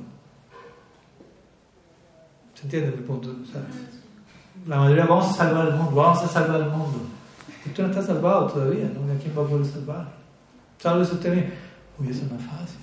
[2.54, 3.30] ¿Se entiende mi punto?
[3.42, 3.62] O sea,
[4.66, 6.98] la mayoría vamos a salvar el mundo, vamos a salvar el mundo.
[7.66, 9.12] Usted no está salvado todavía, ¿no?
[9.12, 10.08] ¿A quién va a poder salvar?
[10.78, 11.50] Sálvese usted mismo.
[11.98, 12.80] Uy, eso no es fácil.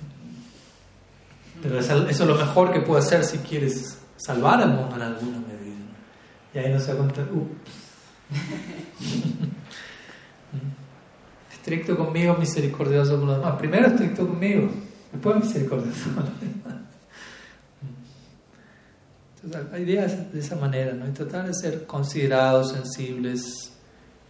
[1.62, 5.38] Pero eso es lo mejor que puede hacer si quieres salvar al mundo en alguna
[5.38, 5.76] medida.
[6.54, 7.89] Y ahí no se da cuenta, ups.
[11.52, 13.56] estricto conmigo, misericordioso con los demás.
[13.58, 14.70] Primero estricto conmigo,
[15.12, 16.80] después misericordioso con los demás.
[19.42, 21.08] Entonces, la es de esa manera, ¿no?
[21.08, 23.72] Y tratar de ser considerados, sensibles,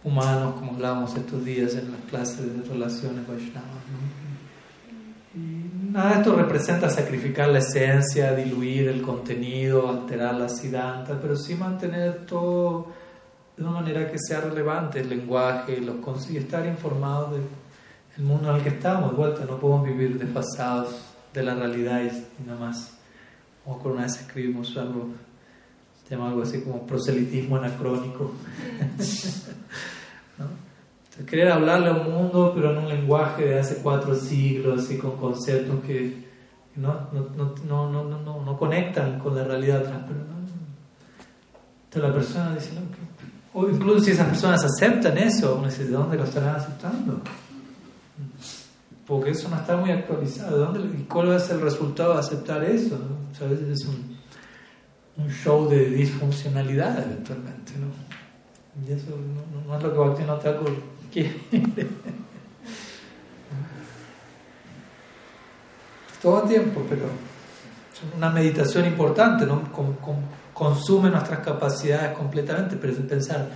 [0.03, 3.67] humanos, como hablábamos estos días en las clases de relaciones Vaishnava.
[5.33, 11.35] Y nada de esto representa sacrificar la esencia, diluir el contenido, alterar la siddhanta, pero
[11.35, 12.87] sí mantener todo
[13.61, 17.31] de una manera que sea relevante el lenguaje, los y estar informados
[18.15, 19.11] del mundo en el que estamos.
[19.11, 20.95] De vuelta, no podemos vivir desfasados
[21.31, 22.97] de la realidad y nada más.
[23.65, 25.09] O con una vez escribimos algo
[26.07, 28.33] se llama algo así como proselitismo anacrónico.
[30.39, 31.25] ¿no?
[31.25, 35.17] querer hablarle a un mundo, pero en un lenguaje de hace cuatro siglos y con
[35.17, 36.25] conceptos que
[36.77, 37.29] no, no,
[37.65, 40.01] no, no, no conectan con la realidad atrás.
[40.07, 40.19] Pero
[41.83, 42.71] Entonces la persona dice,
[43.53, 47.21] o incluso si esas personas aceptan eso, uno dice, ¿de dónde lo estarán aceptando?
[49.05, 50.57] Porque eso no está muy actualizado.
[50.57, 52.97] ¿De dónde, ¿Cuál va a ser el resultado de aceptar eso?
[53.41, 57.87] a veces es un show de disfuncionalidad eventualmente, ¿no?
[58.87, 59.07] Y eso
[59.67, 60.71] no, es lo que Bhaktivinoda Thakur
[61.11, 61.35] quiere.
[66.21, 69.63] Todo tiempo, pero es una meditación importante, ¿no?
[70.53, 73.47] Consume nuestras capacidades completamente, pero es pensar,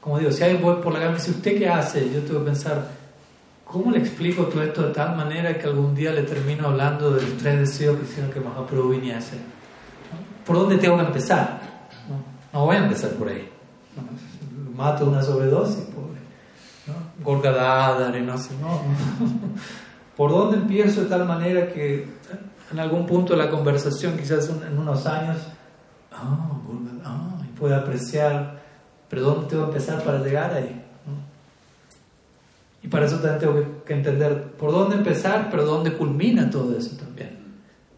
[0.00, 2.10] como digo, si voy por la y dice, ¿usted qué hace?
[2.12, 2.86] Yo tengo que pensar,
[3.64, 7.22] ¿cómo le explico todo esto de tal manera que algún día le termino hablando de
[7.22, 9.36] los tres deseos que hicieron que Mahaprabhu viniese?
[10.46, 11.60] ¿Por dónde tengo que empezar?
[12.52, 13.48] No, voy a empezar por ahí.
[14.74, 16.20] Mato una sobredosis, pobre.
[16.86, 16.94] ¿no?
[17.22, 18.80] Gorgadada, arenosa, no.
[20.16, 22.08] ¿Por dónde empiezo de tal manera que
[22.72, 25.36] en algún punto de la conversación, quizás en unos años,
[26.18, 26.60] ah,
[27.04, 28.60] ah, y pueda apreciar,
[29.08, 30.84] pero ¿dónde tengo que empezar para llegar ahí?
[32.82, 36.96] Y para eso también tengo que entender por dónde empezar, pero dónde culmina todo eso
[36.96, 37.38] también.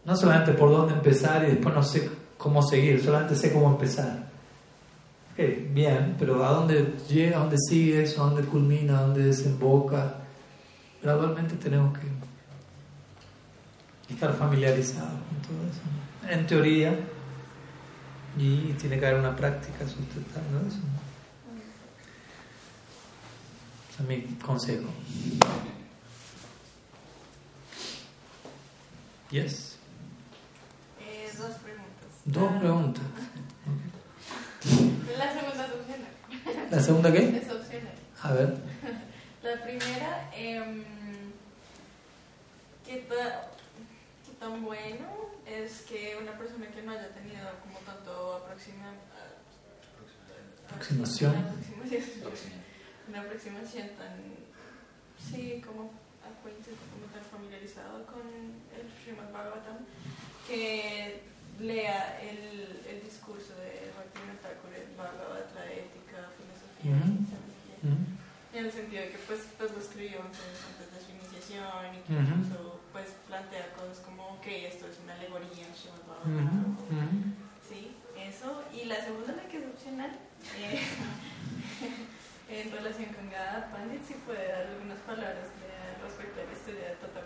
[0.03, 4.29] No solamente por dónde empezar y después no sé cómo seguir, solamente sé cómo empezar.
[5.37, 10.15] bien, pero ¿a dónde llega, a dónde sigue eso, a dónde culmina, a dónde desemboca?
[11.01, 12.07] Gradualmente tenemos que
[14.13, 15.81] estar familiarizados con todo eso.
[16.31, 16.95] En teoría,
[18.37, 20.79] y tiene que haber una práctica sustentando eso.
[23.89, 24.89] Ese es mi consejo.
[29.29, 29.71] Yes.
[32.25, 33.03] Dos preguntas.
[35.17, 36.69] La segunda es opcional.
[36.69, 37.37] ¿La segunda qué?
[37.37, 37.93] Es opcional.
[38.21, 38.57] A ver.
[39.43, 40.83] La primera, eh,
[42.85, 48.93] ¿qué, ¿qué, tan bueno es que una persona que no haya tenido como tanto aproxima,
[50.69, 51.35] aproximación,
[53.07, 54.17] una aproximación tan,
[55.19, 55.91] sí, como
[56.41, 58.25] como tan familiarizado con
[58.73, 59.85] el Srimad Bhagavatam,
[60.47, 61.21] que
[61.59, 66.97] lea el, el discurso de Martín Thakur, el Bhagavad, la ética, filosofía,
[68.53, 72.13] en el sentido de que pues, pues lo escribió antes, de su iniciación y que
[72.13, 76.21] incluso pues plantea cosas como, ok, esto es una alegoría en Srimad
[77.67, 78.63] Sí, eso.
[78.73, 80.11] Y la segunda, la que es opcional,
[80.57, 80.81] eh,
[82.49, 85.47] en relación con Gada Pandit, si puede dar algunas palabras
[86.03, 87.21] respecto a la historia de Tata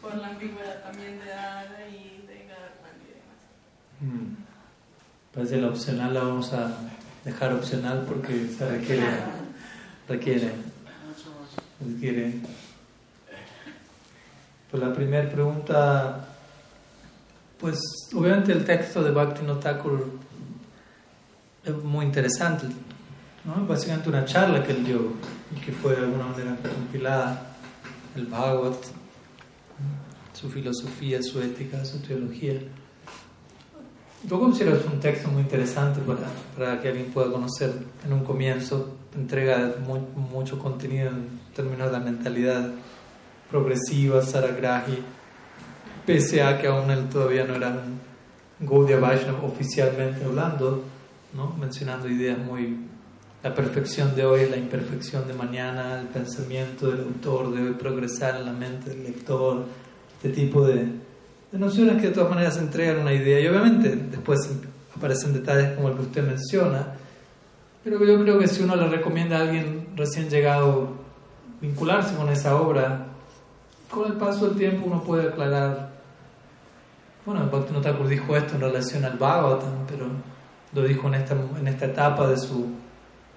[0.00, 3.40] por la ambigüedad también de Ada y de Garland y demás.
[4.00, 4.36] Mm.
[5.32, 6.72] Pues la opcional la vamos a
[7.24, 9.06] dejar opcional porque se requiere.
[10.08, 10.52] requiere.
[12.00, 12.34] quiere.
[14.70, 16.28] Pues la primera pregunta,
[17.58, 17.80] pues
[18.14, 20.06] obviamente el texto de Bhakti Thakur
[21.64, 22.66] es muy interesante,
[23.44, 23.66] ¿no?
[23.66, 25.14] básicamente una charla que él dio
[25.54, 27.56] y que fue de alguna manera compilada,
[28.14, 28.76] el Bhagavad,
[30.34, 32.60] su filosofía, su ética, su teología.
[34.28, 37.72] Yo considero que es un texto muy interesante para, para que alguien pueda conocer
[38.06, 39.74] en un comienzo, entrega
[40.14, 42.70] mucho contenido en términos de la mentalidad
[43.50, 44.98] progresiva, Saragrahi,
[46.06, 50.84] pese a que aún él todavía no era un Gaudiya Vaishnava oficialmente hablando,
[51.34, 51.54] ¿no?
[51.58, 52.86] mencionando ideas muy...
[53.42, 58.44] La perfección de hoy, la imperfección de mañana, el pensamiento del autor debe progresar en
[58.44, 59.64] la mente del lector,
[60.16, 60.74] este tipo de,
[61.50, 64.40] de nociones que de todas maneras entregan una idea y obviamente después
[64.94, 66.94] aparecen detalles como el que usted menciona,
[67.82, 70.90] pero yo creo que si uno le recomienda a alguien recién llegado
[71.62, 73.06] vincularse con esa obra,
[73.90, 75.90] con el paso del tiempo uno puede aclarar,
[77.26, 80.06] bueno, Bhakti Thakur dijo esto en relación al Bhagavatam, pero
[80.72, 82.66] lo dijo en esta, en esta etapa de su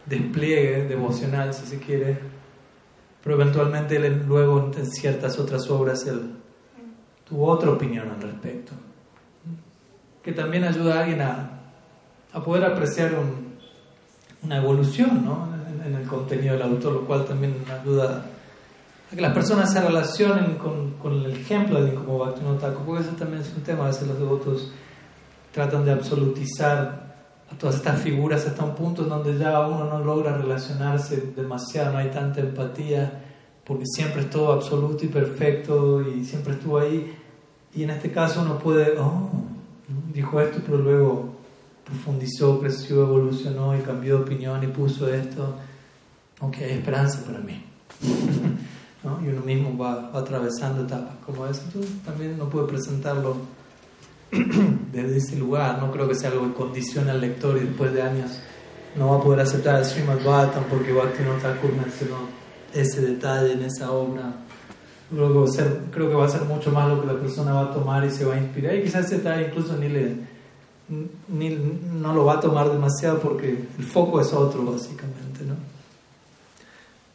[0.05, 2.19] despliegue devocional, si se quiere,
[3.23, 6.35] pero eventualmente luego en ciertas otras obras él
[7.23, 8.73] tuvo otra opinión al respecto,
[10.21, 11.49] que también ayuda a alguien a,
[12.31, 13.11] a poder apreciar
[14.41, 15.47] una evolución ¿no?
[15.85, 18.25] en, el contenido del autor, lo cual también ayuda
[19.15, 23.41] que las personas se relacionen con, con el ejemplo de como Bhaktivinoda porque eso también
[23.41, 24.71] es un tema, a veces los devotos
[25.51, 27.03] tratan de absolutizar
[27.51, 31.99] a todas estas figuras hasta un punto donde ya uno no logra relacionarse demasiado, no
[31.99, 33.21] hay tanta empatía,
[33.63, 37.15] porque siempre es todo absoluto y perfecto y siempre estuvo ahí.
[37.75, 39.29] Y en este caso uno puede, oh,
[40.11, 41.35] dijo esto, pero luego
[41.85, 45.55] profundizó, creció, evolucionó y cambió de opinión y puso esto.
[46.39, 47.63] Ok, hay esperanza para mí.
[49.03, 53.35] y uno mismo va, atravesando etapas como eso, entonces también uno puede presentarlo
[54.91, 58.01] desde ese lugar, no creo que sea algo que condicione al lector y después de
[58.01, 58.31] años
[58.95, 61.33] no va a poder aceptar el Srimad Bhattan porque Bhakti no
[61.77, 62.17] mencionó
[62.73, 64.33] ese detalle en esa obra.
[65.09, 65.51] Creo que,
[65.91, 68.09] creo que va a ser mucho más lo que la persona va a tomar y
[68.09, 68.75] se va a inspirar.
[68.75, 70.15] Y quizás ese detalle incluso ni le,
[71.27, 75.43] ni, no lo va a tomar demasiado porque el foco es otro, básicamente.
[75.45, 75.72] ¿no?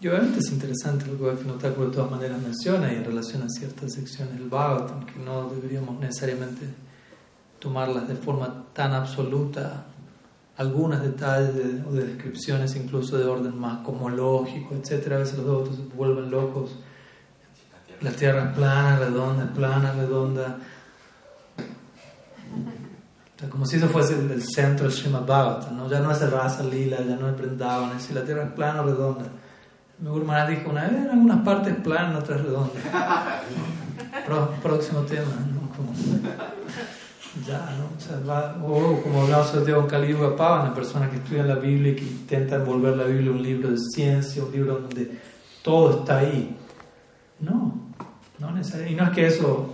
[0.01, 3.49] Y obviamente es interesante lo que Bhaktivinoda de todas maneras menciona y en relación a
[3.49, 6.67] ciertas secciones del Bhagavatam, que no deberíamos necesariamente
[7.59, 9.87] tomarlas de forma tan absoluta,
[10.57, 15.13] algunos detalles o de descripciones incluso de orden más cosmológico, etc.
[15.13, 16.77] A veces los devotos se vuelven locos.
[18.01, 20.59] La tierra es plana, redonda, plana, redonda.
[23.51, 26.99] como si eso fuese el, centro del Srimad Bhagavatam, ya no es el Rasa Lila,
[26.99, 29.25] ya no es Vrindavan, es la tierra es plana o redonda.
[30.01, 32.83] Mi Gurmana dijo una vez, en algunas partes planas, otras redondas.
[34.63, 35.69] próximo tema, ¿no?
[35.75, 35.93] Como,
[37.47, 38.67] ya, ¿no?
[38.67, 42.05] O, como hablamos de con Kali Yuga Pavana, personas que estudian la Biblia y que
[42.05, 45.19] intentan volver la Biblia un libro de ciencia, un libro donde
[45.63, 46.57] todo está ahí.
[47.41, 47.75] No,
[48.39, 48.93] no necesariamente.
[48.93, 49.73] Y no es que eso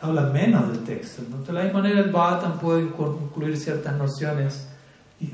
[0.00, 1.22] habla menos del texto.
[1.28, 1.42] ¿no?
[1.42, 4.68] De la misma manera, el Bhattan puede incluir ciertas nociones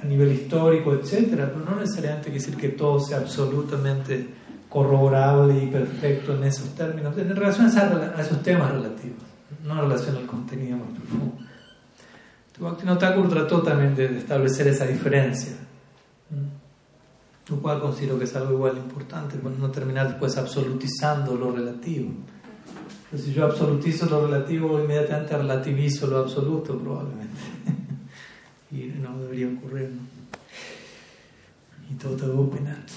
[0.02, 4.27] a nivel histórico, etcétera, pero no necesariamente quiere decir que todo sea absolutamente
[4.69, 9.23] corroborable y perfecto en esos términos, en relación a, esos temas relativos,
[9.65, 11.39] no en relación al contenido más profundo.
[12.59, 15.52] Bhaktivinoda Thakur trató también de establecer esa diferencia,
[17.48, 22.10] lo cual considero que es algo igual importante, para no terminar después absolutizando lo relativo.
[23.10, 27.39] Pero si yo absolutizo lo relativo, inmediatamente relativizo lo absoluto, probablemente
[28.70, 29.90] y no debería ocurrir.
[29.90, 30.18] ¿no?
[31.90, 32.90] Y todo Gopinath.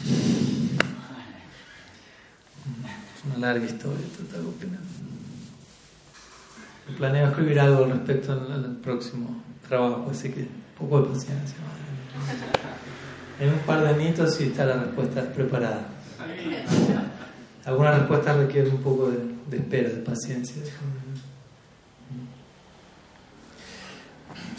[3.25, 4.79] Una larga historia, Tota Gopinath.
[6.97, 11.55] Planeo escribir algo al respecto en, el próximo trabajo, así que poco de paciencia.
[13.39, 15.87] En un par de añitos y está la respuesta preparada.
[17.63, 19.19] Algunas respuestas requieren un poco de,
[19.49, 20.61] de espera, de paciencia.